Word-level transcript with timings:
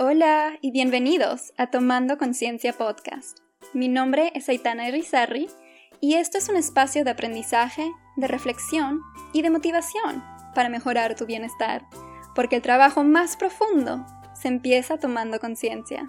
Hola 0.00 0.56
y 0.60 0.70
bienvenidos 0.70 1.52
a 1.56 1.72
Tomando 1.72 2.18
Conciencia 2.18 2.72
Podcast. 2.72 3.40
Mi 3.74 3.88
nombre 3.88 4.30
es 4.36 4.48
Aitana 4.48 4.86
Irizarry 4.86 5.48
y 6.00 6.14
esto 6.14 6.38
es 6.38 6.48
un 6.48 6.54
espacio 6.54 7.02
de 7.02 7.10
aprendizaje, 7.10 7.90
de 8.16 8.28
reflexión 8.28 9.00
y 9.32 9.42
de 9.42 9.50
motivación 9.50 10.22
para 10.54 10.68
mejorar 10.68 11.16
tu 11.16 11.26
bienestar, 11.26 11.84
porque 12.36 12.54
el 12.54 12.62
trabajo 12.62 13.02
más 13.02 13.36
profundo 13.36 14.06
se 14.40 14.46
empieza 14.46 14.98
tomando 14.98 15.40
conciencia. 15.40 16.08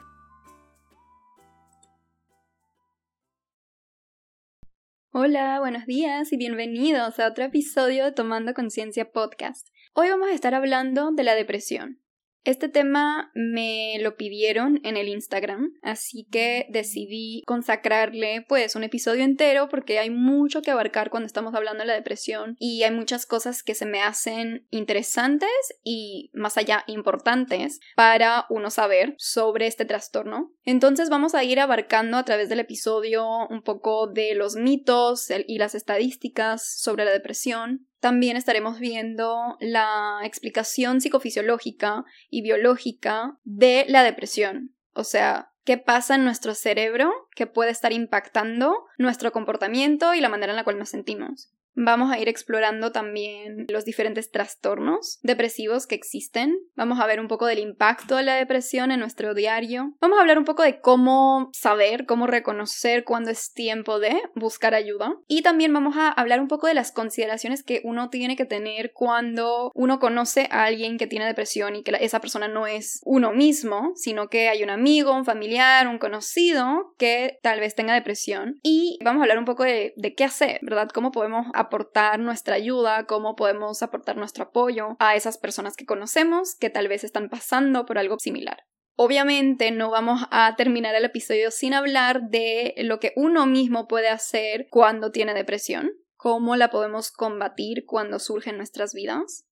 Hola, 5.11 5.59
buenos 5.59 5.87
días 5.87 6.31
y 6.31 6.37
bienvenidos 6.37 7.19
a 7.19 7.25
otro 7.25 7.43
episodio 7.43 8.05
de 8.05 8.11
Tomando 8.11 8.53
Conciencia 8.53 9.11
Podcast. 9.11 9.69
Hoy 9.95 10.09
vamos 10.09 10.29
a 10.29 10.35
estar 10.35 10.53
hablando 10.53 11.09
de 11.11 11.23
la 11.23 11.33
depresión. 11.33 11.99
Este 12.45 12.69
tema 12.69 13.31
me 13.35 13.97
lo 13.99 14.15
pidieron 14.15 14.79
en 14.83 14.97
el 14.97 15.09
Instagram, 15.09 15.73
así 15.81 16.25
que 16.31 16.67
decidí 16.69 17.43
consacrarle 17.45 18.45
pues 18.47 18.75
un 18.75 18.83
episodio 18.83 19.23
entero 19.23 19.67
porque 19.69 19.99
hay 19.99 20.09
mucho 20.09 20.61
que 20.61 20.71
abarcar 20.71 21.09
cuando 21.09 21.27
estamos 21.27 21.53
hablando 21.53 21.81
de 21.81 21.87
la 21.87 21.93
depresión 21.93 22.55
y 22.57 22.83
hay 22.83 22.91
muchas 22.91 23.25
cosas 23.25 23.61
que 23.61 23.75
se 23.75 23.85
me 23.85 24.01
hacen 24.01 24.65
interesantes 24.71 25.49
y 25.83 26.31
más 26.33 26.57
allá 26.57 26.83
importantes 26.87 27.79
para 27.95 28.45
uno 28.49 28.69
saber 28.69 29.15
sobre 29.17 29.67
este 29.67 29.85
trastorno. 29.85 30.53
Entonces 30.63 31.09
vamos 31.09 31.35
a 31.35 31.43
ir 31.43 31.59
abarcando 31.59 32.17
a 32.17 32.25
través 32.25 32.47
del 32.47 32.61
episodio 32.61 33.27
un 33.49 33.61
poco 33.63 34.07
de 34.07 34.33
los 34.35 34.55
mitos 34.55 35.27
y 35.47 35.57
las 35.57 35.75
estadísticas 35.75 36.79
sobre 36.79 37.05
la 37.05 37.11
depresión, 37.11 37.88
también 37.99 38.37
estaremos 38.37 38.79
viendo 38.79 39.57
la 39.59 40.19
explicación 40.23 41.01
psicofisiológica 41.01 42.05
y 42.29 42.41
biológica 42.41 43.37
de 43.43 43.85
la 43.87 44.03
depresión. 44.03 44.75
O 44.93 45.03
sea, 45.03 45.51
qué 45.65 45.77
pasa 45.77 46.15
en 46.15 46.23
nuestro 46.23 46.55
cerebro 46.55 47.11
que 47.35 47.47
puede 47.47 47.71
estar 47.71 47.91
impactando 47.93 48.85
nuestro 48.97 49.31
comportamiento 49.31 50.13
y 50.13 50.21
la 50.21 50.29
manera 50.29 50.51
en 50.51 50.57
la 50.57 50.63
cual 50.63 50.79
nos 50.79 50.89
sentimos. 50.89 51.53
Vamos 51.81 52.11
a 52.11 52.19
ir 52.19 52.27
explorando 52.27 52.91
también 52.91 53.65
los 53.69 53.85
diferentes 53.85 54.31
trastornos 54.31 55.17
depresivos 55.23 55.87
que 55.87 55.95
existen. 55.95 56.59
Vamos 56.75 56.99
a 56.99 57.05
ver 57.05 57.21
un 57.21 57.29
poco 57.29 57.45
del 57.45 57.59
impacto 57.59 58.17
de 58.17 58.23
la 58.23 58.35
depresión 58.35 58.91
en 58.91 58.99
nuestro 58.99 59.33
diario. 59.33 59.93
Vamos 60.01 60.17
a 60.17 60.21
hablar 60.21 60.37
un 60.37 60.43
poco 60.43 60.63
de 60.63 60.81
cómo 60.81 61.49
saber, 61.53 62.05
cómo 62.05 62.27
reconocer 62.27 63.05
cuándo 63.05 63.31
es 63.31 63.53
tiempo 63.53 63.97
de 63.99 64.21
buscar 64.35 64.73
ayuda. 64.73 65.15
Y 65.29 65.41
también 65.41 65.71
vamos 65.71 65.95
a 65.95 66.09
hablar 66.09 66.41
un 66.41 66.49
poco 66.49 66.67
de 66.67 66.73
las 66.73 66.91
consideraciones 66.91 67.63
que 67.63 67.79
uno 67.85 68.09
tiene 68.09 68.35
que 68.35 68.43
tener 68.43 68.91
cuando 68.91 69.71
uno 69.73 69.99
conoce 69.99 70.49
a 70.51 70.65
alguien 70.65 70.97
que 70.97 71.07
tiene 71.07 71.25
depresión 71.25 71.77
y 71.77 71.83
que 71.83 71.95
esa 72.01 72.19
persona 72.19 72.49
no 72.49 72.67
es 72.67 72.99
uno 73.05 73.31
mismo, 73.31 73.93
sino 73.95 74.27
que 74.27 74.49
hay 74.49 74.63
un 74.63 74.69
amigo, 74.69 75.15
un 75.15 75.23
familiar, 75.23 75.87
un 75.87 75.97
conocido 75.97 76.93
que 76.97 77.39
tal 77.41 77.61
vez 77.61 77.73
tenga 77.73 77.93
depresión. 77.93 78.59
Y 78.63 78.99
vamos 79.01 79.21
a 79.21 79.23
hablar 79.23 79.39
un 79.39 79.45
poco 79.45 79.63
de, 79.63 79.93
qué 80.17 80.23
hacer, 80.25 80.59
¿verdad? 80.61 80.89
Cómo 80.89 81.11
podemos 81.11 81.47
aportar 81.69 82.19
nuestra 82.19 82.55
ayuda, 82.55 83.05
cómo 83.05 83.35
podemos 83.35 83.81
aportar 83.81 84.17
nuestro 84.17 84.45
apoyo 84.45 84.97
a 84.99 85.15
esas 85.15 85.37
personas 85.37 85.75
que 85.75 85.85
conocemos 85.85 86.55
que 86.55 86.69
tal 86.69 86.87
vez 86.87 87.03
están 87.03 87.29
pasando 87.29 87.85
por 87.85 87.97
algo 87.97 88.17
similar. 88.19 88.63
Obviamente 88.95 89.71
no 89.71 89.89
vamos 89.89 90.23
a 90.29 90.55
terminar 90.57 90.93
el 90.93 91.05
episodio 91.05 91.51
sin 91.51 91.73
hablar 91.73 92.29
de 92.29 92.73
lo 92.79 92.99
que 92.99 93.13
uno 93.15 93.45
mismo 93.45 93.87
puede 93.87 94.09
hacer 94.09 94.67
cuando 94.69 95.11
tiene 95.11 95.33
depresión, 95.33 95.91
cómo 96.17 96.57
la 96.57 96.69
podemos 96.69 97.09
combatir 97.11 97.85
cuando 97.85 98.19
surge 98.19 98.49
en 98.49 98.57
nuestras 98.57 98.93
vidas. 98.93 99.45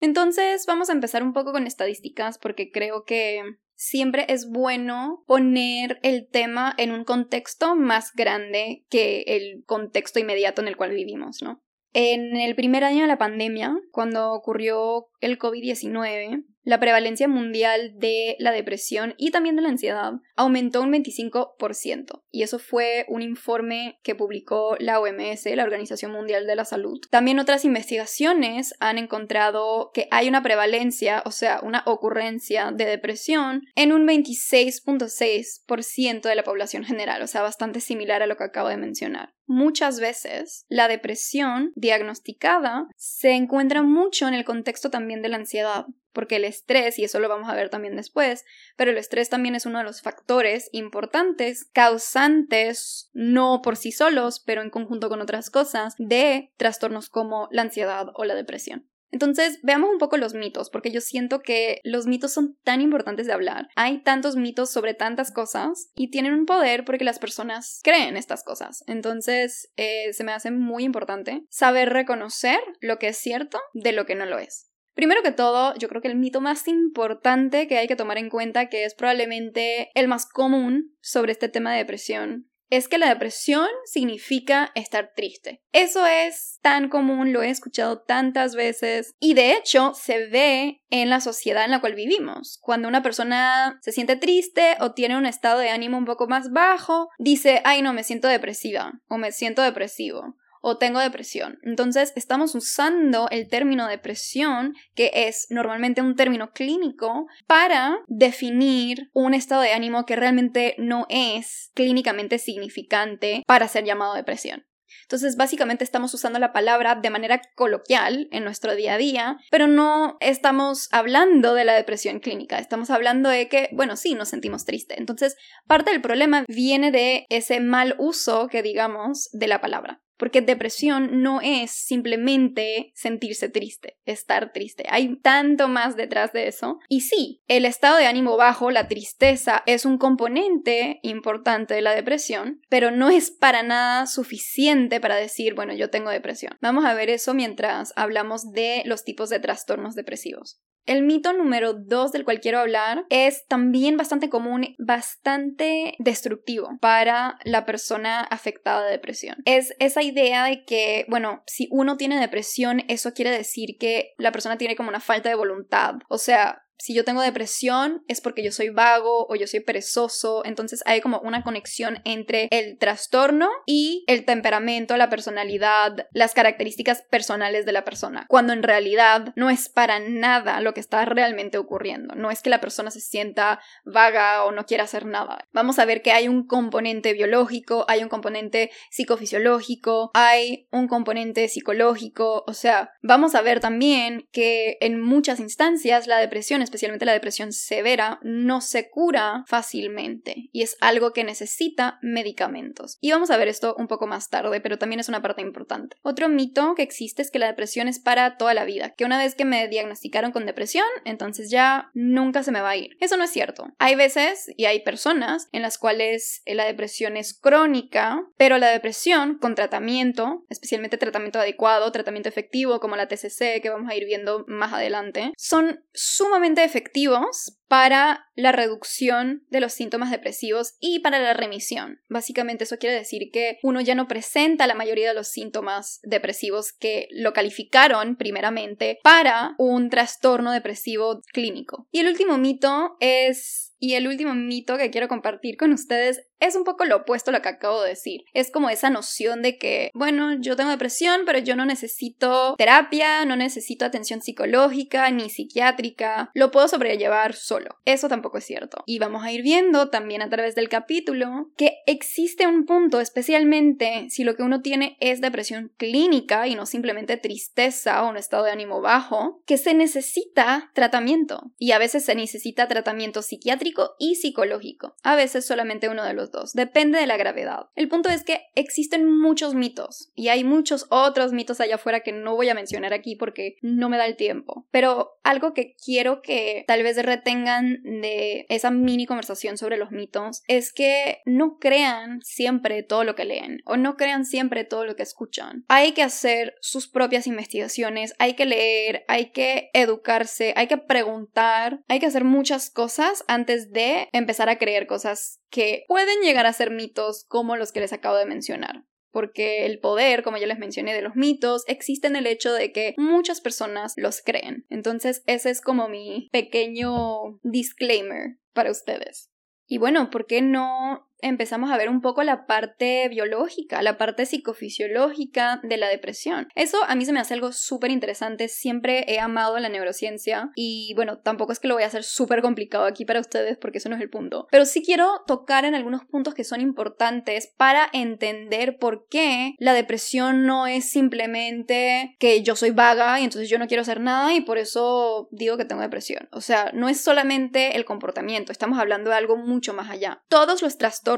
Entonces 0.00 0.64
vamos 0.66 0.90
a 0.90 0.94
empezar 0.94 1.22
un 1.22 1.32
poco 1.32 1.52
con 1.52 1.68
estadísticas 1.68 2.38
porque 2.38 2.72
creo 2.72 3.04
que 3.04 3.44
siempre 3.74 4.26
es 4.28 4.48
bueno 4.48 5.24
poner 5.26 5.98
el 6.02 6.28
tema 6.28 6.74
en 6.76 6.92
un 6.92 7.04
contexto 7.04 7.74
más 7.74 8.12
grande 8.14 8.84
que 8.88 9.24
el 9.26 9.64
contexto 9.66 10.18
inmediato 10.18 10.62
en 10.62 10.68
el 10.68 10.76
cual 10.76 10.92
vivimos, 10.92 11.42
¿no? 11.42 11.62
En 11.94 12.36
el 12.36 12.54
primer 12.54 12.84
año 12.84 13.02
de 13.02 13.08
la 13.08 13.18
pandemia, 13.18 13.76
cuando 13.90 14.32
ocurrió 14.32 15.08
el 15.20 15.38
COVID-19, 15.38 16.44
la 16.64 16.80
prevalencia 16.80 17.28
mundial 17.28 17.92
de 17.96 18.36
la 18.38 18.52
depresión 18.52 19.14
y 19.18 19.30
también 19.30 19.56
de 19.56 19.62
la 19.62 19.70
ansiedad 19.70 20.12
aumentó 20.36 20.82
un 20.82 20.92
25%, 20.92 22.22
y 22.30 22.42
eso 22.42 22.58
fue 22.58 23.06
un 23.08 23.22
informe 23.22 23.98
que 24.02 24.14
publicó 24.14 24.76
la 24.78 25.00
OMS, 25.00 25.46
la 25.54 25.64
Organización 25.64 26.12
Mundial 26.12 26.46
de 26.46 26.56
la 26.56 26.64
Salud. 26.64 27.00
También 27.10 27.38
otras 27.38 27.64
investigaciones 27.64 28.74
han 28.80 28.98
encontrado 28.98 29.90
que 29.92 30.08
hay 30.10 30.28
una 30.28 30.42
prevalencia, 30.42 31.22
o 31.24 31.30
sea, 31.30 31.60
una 31.62 31.82
ocurrencia 31.86 32.72
de 32.72 32.84
depresión 32.84 33.62
en 33.74 33.92
un 33.92 34.06
26.6% 34.06 36.22
de 36.22 36.34
la 36.34 36.44
población 36.44 36.84
general, 36.84 37.22
o 37.22 37.26
sea, 37.26 37.42
bastante 37.42 37.80
similar 37.80 38.22
a 38.22 38.26
lo 38.26 38.36
que 38.36 38.44
acabo 38.44 38.68
de 38.68 38.76
mencionar. 38.76 39.32
Muchas 39.46 40.00
veces 40.00 40.64
la 40.68 40.88
depresión 40.88 41.72
diagnosticada 41.74 42.88
se 42.96 43.32
encuentra 43.32 43.82
mucho 43.82 44.28
en 44.28 44.34
el 44.34 44.44
contexto 44.44 44.90
también 44.90 45.20
de 45.20 45.28
la 45.28 45.36
ansiedad, 45.36 45.86
porque 46.12 46.36
el 46.36 46.44
estrés, 46.44 46.98
y 46.98 47.04
eso 47.04 47.20
lo 47.20 47.28
vamos 47.28 47.48
a 47.48 47.54
ver 47.54 47.70
también 47.70 47.96
después, 47.96 48.44
pero 48.76 48.90
el 48.90 48.98
estrés 48.98 49.28
también 49.28 49.54
es 49.54 49.66
uno 49.66 49.78
de 49.78 49.84
los 49.84 50.02
factores 50.02 50.68
importantes, 50.72 51.64
causantes, 51.72 53.10
no 53.12 53.60
por 53.62 53.76
sí 53.76 53.92
solos, 53.92 54.40
pero 54.40 54.62
en 54.62 54.70
conjunto 54.70 55.08
con 55.08 55.20
otras 55.20 55.50
cosas, 55.50 55.94
de 55.98 56.52
trastornos 56.56 57.08
como 57.08 57.48
la 57.50 57.62
ansiedad 57.62 58.06
o 58.14 58.24
la 58.24 58.34
depresión. 58.34 58.88
Entonces, 59.12 59.60
veamos 59.62 59.90
un 59.90 59.98
poco 59.98 60.16
los 60.16 60.32
mitos, 60.32 60.70
porque 60.70 60.90
yo 60.90 61.02
siento 61.02 61.42
que 61.42 61.80
los 61.84 62.06
mitos 62.06 62.32
son 62.32 62.56
tan 62.64 62.80
importantes 62.80 63.26
de 63.26 63.34
hablar. 63.34 63.68
Hay 63.76 64.02
tantos 64.02 64.36
mitos 64.36 64.72
sobre 64.72 64.94
tantas 64.94 65.30
cosas 65.30 65.90
y 65.94 66.10
tienen 66.10 66.32
un 66.32 66.46
poder 66.46 66.86
porque 66.86 67.04
las 67.04 67.18
personas 67.18 67.80
creen 67.84 68.16
estas 68.16 68.42
cosas. 68.42 68.82
Entonces, 68.86 69.70
eh, 69.76 70.14
se 70.14 70.24
me 70.24 70.32
hace 70.32 70.50
muy 70.50 70.84
importante 70.84 71.44
saber 71.50 71.90
reconocer 71.90 72.58
lo 72.80 72.98
que 72.98 73.08
es 73.08 73.18
cierto 73.18 73.60
de 73.74 73.92
lo 73.92 74.06
que 74.06 74.14
no 74.14 74.24
lo 74.24 74.38
es. 74.38 74.71
Primero 74.94 75.22
que 75.22 75.32
todo, 75.32 75.74
yo 75.76 75.88
creo 75.88 76.02
que 76.02 76.08
el 76.08 76.16
mito 76.16 76.40
más 76.40 76.68
importante 76.68 77.66
que 77.66 77.78
hay 77.78 77.88
que 77.88 77.96
tomar 77.96 78.18
en 78.18 78.28
cuenta, 78.28 78.68
que 78.68 78.84
es 78.84 78.94
probablemente 78.94 79.90
el 79.94 80.08
más 80.08 80.26
común 80.26 80.94
sobre 81.00 81.32
este 81.32 81.48
tema 81.48 81.72
de 81.72 81.78
depresión, 81.78 82.52
es 82.72 82.88
que 82.88 82.96
la 82.96 83.10
depresión 83.10 83.66
significa 83.84 84.72
estar 84.74 85.12
triste. 85.14 85.60
Eso 85.72 86.06
es 86.06 86.58
tan 86.62 86.88
común, 86.88 87.34
lo 87.34 87.42
he 87.42 87.50
escuchado 87.50 88.00
tantas 88.00 88.54
veces 88.54 89.14
y 89.20 89.34
de 89.34 89.52
hecho 89.52 89.92
se 89.94 90.26
ve 90.28 90.80
en 90.88 91.10
la 91.10 91.20
sociedad 91.20 91.66
en 91.66 91.70
la 91.70 91.82
cual 91.82 91.94
vivimos. 91.94 92.58
Cuando 92.62 92.88
una 92.88 93.02
persona 93.02 93.78
se 93.82 93.92
siente 93.92 94.16
triste 94.16 94.76
o 94.80 94.92
tiene 94.92 95.18
un 95.18 95.26
estado 95.26 95.58
de 95.58 95.68
ánimo 95.68 95.98
un 95.98 96.06
poco 96.06 96.28
más 96.28 96.50
bajo, 96.50 97.10
dice, 97.18 97.60
ay 97.64 97.82
no, 97.82 97.92
me 97.92 98.04
siento 98.04 98.28
depresiva 98.28 98.94
o 99.06 99.18
me 99.18 99.32
siento 99.32 99.60
depresivo 99.60 100.36
o 100.62 100.78
tengo 100.78 101.00
depresión. 101.00 101.58
Entonces 101.62 102.12
estamos 102.16 102.54
usando 102.54 103.28
el 103.30 103.48
término 103.48 103.86
depresión, 103.86 104.74
que 104.94 105.10
es 105.12 105.48
normalmente 105.50 106.00
un 106.00 106.16
término 106.16 106.52
clínico, 106.52 107.26
para 107.46 107.98
definir 108.06 109.10
un 109.12 109.34
estado 109.34 109.60
de 109.60 109.72
ánimo 109.72 110.06
que 110.06 110.16
realmente 110.16 110.74
no 110.78 111.04
es 111.10 111.70
clínicamente 111.74 112.38
significante 112.38 113.42
para 113.46 113.68
ser 113.68 113.84
llamado 113.84 114.14
depresión. 114.14 114.64
Entonces, 115.02 115.36
básicamente 115.36 115.84
estamos 115.84 116.12
usando 116.14 116.38
la 116.38 116.52
palabra 116.52 116.94
de 116.94 117.10
manera 117.10 117.40
coloquial 117.54 118.28
en 118.30 118.44
nuestro 118.44 118.74
día 118.74 118.94
a 118.94 118.98
día, 118.98 119.38
pero 119.50 119.66
no 119.66 120.16
estamos 120.20 120.88
hablando 120.92 121.54
de 121.54 121.64
la 121.64 121.74
depresión 121.74 122.20
clínica, 122.20 122.58
estamos 122.58 122.90
hablando 122.90 123.28
de 123.28 123.48
que, 123.48 123.68
bueno, 123.72 123.96
sí, 123.96 124.14
nos 124.14 124.28
sentimos 124.28 124.64
tristes. 124.64 124.98
Entonces, 124.98 125.36
parte 125.66 125.90
del 125.90 126.02
problema 126.02 126.44
viene 126.46 126.90
de 126.92 127.26
ese 127.30 127.60
mal 127.60 127.94
uso 127.98 128.48
que 128.48 128.62
digamos 128.62 129.30
de 129.32 129.46
la 129.46 129.60
palabra. 129.60 130.01
Porque 130.22 130.40
depresión 130.40 131.20
no 131.20 131.40
es 131.40 131.72
simplemente 131.72 132.92
sentirse 132.94 133.48
triste, 133.48 133.98
estar 134.06 134.52
triste. 134.52 134.84
Hay 134.88 135.16
tanto 135.16 135.66
más 135.66 135.96
detrás 135.96 136.32
de 136.32 136.46
eso. 136.46 136.78
Y 136.88 137.00
sí, 137.00 137.42
el 137.48 137.64
estado 137.64 137.96
de 137.96 138.06
ánimo 138.06 138.36
bajo, 138.36 138.70
la 138.70 138.86
tristeza, 138.86 139.64
es 139.66 139.84
un 139.84 139.98
componente 139.98 141.00
importante 141.02 141.74
de 141.74 141.82
la 141.82 141.92
depresión, 141.92 142.60
pero 142.68 142.92
no 142.92 143.10
es 143.10 143.32
para 143.32 143.64
nada 143.64 144.06
suficiente 144.06 145.00
para 145.00 145.16
decir, 145.16 145.54
bueno, 145.54 145.74
yo 145.74 145.90
tengo 145.90 146.10
depresión. 146.10 146.56
Vamos 146.60 146.84
a 146.84 146.94
ver 146.94 147.10
eso 147.10 147.34
mientras 147.34 147.92
hablamos 147.96 148.52
de 148.52 148.84
los 148.86 149.02
tipos 149.02 149.28
de 149.28 149.40
trastornos 149.40 149.96
depresivos. 149.96 150.60
El 150.84 151.02
mito 151.02 151.32
número 151.32 151.74
dos 151.74 152.12
del 152.12 152.24
cual 152.24 152.40
quiero 152.40 152.58
hablar 152.58 153.04
es 153.08 153.46
también 153.46 153.96
bastante 153.96 154.28
común, 154.28 154.74
bastante 154.78 155.94
destructivo 155.98 156.70
para 156.80 157.38
la 157.44 157.64
persona 157.64 158.20
afectada 158.20 158.84
de 158.84 158.92
depresión. 158.92 159.36
Es 159.44 159.74
esa 159.78 160.02
idea 160.02 160.44
de 160.44 160.64
que, 160.64 161.06
bueno, 161.08 161.42
si 161.46 161.68
uno 161.70 161.96
tiene 161.96 162.18
depresión, 162.18 162.82
eso 162.88 163.12
quiere 163.12 163.30
decir 163.30 163.76
que 163.78 164.14
la 164.18 164.32
persona 164.32 164.58
tiene 164.58 164.76
como 164.76 164.88
una 164.88 165.00
falta 165.00 165.28
de 165.28 165.34
voluntad. 165.34 165.94
O 166.08 166.18
sea, 166.18 166.64
si 166.78 166.94
yo 166.94 167.04
tengo 167.04 167.20
depresión 167.20 168.02
es 168.08 168.20
porque 168.20 168.42
yo 168.42 168.50
soy 168.50 168.70
vago 168.70 169.26
o 169.28 169.36
yo 169.36 169.46
soy 169.46 169.60
perezoso, 169.60 170.44
entonces 170.44 170.82
hay 170.84 171.00
como 171.00 171.20
una 171.20 171.42
conexión 171.42 172.00
entre 172.04 172.48
el 172.50 172.76
trastorno 172.78 173.48
y 173.66 174.04
el 174.08 174.24
temperamento, 174.24 174.96
la 174.96 175.08
personalidad, 175.08 176.08
las 176.12 176.34
características 176.34 177.02
personales 177.02 177.66
de 177.66 177.72
la 177.72 177.84
persona, 177.84 178.26
cuando 178.28 178.52
en 178.52 178.62
realidad 178.62 179.32
no 179.36 179.48
es 179.48 179.68
para 179.68 180.00
nada 180.00 180.60
lo 180.60 180.74
que 180.74 180.80
está 180.80 181.04
realmente 181.04 181.56
ocurriendo, 181.56 182.14
no 182.16 182.30
es 182.30 182.42
que 182.42 182.50
la 182.50 182.60
persona 182.60 182.90
se 182.90 183.00
sienta 183.00 183.60
vaga 183.84 184.44
o 184.44 184.50
no 184.50 184.66
quiera 184.66 184.84
hacer 184.84 185.06
nada. 185.06 185.46
Vamos 185.52 185.78
a 185.78 185.84
ver 185.84 186.02
que 186.02 186.12
hay 186.12 186.26
un 186.26 186.46
componente 186.46 187.12
biológico, 187.12 187.84
hay 187.88 188.02
un 188.02 188.08
componente 188.08 188.70
psicofisiológico, 188.90 190.10
hay 190.14 190.66
un 190.72 190.88
componente 190.88 191.46
psicológico, 191.48 192.44
o 192.46 192.54
sea, 192.54 192.92
vamos 193.02 193.36
a 193.36 193.42
ver 193.42 193.60
también 193.60 194.26
que 194.32 194.78
en 194.80 195.00
muchas 195.00 195.38
instancias 195.38 196.06
la 196.06 196.18
depresión 196.18 196.60
es 196.62 196.71
especialmente 196.72 197.04
la 197.04 197.12
depresión 197.12 197.52
severa, 197.52 198.18
no 198.22 198.60
se 198.60 198.90
cura 198.90 199.44
fácilmente 199.46 200.48
y 200.52 200.62
es 200.62 200.76
algo 200.80 201.12
que 201.12 201.24
necesita 201.24 201.98
medicamentos. 202.02 202.98
Y 203.00 203.12
vamos 203.12 203.30
a 203.30 203.36
ver 203.36 203.48
esto 203.48 203.74
un 203.78 203.88
poco 203.88 204.06
más 204.06 204.30
tarde, 204.30 204.60
pero 204.60 204.78
también 204.78 205.00
es 205.00 205.08
una 205.08 205.22
parte 205.22 205.42
importante. 205.42 205.96
Otro 206.02 206.28
mito 206.28 206.74
que 206.74 206.82
existe 206.82 207.22
es 207.22 207.30
que 207.30 207.38
la 207.38 207.46
depresión 207.46 207.88
es 207.88 207.98
para 207.98 208.36
toda 208.36 208.54
la 208.54 208.64
vida, 208.64 208.94
que 208.96 209.04
una 209.04 209.18
vez 209.18 209.34
que 209.34 209.44
me 209.44 209.68
diagnosticaron 209.68 210.32
con 210.32 210.46
depresión, 210.46 210.86
entonces 211.04 211.50
ya 211.50 211.90
nunca 211.94 212.42
se 212.42 212.52
me 212.52 212.60
va 212.60 212.70
a 212.70 212.76
ir. 212.76 212.96
Eso 213.00 213.16
no 213.16 213.24
es 213.24 213.30
cierto. 213.30 213.66
Hay 213.78 213.94
veces 213.94 214.50
y 214.56 214.64
hay 214.64 214.80
personas 214.80 215.48
en 215.52 215.62
las 215.62 215.78
cuales 215.78 216.42
la 216.46 216.64
depresión 216.64 217.16
es 217.16 217.34
crónica, 217.34 218.24
pero 218.36 218.58
la 218.58 218.70
depresión 218.70 219.38
con 219.38 219.54
tratamiento, 219.54 220.44
especialmente 220.48 220.98
tratamiento 220.98 221.38
adecuado, 221.38 221.92
tratamiento 221.92 222.28
efectivo 222.28 222.80
como 222.80 222.96
la 222.96 223.08
TCC 223.08 223.60
que 223.60 223.70
vamos 223.70 223.90
a 223.90 223.94
ir 223.94 224.04
viendo 224.04 224.44
más 224.48 224.72
adelante, 224.72 225.32
son 225.36 225.84
sumamente 225.92 226.51
efectivos 226.60 227.58
para 227.68 228.26
la 228.34 228.52
reducción 228.52 229.46
de 229.48 229.60
los 229.60 229.72
síntomas 229.72 230.10
depresivos 230.10 230.74
y 230.78 231.00
para 231.00 231.20
la 231.20 231.32
remisión. 231.32 232.00
Básicamente 232.08 232.64
eso 232.64 232.76
quiere 232.76 232.96
decir 232.96 233.30
que 233.32 233.58
uno 233.62 233.80
ya 233.80 233.94
no 233.94 234.08
presenta 234.08 234.66
la 234.66 234.74
mayoría 234.74 235.08
de 235.08 235.14
los 235.14 235.28
síntomas 235.28 236.00
depresivos 236.02 236.72
que 236.72 237.08
lo 237.12 237.32
calificaron 237.32 238.16
primeramente 238.16 238.98
para 239.02 239.54
un 239.56 239.88
trastorno 239.88 240.52
depresivo 240.52 241.22
clínico. 241.32 241.88
Y 241.90 242.00
el 242.00 242.08
último 242.08 242.36
mito 242.36 242.96
es 243.00 243.71
y 243.82 243.94
el 243.94 244.06
último 244.06 244.32
mito 244.32 244.78
que 244.78 244.90
quiero 244.90 245.08
compartir 245.08 245.56
con 245.56 245.72
ustedes 245.72 246.22
es 246.38 246.54
un 246.54 246.62
poco 246.62 246.84
lo 246.84 246.98
opuesto 246.98 247.30
a 247.30 247.34
lo 247.34 247.42
que 247.42 247.48
acabo 247.48 247.82
de 247.82 247.90
decir. 247.90 248.22
Es 248.32 248.50
como 248.52 248.70
esa 248.70 248.90
noción 248.90 249.42
de 249.42 249.58
que, 249.58 249.90
bueno, 249.92 250.40
yo 250.40 250.54
tengo 250.54 250.70
depresión, 250.70 251.22
pero 251.26 251.40
yo 251.40 251.56
no 251.56 251.64
necesito 251.64 252.54
terapia, 252.56 253.24
no 253.24 253.34
necesito 253.34 253.84
atención 253.84 254.22
psicológica 254.22 255.10
ni 255.10 255.30
psiquiátrica, 255.30 256.30
lo 256.34 256.52
puedo 256.52 256.68
sobrellevar 256.68 257.34
solo. 257.34 257.76
Eso 257.84 258.08
tampoco 258.08 258.38
es 258.38 258.44
cierto. 258.44 258.84
Y 258.86 259.00
vamos 259.00 259.24
a 259.24 259.32
ir 259.32 259.42
viendo 259.42 259.88
también 259.88 260.22
a 260.22 260.30
través 260.30 260.54
del 260.54 260.68
capítulo 260.68 261.50
que 261.56 261.78
existe 261.86 262.46
un 262.46 262.66
punto, 262.66 263.00
especialmente 263.00 264.06
si 264.10 264.22
lo 264.22 264.36
que 264.36 264.44
uno 264.44 264.62
tiene 264.62 264.96
es 265.00 265.20
depresión 265.20 265.72
clínica 265.76 266.46
y 266.46 266.54
no 266.54 266.66
simplemente 266.66 267.16
tristeza 267.16 268.04
o 268.04 268.10
un 268.10 268.16
estado 268.16 268.44
de 268.44 268.52
ánimo 268.52 268.80
bajo, 268.80 269.42
que 269.44 269.58
se 269.58 269.74
necesita 269.74 270.70
tratamiento. 270.72 271.52
Y 271.58 271.72
a 271.72 271.78
veces 271.78 272.04
se 272.04 272.14
necesita 272.14 272.68
tratamiento 272.68 273.22
psiquiátrico 273.22 273.71
y 273.98 274.16
psicológico. 274.16 274.94
A 275.02 275.16
veces 275.16 275.46
solamente 275.46 275.88
uno 275.88 276.04
de 276.04 276.14
los 276.14 276.30
dos, 276.30 276.52
depende 276.52 276.98
de 276.98 277.06
la 277.06 277.16
gravedad. 277.16 277.66
El 277.74 277.88
punto 277.88 278.08
es 278.08 278.24
que 278.24 278.42
existen 278.54 279.10
muchos 279.10 279.54
mitos 279.54 280.10
y 280.14 280.28
hay 280.28 280.44
muchos 280.44 280.86
otros 280.90 281.32
mitos 281.32 281.60
allá 281.60 281.76
afuera 281.76 282.00
que 282.00 282.12
no 282.12 282.34
voy 282.36 282.48
a 282.48 282.54
mencionar 282.54 282.92
aquí 282.92 283.16
porque 283.16 283.56
no 283.62 283.88
me 283.88 283.96
da 283.96 284.06
el 284.06 284.16
tiempo. 284.16 284.66
Pero 284.70 285.18
algo 285.22 285.54
que 285.54 285.74
quiero 285.74 286.22
que 286.22 286.64
tal 286.66 286.82
vez 286.82 287.02
retengan 287.02 287.82
de 287.82 288.46
esa 288.48 288.70
mini 288.70 289.06
conversación 289.06 289.56
sobre 289.58 289.76
los 289.76 289.90
mitos 289.90 290.42
es 290.46 290.72
que 290.72 291.20
no 291.24 291.58
crean 291.58 292.20
siempre 292.22 292.82
todo 292.82 293.04
lo 293.04 293.14
que 293.14 293.24
leen 293.24 293.62
o 293.64 293.76
no 293.76 293.96
crean 293.96 294.24
siempre 294.24 294.64
todo 294.64 294.84
lo 294.84 294.96
que 294.96 295.02
escuchan. 295.02 295.64
Hay 295.68 295.92
que 295.92 296.02
hacer 296.02 296.54
sus 296.60 296.88
propias 296.88 297.26
investigaciones, 297.26 298.14
hay 298.18 298.34
que 298.34 298.46
leer, 298.46 299.04
hay 299.08 299.30
que 299.30 299.70
educarse, 299.72 300.52
hay 300.56 300.66
que 300.66 300.78
preguntar, 300.78 301.80
hay 301.88 301.98
que 301.98 302.06
hacer 302.06 302.24
muchas 302.24 302.70
cosas 302.70 303.24
antes 303.28 303.61
de 303.70 304.08
empezar 304.12 304.48
a 304.48 304.58
creer 304.58 304.86
cosas 304.86 305.40
que 305.50 305.84
pueden 305.88 306.20
llegar 306.22 306.46
a 306.46 306.52
ser 306.52 306.70
mitos 306.70 307.24
como 307.28 307.56
los 307.56 307.72
que 307.72 307.80
les 307.80 307.92
acabo 307.92 308.16
de 308.16 308.26
mencionar. 308.26 308.84
Porque 309.10 309.66
el 309.66 309.78
poder, 309.78 310.22
como 310.22 310.38
ya 310.38 310.46
les 310.46 310.58
mencioné, 310.58 310.94
de 310.94 311.02
los 311.02 311.16
mitos 311.16 311.64
existe 311.66 312.06
en 312.06 312.16
el 312.16 312.26
hecho 312.26 312.52
de 312.54 312.72
que 312.72 312.94
muchas 312.96 313.42
personas 313.42 313.92
los 313.96 314.22
creen. 314.22 314.64
Entonces 314.70 315.22
ese 315.26 315.50
es 315.50 315.60
como 315.60 315.88
mi 315.88 316.28
pequeño 316.32 317.38
disclaimer 317.42 318.38
para 318.54 318.70
ustedes. 318.70 319.30
Y 319.66 319.78
bueno, 319.78 320.10
¿por 320.10 320.26
qué 320.26 320.42
no 320.42 321.08
empezamos 321.22 321.70
a 321.70 321.76
ver 321.78 321.88
un 321.88 322.00
poco 322.00 322.22
la 322.22 322.46
parte 322.46 323.08
biológica, 323.08 323.80
la 323.82 323.96
parte 323.96 324.26
psicofisiológica 324.26 325.60
de 325.62 325.76
la 325.76 325.88
depresión. 325.88 326.48
Eso 326.54 326.78
a 326.86 326.94
mí 326.94 327.04
se 327.04 327.12
me 327.12 327.20
hace 327.20 327.34
algo 327.34 327.52
súper 327.52 327.90
interesante, 327.90 328.48
siempre 328.48 329.04
he 329.08 329.20
amado 329.20 329.58
la 329.58 329.68
neurociencia 329.68 330.50
y 330.54 330.92
bueno, 330.94 331.18
tampoco 331.18 331.52
es 331.52 331.60
que 331.60 331.68
lo 331.68 331.74
voy 331.74 331.84
a 331.84 331.86
hacer 331.86 332.04
súper 332.04 332.42
complicado 332.42 332.84
aquí 332.84 333.04
para 333.04 333.20
ustedes 333.20 333.56
porque 333.56 333.78
eso 333.78 333.88
no 333.88 333.96
es 333.96 334.02
el 334.02 334.10
punto, 334.10 334.46
pero 334.50 334.64
sí 334.64 334.82
quiero 334.82 335.22
tocar 335.26 335.64
en 335.64 335.74
algunos 335.74 336.04
puntos 336.04 336.34
que 336.34 336.44
son 336.44 336.60
importantes 336.60 337.52
para 337.56 337.88
entender 337.92 338.76
por 338.78 339.06
qué 339.08 339.54
la 339.58 339.74
depresión 339.74 340.44
no 340.44 340.66
es 340.66 340.90
simplemente 340.90 342.16
que 342.18 342.42
yo 342.42 342.56
soy 342.56 342.70
vaga 342.70 343.20
y 343.20 343.24
entonces 343.24 343.48
yo 343.48 343.58
no 343.58 343.68
quiero 343.68 343.82
hacer 343.82 344.00
nada 344.00 344.34
y 344.34 344.40
por 344.40 344.58
eso 344.58 345.28
digo 345.30 345.56
que 345.56 345.64
tengo 345.64 345.82
depresión. 345.82 346.28
O 346.32 346.40
sea, 346.40 346.70
no 346.74 346.88
es 346.88 347.00
solamente 347.00 347.76
el 347.76 347.84
comportamiento, 347.84 348.52
estamos 348.52 348.78
hablando 348.78 349.10
de 349.10 349.16
algo 349.16 349.36
mucho 349.36 349.72
más 349.72 349.90
allá. 349.90 350.22
Todos 350.28 350.62
los 350.62 350.78
trastornos 350.78 351.11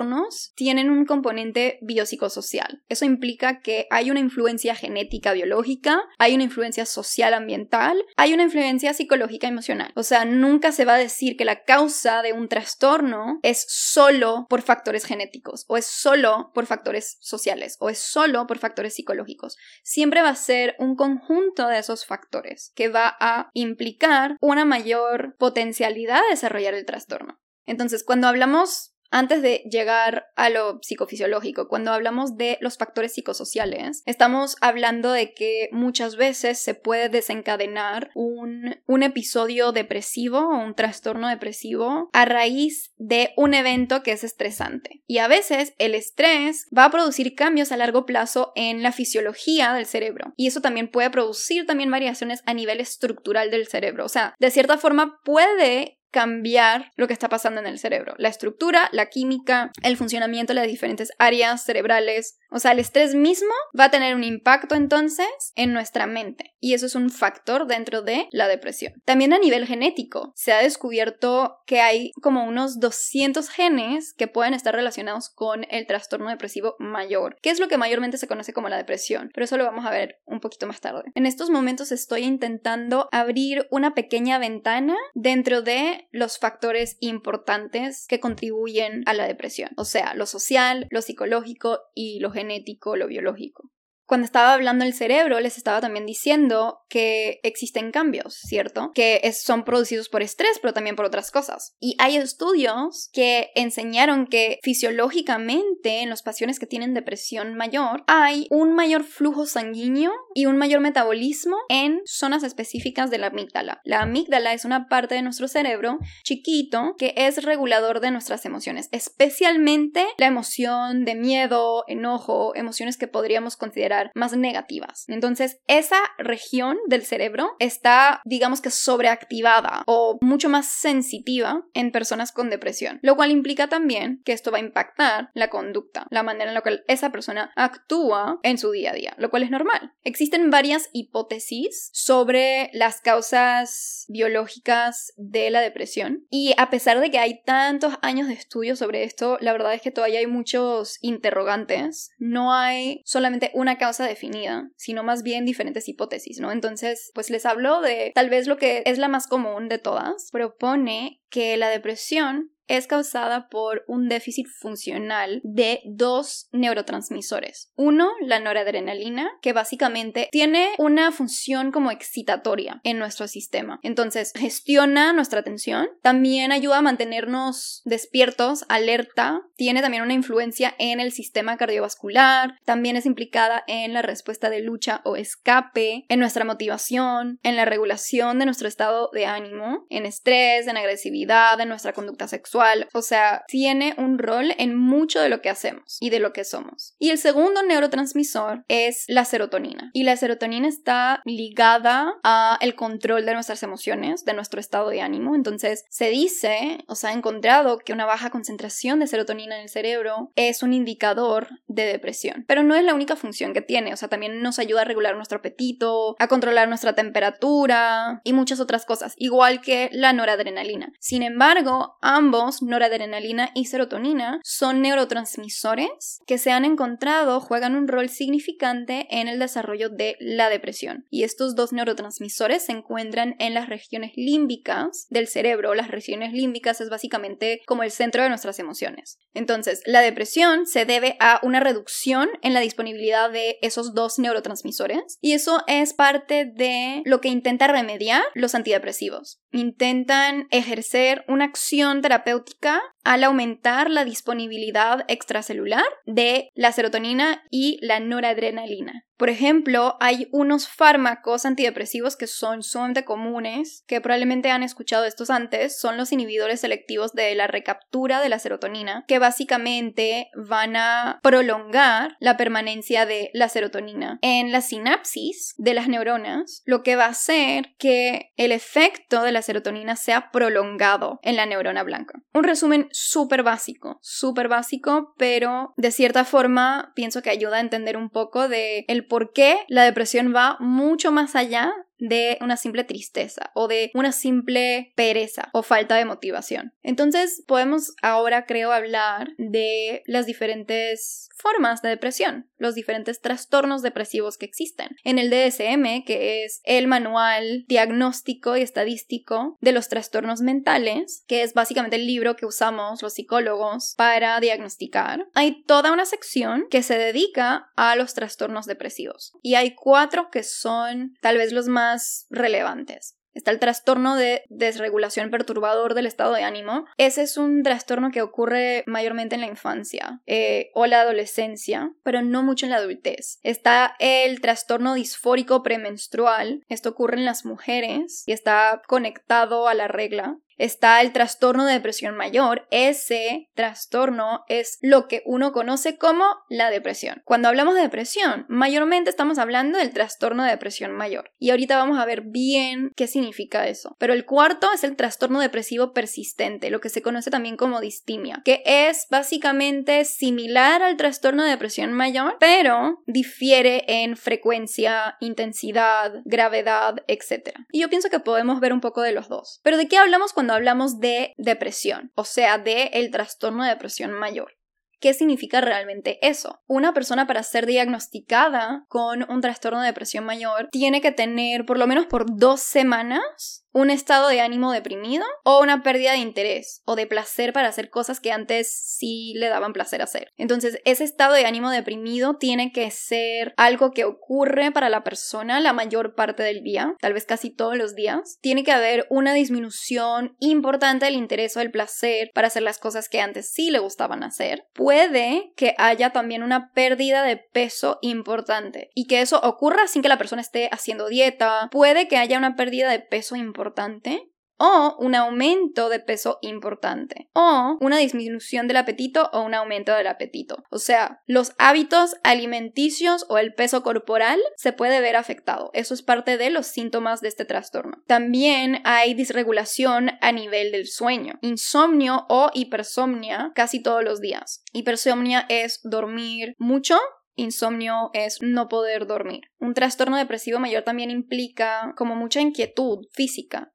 tienen 0.55 0.91
un 0.91 1.05
componente 1.05 1.79
biopsicosocial. 1.82 2.82
Eso 2.88 3.05
implica 3.05 3.61
que 3.61 3.87
hay 3.91 4.11
una 4.11 4.20
influencia 4.20 4.75
genética 4.75 5.32
biológica, 5.32 6.02
hay 6.19 6.35
una 6.35 6.44
influencia 6.44 6.87
social 6.87 7.35
ambiental, 7.35 8.02
hay 8.17 8.35
una 8.35 8.44
influencia 8.44 8.94
psicológica 8.94 9.49
emocional. 9.49 9.93
O 9.96 10.02
sea, 10.02 10.25
nunca 10.25 10.73
se 10.73 10.85
va 10.85 10.94
a 10.94 10.99
decir 10.99 11.37
que 11.37 11.44
la 11.44 11.64
causa 11.64 12.23
de 12.23 12.32
un 12.32 12.49
trastorno 12.49 13.38
es 13.43 13.64
solo 13.69 14.46
por 14.49 14.62
factores 14.62 15.05
genéticos 15.05 15.64
o 15.69 15.76
es 15.76 15.87
solo 15.87 16.50
por 16.55 16.67
factores 16.67 17.17
sociales 17.20 17.76
o 17.81 17.91
es 17.91 17.99
solo 17.99 18.46
por 18.46 18.58
factores 18.58 18.94
psicológicos. 18.94 19.56
Siempre 19.82 20.23
va 20.23 20.31
a 20.31 20.37
ser 20.37 20.75
un 20.79 20.96
conjunto 20.96 21.69
de 21.69 21.79
esos 21.79 22.06
factores 22.06 22.73
que 22.75 22.88
va 22.88 23.17
a 23.20 23.50
implicar 23.52 24.37
una 24.41 24.64
mayor 24.64 25.37
potencialidad 25.38 26.23
de 26.23 26.31
desarrollar 26.31 26.75
el 26.75 26.87
trastorno. 26.87 27.41
Entonces, 27.67 28.05
cuando 28.05 28.29
hablamos 28.29 28.94
antes 29.14 29.43
de 29.43 29.62
llegar 29.70 30.26
a 30.34 30.50
lo 30.50 30.81
psicofisiológico, 30.82 31.69
cuando 31.69 31.93
hablamos 31.93 32.37
de 32.37 32.58
los 32.61 32.76
factores 32.78 33.14
psicosociales, 33.14 34.02
estamos 34.06 34.56
hablando 34.61 35.12
de 35.12 35.32
que 35.34 35.69
muchas 35.70 36.17
veces 36.17 36.58
se 36.58 36.74
puede 36.74 37.08
desencadenar 37.08 38.10
un, 38.17 38.77
un 38.86 39.03
episodio 39.05 39.70
depresivo 39.70 40.41
o 40.41 40.58
un 40.58 40.74
trastorno 40.74 41.29
depresivo 41.29 42.10
a 42.12 42.24
raíz 42.24 42.93
de 42.96 43.32
un 43.36 43.55
evento 43.55 44.03
que 44.03 44.10
es 44.10 44.24
estresante. 44.24 45.05
Y 45.06 45.19
a 45.19 45.29
veces 45.29 45.74
el 45.79 45.94
estrés 45.94 46.67
va 46.77 46.86
a 46.86 46.91
producir 46.91 47.36
cambios 47.36 47.70
a 47.70 47.77
largo 47.77 48.06
plazo 48.06 48.50
en 48.56 48.82
la 48.82 48.91
fisiología 48.91 49.74
del 49.74 49.86
cerebro. 49.86 50.32
Y 50.36 50.48
eso 50.48 50.60
también 50.60 50.91
puede 50.91 51.10
producir 51.10 51.67
también 51.67 51.89
variaciones 51.89 52.43
a 52.46 52.55
nivel 52.55 52.81
estructural 52.81 53.53
del 53.53 53.69
cerebro. 53.69 54.06
O 54.06 54.08
sea, 54.08 54.34
de 54.41 54.50
cierta 54.50 54.77
forma 54.77 55.20
puede 55.22 56.00
cambiar 56.15 56.93
lo 56.94 57.09
que 57.09 57.13
está 57.13 57.29
pasando 57.29 57.61
en 57.61 57.67
el 57.67 57.81
cerebro. 57.81 58.15
La 58.19 58.29
estructura, 58.29 58.89
la 58.93 59.06
química, 59.06 59.73
el 59.83 59.97
funcionamiento 59.97 60.53
de 60.53 60.61
las 60.61 60.69
diferentes 60.69 61.11
áreas 61.19 61.65
cerebrales. 61.65 62.39
O 62.53 62.61
sea, 62.61 62.71
el 62.71 62.79
estrés 62.79 63.17
mismo 63.17 63.53
va 63.79 63.87
a 63.87 63.91
tener 63.91 64.15
un 64.15 64.23
impacto 64.23 64.77
entonces 64.77 65.27
en 65.56 65.73
nuestra 65.73 66.06
mente. 66.06 66.55
Y 66.61 66.75
eso 66.75 66.87
es 66.87 66.94
un 66.94 67.11
factor 67.11 67.67
dentro 67.67 68.01
de 68.03 68.29
la 68.31 68.47
depresión. 68.47 68.93
También 69.05 69.33
a 69.33 69.41
nivel 69.41 69.67
genético, 69.67 70.33
se 70.37 70.53
ha 70.53 70.63
descubierto 70.63 71.56
que 71.67 71.81
hay 71.81 72.13
como 72.23 72.44
unos 72.44 72.79
200 72.79 73.49
genes 73.49 74.15
que 74.15 74.29
pueden 74.29 74.55
estar 74.55 74.73
relacionados 74.73 75.31
con 75.31 75.67
el 75.69 75.89
trastorno 75.89 76.31
depresivo 76.31 76.77
mayor, 76.79 77.39
que 77.43 77.51
es 77.51 77.59
lo 77.59 77.67
que 77.67 77.77
mayormente 77.77 78.19
se 78.19 78.29
conoce 78.29 78.53
como 78.53 78.69
la 78.69 78.77
depresión. 78.77 79.33
Pero 79.35 79.47
eso 79.47 79.56
lo 79.56 79.65
vamos 79.65 79.85
a 79.85 79.91
ver 79.91 80.21
un 80.27 80.39
poquito 80.39 80.69
más 80.69 80.81
tarde. 80.81 81.11
En 81.17 81.27
estos 81.27 81.51
momentos 81.51 81.91
estoy 81.91 82.23
intentando 82.23 83.09
abrir 83.11 83.67
una 83.73 83.94
pequeña 83.94 84.39
ventana 84.39 84.97
dentro 85.15 85.61
de 85.61 86.04
los 86.11 86.39
factores 86.39 86.96
importantes 87.01 88.06
que 88.08 88.20
contribuyen 88.20 89.03
a 89.06 89.15
la 89.15 89.27
depresión, 89.27 89.70
o 89.77 89.84
sea, 89.84 90.15
lo 90.15 90.27
social, 90.27 90.87
lo 90.91 91.03
psicológico 91.03 91.81
y 91.94 92.20
lo 92.20 92.31
genético, 92.31 92.96
lo 92.96 93.06
biológico. 93.06 93.70
Cuando 94.06 94.27
estaba 94.27 94.53
hablando 94.53 94.84
el 94.84 94.93
cerebro, 94.93 95.41
les 95.41 95.56
estaba 95.56 95.81
también 95.81 96.06
diciendo 96.06 96.81
que 96.89 97.41
existen 97.43 97.91
cambios, 97.91 98.34
¿cierto? 98.34 98.93
Que 98.94 99.20
son 99.32 99.65
producidos 99.65 100.08
por 100.08 100.23
estrés, 100.23 100.58
pero 100.61 100.75
también 100.75 100.96
por 100.96 101.06
otras 101.06 101.31
cosas. 101.31 101.75
Y 101.81 101.96
hay 101.99 102.17
estudios 102.17 103.08
que 103.13 103.51
enseñaron 103.55 104.27
que 104.27 104.58
fisiológicamente 104.63 106.03
en 106.03 106.11
los 106.11 106.23
pacientes 106.23 106.58
que 106.58 106.67
tienen 106.67 106.94
depresión 106.94 107.55
mayor 107.55 108.05
hay 108.06 108.46
un 108.51 108.75
mayor 108.75 109.05
flujo 109.05 109.46
sanguíneo 109.46 110.13
y 110.34 110.46
un 110.46 110.56
mayor 110.56 110.81
metabolismo 110.81 111.56
en 111.69 112.01
zonas 112.05 112.43
específicas 112.43 113.11
de 113.11 113.19
la 113.19 113.29
amígdala. 113.29 113.81
La 113.84 114.03
amígdala 114.03 114.53
es 114.53 114.65
una 114.65 114.89
parte 114.89 115.15
de 115.15 115.23
nuestro 115.23 115.49
cerebro 115.49 115.99
chiquito 116.23 116.94
que 116.99 117.15
es 117.17 117.43
regulador 117.43 118.01
de 118.01 118.11
nuestras 118.11 118.44
emociones, 118.44 118.89
especialmente 118.93 120.06
la 120.19 120.27
emoción 120.27 121.05
de 121.05 121.15
miedo, 121.15 121.84
enojo, 121.89 122.55
emociones 122.55 122.96
que 122.96 123.08
podríamos 123.08 123.56
considerar 123.56 123.94
más 124.15 124.36
negativas. 124.36 125.05
Entonces, 125.08 125.58
esa 125.67 125.98
región 126.19 126.79
del 126.86 127.05
cerebro 127.05 127.56
está, 127.58 128.20
digamos 128.24 128.60
que 128.60 128.70
sobreactivada 128.70 129.82
o 129.86 130.19
mucho 130.20 130.48
más 130.48 130.67
sensitiva 130.67 131.63
en 131.74 131.93
personas 131.93 132.32
con 132.32 132.51
depresión, 132.51 132.98
lo 133.03 133.17
cual 133.17 133.31
implica 133.31 133.69
también 133.69 134.22
que 134.24 134.32
esto 134.32 134.51
va 134.51 134.58
a 134.58 134.63
impactar 134.63 135.31
la 135.34 135.48
conducta, 135.48 136.06
la 136.10 136.22
manera 136.22 136.51
en 136.51 136.55
la 136.55 136.63
que 136.63 136.81
esa 136.89 137.10
persona 137.10 137.53
actúa 137.56 138.39
en 138.43 138.58
su 138.58 138.70
día 138.70 138.91
a 138.91 138.94
día, 138.94 139.15
lo 139.19 139.31
cual 139.31 139.43
es 139.43 139.51
normal. 139.51 139.93
Existen 140.03 140.51
varias 140.51 140.89
hipótesis 140.93 141.91
sobre 141.93 142.70
las 142.72 143.01
causas 143.01 144.06
biológicas 144.08 145.13
de 145.17 145.51
la 145.51 145.60
depresión 145.60 146.27
y 146.31 146.55
a 146.56 146.70
pesar 146.70 147.01
de 147.01 147.10
que 147.10 147.19
hay 147.19 147.43
tantos 147.44 147.94
años 148.03 148.29
de 148.29 148.34
estudio 148.34 148.77
sobre 148.77 149.05
esto, 149.05 149.39
la 149.41 149.53
verdad 149.53 149.74
es 149.74 149.82
que 149.82 149.91
todavía 149.91 150.20
hay 150.20 150.27
muchos 150.27 150.98
interrogantes. 151.01 152.10
No 152.19 152.53
hay 152.53 153.03
solamente 153.05 153.51
una 153.55 153.79
causa 153.84 154.06
definida, 154.06 154.70
sino 154.76 155.03
más 155.03 155.22
bien 155.22 155.44
diferentes 155.44 155.91
hipótesis, 155.91 156.41
¿no? 156.41 156.50
Entonces, 156.53 157.10
pues 157.14 157.29
les 157.29 157.44
hablo 157.44 157.82
de 157.82 158.12
tal 158.14 158.31
vez 158.31 158.46
lo 158.46 158.56
que 158.56 158.82
es 158.86 158.96
la 158.96 159.08
más 159.08 159.26
común 159.26 159.69
de 159.69 159.76
todas. 159.76 160.31
Propone 160.32 161.20
que 161.29 161.58
la 161.58 161.69
depresión 161.69 162.54
es 162.67 162.87
causada 162.87 163.49
por 163.49 163.85
un 163.87 164.09
déficit 164.09 164.47
funcional 164.61 165.41
de 165.44 165.81
dos 165.85 166.49
neurotransmisores. 166.53 167.71
Uno, 167.77 168.11
la 168.23 168.41
noradrenalina, 168.41 169.31
que 169.43 169.53
básicamente 169.53 170.29
tiene 170.31 170.71
una 170.79 171.13
función 171.13 171.73
como 171.73 171.91
excitatoria 171.91 172.81
en 172.85 172.99
nuestro 172.99 173.29
sistema. 173.29 173.81
Entonces, 173.83 174.33
gestiona 174.35 175.13
nuestra 175.13 175.41
atención, 175.41 175.89
también 176.03 176.53
ayuda 176.53 176.79
a 176.79 176.83
mantenernos 176.83 177.83
despiertos, 177.85 178.65
alerta, 178.69 179.43
tiene 179.56 179.83
también 179.83 180.03
una 180.03 180.15
influencia 180.15 180.75
en 180.79 181.01
el 181.01 181.13
sistema 181.13 181.56
cardiovascular, 181.56 182.59
también 182.65 182.97
es 182.97 183.06
implicada 183.06 183.63
en 183.67 183.93
la 183.93 184.03
respuesta 184.03 184.51
de 184.51 184.61
lucha 184.61 185.01
o 185.05 185.17
escape, 185.17 186.05
en 186.09 186.21
nuestra 186.21 186.44
motivación, 186.44 187.39
en 187.43 187.56
la 187.56 187.65
regulación 187.65 188.39
de 188.39 188.47
nuestro 188.47 188.69
estado 188.69 189.11
de 189.13 189.27
ánimo, 189.27 189.87
en 189.91 190.06
estrés, 190.06 190.67
en 190.67 190.77
agresividad, 190.77 191.61
en 191.61 191.69
nuestra 191.69 191.93
conducta 191.93 192.27
sexual 192.29 192.54
o 192.93 193.03
sea, 193.03 193.44
tiene 193.49 193.94
un 193.99 194.19
rol 194.19 194.55
en 194.58 194.77
mucho 194.77 195.20
de 195.20 195.29
lo 195.29 195.41
que 195.41 195.51
hacemos 195.51 195.99
y 196.01 196.11
de 196.11 196.20
lo 196.20 196.32
que 196.32 196.44
somos. 196.44 196.94
Y 196.99 197.11
el 197.11 197.19
segundo 197.19 197.63
neurotransmisor 197.63 198.65
es 198.69 199.05
la 199.08 199.25
serotonina. 199.25 199.91
Y 199.93 200.05
la 200.05 200.17
serotonina 200.17 200.69
está 200.69 201.23
ligada 201.25 202.15
a 202.23 202.58
el 202.61 202.75
control 202.75 203.27
de 203.27 203.34
nuestras 203.34 203.63
emociones, 203.63 204.25
de 204.25 204.34
nuestro 204.34 204.61
estado 204.61 204.89
de 204.89 205.01
ánimo. 205.01 205.34
Entonces, 205.34 205.84
se 205.91 206.11
dice, 206.11 206.84
o 206.89 206.94
se 206.94 207.08
ha 207.08 207.13
encontrado 207.13 207.79
que 207.79 207.93
una 207.93 208.06
baja 208.06 208.31
concentración 208.31 209.01
de 209.01 209.06
serotonina 209.06 209.56
en 209.56 209.63
el 209.63 209.69
cerebro 209.69 210.32
es 210.37 210.63
un 210.63 210.73
indicador 210.73 211.49
de 211.67 211.84
depresión. 211.87 212.44
Pero 212.46 212.63
no 212.63 212.75
es 212.75 212.84
la 212.84 212.94
única 212.94 213.17
función 213.17 213.53
que 213.53 213.63
tiene, 213.63 213.93
o 213.93 213.96
sea, 213.96 214.08
también 214.08 214.43
nos 214.43 214.58
ayuda 214.58 214.82
a 214.82 214.84
regular 214.84 215.17
nuestro 215.17 215.39
apetito, 215.39 216.17
a 216.19 216.29
controlar 216.29 216.69
nuestra 216.69 216.94
temperatura 216.94 218.20
y 218.25 218.32
muchas 218.32 218.61
otras 218.61 218.84
cosas, 218.84 219.15
igual 219.17 219.61
que 219.61 219.91
la 219.93 220.13
noradrenalina. 220.13 220.93
Sin 221.01 221.23
embargo, 221.23 221.96
ambos 222.01 222.44
noradrenalina 222.63 223.51
y 223.55 223.67
serotonina, 223.67 224.41
son 224.44 224.82
neurotransmisores 224.82 226.20
que 226.27 226.39
se 226.39 226.51
han 226.51 226.65
encontrado 226.65 227.41
juegan 227.41 227.77
un 227.77 227.89
rol 227.89 228.08
significante 228.08 229.06
en 229.10 229.29
el 229.29 229.39
desarrollo 229.39 229.89
de 229.89 230.17
la 230.20 230.48
depresión. 230.48 231.06
Y 231.10 231.22
estos 231.24 231.55
dos 231.55 231.72
neurotransmisores 231.72 232.65
se 232.67 232.72
encuentran 232.72 233.36
en 233.39 233.55
las 233.55 233.69
regiones 233.69 234.13
límbicas 234.17 235.06
del 235.10 235.29
cerebro. 235.29 235.74
Las 235.74 235.89
regiones 235.89 236.32
límbicas 236.32 236.81
es 236.81 236.91
básicamente 236.91 237.63
como 237.67 237.82
el 237.82 237.91
centro 237.91 238.22
de 238.22 238.29
nuestras 238.29 238.58
emociones. 238.58 239.19
Entonces, 239.32 239.82
la 239.86 240.01
depresión 240.01 240.67
se 240.67 240.84
debe 240.84 241.17
a 241.20 241.41
una 241.43 241.60
reducción 241.60 242.29
en 242.43 242.55
la 242.55 242.60
disponibilidad 242.60 243.31
de 243.31 243.58
esos 243.63 243.94
dos 243.94 244.19
neurotransmisores 244.19 245.19
y 245.20 245.32
eso 245.32 245.63
es 245.67 245.94
parte 245.94 246.44
de 246.44 247.03
lo 247.05 247.20
que 247.20 247.29
intenta 247.29 247.67
remediar 247.67 248.22
los 248.34 248.55
antidepresivos. 248.55 249.41
Intentan 249.53 250.46
ejercer 250.51 251.24
una 251.29 251.44
acción 251.44 252.03
terapéutica 252.03 252.33
terapéutica 252.34 252.94
al 253.05 253.25
aumentar 253.25 253.91
la 253.91 254.05
disponibilidad 254.05 255.05
extracelular 255.08 255.84
de 256.06 256.49
la 256.55 256.73
serotonina 256.73 257.43
y 257.51 257.79
la 257.82 258.01
noradrenalina. 258.01 259.05
Por 259.17 259.31
ejemplo, 259.31 259.96
hay 260.01 260.29
unos 260.32 260.69
fármacos 260.69 261.44
antidepresivos 261.44 262.17
que 262.17 262.27
son 262.27 262.63
sumamente 262.63 263.05
comunes, 263.05 263.84
que 263.87 264.01
probablemente 264.01 264.51
han 264.51 264.65
escuchado 264.65 265.05
estos 265.05 265.31
antes, 265.31 265.79
son 265.79 265.96
los 265.96 266.11
inhibidores 266.11 266.61
selectivos 266.61 267.13
de 267.13 267.32
la 267.37 267.46
recaptura 267.46 268.20
de 268.20 268.29
la 268.29 268.41
serotonina, 268.41 269.05
que 269.06 269.20
básicamente 269.20 270.31
van 270.34 270.75
a 270.75 271.20
prolongar 271.23 272.17
la 272.19 272.37
permanencia 272.37 273.06
de 273.06 273.31
la 273.34 273.49
serotonina 273.49 274.19
en 274.20 274.51
la 274.51 274.61
sinapsis 274.61 275.55
de 275.58 275.75
las 275.75 275.87
neuronas, 275.87 276.63
lo 276.65 276.82
que 276.82 276.96
va 276.96 277.05
a 277.05 277.11
hacer 277.11 277.75
que 277.79 278.32
el 278.37 278.51
efecto 278.51 279.23
de 279.23 279.32
la 279.32 279.43
serotonina 279.43 279.94
sea 279.94 280.32
prolongado 280.32 281.20
en 281.23 281.37
la 281.37 281.46
neurona 281.46 281.84
blanca. 281.84 282.19
Un 282.32 282.44
resumen 282.44 282.89
súper 282.94 283.43
básico, 283.43 283.98
súper 284.01 284.48
básico, 284.48 285.15
pero 285.19 285.74
de 285.77 285.91
cierta 285.91 286.24
forma 286.24 286.93
pienso 286.94 287.22
que 287.22 287.31
ayuda 287.31 287.56
a 287.56 287.60
entender 287.60 287.96
un 287.96 288.08
poco 288.08 288.48
de 288.48 288.84
el 288.86 289.05
por 289.06 289.32
qué 289.32 289.58
la 289.69 289.82
depresión 289.82 290.32
va 290.34 290.56
mucho 290.60 291.10
más 291.10 291.34
allá 291.34 291.72
de 291.98 292.39
una 292.41 292.56
simple 292.56 292.84
tristeza 292.84 293.51
o 293.55 293.69
de 293.69 293.91
una 293.94 294.13
simple 294.13 294.93
pereza 294.96 295.51
o 295.53 295.63
falta 295.63 295.96
de 295.96 296.05
motivación. 296.05 296.72
Entonces 296.82 297.43
podemos 297.46 297.94
ahora 298.03 298.46
creo 298.46 298.72
hablar 298.72 299.32
de 299.39 300.03
las 300.06 300.27
diferentes 300.27 301.29
formas 301.36 301.82
de 301.82 301.91
depresión, 301.91 302.48
los 302.58 302.74
diferentes 302.74 303.20
trastornos 303.20 303.82
depresivos 303.82 304.39
que 304.39 304.46
existen. 304.46 304.96
En 305.05 305.19
el 305.19 305.31
DSM, 305.31 306.05
que 306.05 306.44
es 306.44 306.60
el 306.65 306.86
manual 306.86 307.65
diagnóstico 307.69 308.56
y 308.56 308.63
estadístico 308.63 309.58
de 309.60 309.72
los 309.72 309.89
trastornos 309.89 310.41
mentales, 310.41 311.24
que 311.27 311.43
es 311.43 311.55
básicamente 311.55 311.96
el 311.96 312.06
libro 312.06 312.36
que 312.36 312.46
usamos 312.46 313.03
los 313.03 313.15
psicólogos 313.15 313.94
para 313.96 314.39
diagnosticar, 314.41 315.27
hay 315.34 315.63
toda 315.65 315.93
una 315.93 316.06
sección 316.06 316.67
que 316.70 316.82
se 316.82 316.98
dedica 316.98 317.70
a 317.77 317.96
los 317.96 318.15
trastornos 318.15 318.67
depresivos. 318.67 319.32
Y 319.43 319.55
hay 319.55 319.74
cuatro 319.74 320.31
que 320.31 320.43
son 320.43 321.17
tal 321.20 321.39
vez 321.39 321.53
los 321.53 321.67
más 321.69 321.83
relevantes. 322.31 323.17
Está 323.34 323.50
el 323.50 323.58
trastorno 323.58 324.14
de 324.17 324.44
desregulación 324.48 325.31
perturbador 325.31 325.94
del 325.94 326.06
estado 326.06 326.34
de 326.34 326.44
ánimo. 326.44 326.86
Ese 326.96 327.22
es 327.22 327.36
un 327.36 327.64
trastorno 327.64 328.10
que 328.12 328.22
ocurre 328.22 328.84
mayormente 328.86 329.34
en 329.34 329.41
la 329.41 329.48
infancia 329.48 330.20
eh, 330.26 330.70
o 330.72 330.86
la 330.86 331.00
adolescencia, 331.00 331.93
pero 332.05 332.22
no 332.22 332.44
mucho 332.44 332.67
en 332.67 332.70
la 332.70 332.79
adultez. 332.79 333.41
Está 333.43 333.96
el 333.98 334.41
trastorno 334.41 334.94
disfórico 334.94 335.64
premenstrual. 335.64 336.64
Esto 336.69 336.91
ocurre 336.91 337.17
en 337.17 337.24
las 337.24 337.44
mujeres 337.44 338.22
y 338.26 338.32
está 338.32 338.81
conectado 338.86 339.67
a 339.67 339.74
la 339.74 339.88
regla 339.88 340.38
está 340.58 341.01
el 341.01 341.13
trastorno 341.13 341.67
de 341.67 341.75
depresión 341.75 342.17
mayor. 342.17 342.67
Ese 342.70 343.51
trastorno 343.55 344.44
es 344.49 344.79
lo 344.82 345.08
que 345.08 345.23
uno 345.27 345.53
conoce 345.53 345.96
como 345.99 346.25
la 346.49 346.70
depresión. 346.70 347.23
Cuando 347.25 347.49
hablamos 347.49 347.75
de 347.75 347.82
depresión, 347.82 348.46
mayormente 348.49 349.11
estamos 349.11 349.39
hablando 349.39 349.79
del 349.79 349.93
trastorno 349.93 350.44
de 350.44 350.51
depresión 350.51 350.93
mayor. 350.93 351.32
Y 351.39 351.51
ahorita 351.51 351.77
vamos 351.77 351.99
a 351.99 352.06
ver 352.06 352.23
bien 352.23 352.93
qué 352.96 353.06
significa 353.06 353.67
eso. 353.69 353.96
Pero 353.99 354.13
el 354.13 354.25
cuarto 354.25 354.73
es 354.73 354.84
el 354.84 354.96
trastorno 354.96 355.41
depresivo 355.41 355.93
persistente, 355.93 356.70
lo 356.70 356.81
que 356.81 356.89
se 356.89 357.03
conoce 357.03 357.31
también 357.31 357.56
como 357.56 357.81
distimia, 357.81 358.43
que 358.44 358.63
es 358.65 359.06
básicamente 359.11 360.05
similar 360.05 360.82
al 360.82 360.96
trastorno 360.96 361.43
de 361.43 361.51
depresión 361.51 361.93
mayor, 361.93 362.37
pero 362.41 363.03
difiere 363.06 363.84
en 363.87 364.17
frecuencia, 364.17 365.17
intensidad, 365.20 366.23
gravedad, 366.25 366.96
etc. 367.08 367.51
Y 367.70 367.81
yo 367.81 367.89
pienso 367.89 368.11
que 368.11 368.20
podemos 368.20 368.61
ver 368.61 368.73
un 368.73 368.81
poco 368.81 369.03
de 369.03 369.13
los 369.13 369.29
dos. 369.29 369.61
Pero 369.63 369.77
¿de 369.77 369.89
qué 369.89 369.96
hablamos 369.96 370.32
cuando 370.32 370.44
cuando 370.44 370.56
hablamos 370.56 371.01
de 371.01 371.32
depresión, 371.39 372.13
o 372.15 372.24
sea, 372.27 372.58
de 372.58 372.91
el 372.93 373.10
trastorno 373.10 373.65
de 373.65 373.70
depresión 373.70 374.13
mayor. 374.13 374.53
¿Qué 375.01 375.15
significa 375.15 375.60
realmente 375.60 376.19
eso? 376.27 376.60
Una 376.67 376.94
persona 376.94 377.27
para 377.27 377.43
ser 377.43 377.67
diagnosticada 377.67 378.84
con 378.89 379.31
un 379.31 379.41
trastorno 379.41 379.81
de 379.81 379.86
depresión 379.86 380.24
mayor 380.24 380.69
tiene 380.70 381.01
que 381.01 381.13
tener 381.13 381.65
por 381.65 381.79
lo 381.79 381.86
menos 381.86 382.06
por 382.06 382.24
dos 382.36 382.60
semanas 382.60 383.65
un 383.74 383.91
estado 383.91 384.29
de 384.29 384.41
ánimo 384.41 384.72
deprimido 384.72 385.24
o 385.43 385.60
una 385.60 385.82
pérdida 385.82 386.13
de 386.13 386.19
interés 386.19 386.82
o 386.86 386.94
de 386.94 387.08
placer 387.08 387.53
para 387.53 387.69
hacer 387.69 387.91
cosas 387.91 388.20
que 388.20 388.31
antes 388.31 388.72
sí 388.72 389.34
le 389.34 389.48
daban 389.48 389.72
placer 389.72 390.01
hacer. 390.01 390.29
Entonces, 390.36 390.79
ese 390.84 391.03
estado 391.03 391.34
de 391.34 391.44
ánimo 391.44 391.70
deprimido 391.70 392.36
tiene 392.36 392.70
que 392.70 392.91
ser 392.93 393.53
algo 393.56 393.91
que 393.91 394.05
ocurre 394.05 394.70
para 394.70 394.89
la 394.89 395.03
persona 395.03 395.58
la 395.58 395.72
mayor 395.72 396.15
parte 396.15 396.44
del 396.44 396.63
día, 396.63 396.94
tal 397.01 397.15
vez 397.15 397.27
casi 397.27 397.51
todos 397.51 397.77
los 397.77 397.96
días. 397.96 398.39
Tiene 398.41 398.63
que 398.63 398.70
haber 398.70 399.06
una 399.10 399.34
disminución 399.34 400.36
importante 400.39 401.06
del 401.06 401.17
interés 401.17 401.56
o 401.56 401.60
del 401.60 401.72
placer 401.72 402.31
para 402.32 402.46
hacer 402.46 402.63
las 402.63 402.79
cosas 402.79 403.08
que 403.08 403.20
antes 403.20 403.51
sí 403.51 403.70
le 403.70 403.81
gustaban 403.81 404.22
hacer. 404.22 404.69
Puede 404.84 405.50
que 405.56 405.74
haya 405.79 406.10
también 406.10 406.43
una 406.43 406.70
pérdida 406.74 407.22
de 407.22 407.38
peso 407.38 407.98
importante 408.03 408.91
y 408.94 409.06
que 409.06 409.22
eso 409.22 409.41
ocurra 409.43 409.86
sin 409.86 410.03
que 410.03 410.10
la 410.10 410.19
persona 410.19 410.43
esté 410.43 410.69
haciendo 410.72 411.08
dieta. 411.08 411.70
Puede 411.70 412.06
que 412.06 412.19
haya 412.19 412.36
una 412.36 412.55
pérdida 412.55 412.91
de 412.91 412.98
peso 412.98 413.34
importante 413.34 414.29
o 414.58 414.96
un 414.99 415.15
aumento 415.15 415.89
de 415.89 416.01
peso 416.01 416.39
importante 416.43 417.29
o 417.34 417.77
una 417.81 417.99
disminución 417.99 418.69
del 418.69 418.77
apetito 418.77 419.31
o 419.32 419.43
un 419.43 419.55
aumento 419.55 419.93
del 419.94 420.06
apetito. 420.06 420.65
O 420.70 420.79
sea, 420.79 421.23
los 421.27 421.53
hábitos 421.58 422.17
alimenticios 422.23 423.27
o 423.29 423.39
el 423.39 423.55
peso 423.55 423.82
corporal 423.82 424.41
se 424.56 424.73
puede 424.73 425.01
ver 425.01 425.17
afectado. 425.17 425.70
Eso 425.73 425.94
es 425.94 426.03
parte 426.03 426.37
de 426.37 426.51
los 426.51 426.67
síntomas 426.67 427.20
de 427.20 427.29
este 427.29 427.44
trastorno. 427.44 428.03
También 428.06 428.81
hay 428.84 429.15
disregulación 429.15 430.13
a 430.20 430.32
nivel 430.32 430.73
del 430.73 430.87
sueño, 430.87 431.39
insomnio 431.43 432.27
o 432.29 432.51
hipersomnia 432.55 433.53
casi 433.55 433.82
todos 433.82 434.05
los 434.05 434.20
días. 434.20 434.63
Hipersomnia 434.73 435.46
es 435.49 435.81
dormir 435.82 436.55
mucho 436.58 436.99
Insomnio 437.37 438.11
es 438.13 438.39
no 438.43 438.69
poder 438.69 439.08
dormir. 439.08 439.51
Un 439.58 439.75
trastorno 439.75 440.17
depresivo 440.17 440.61
mayor 440.61 440.84
también 440.84 441.11
implica 441.11 441.93
como 441.96 442.15
mucha 442.15 442.41
inquietud 442.41 443.06
física 443.13 443.73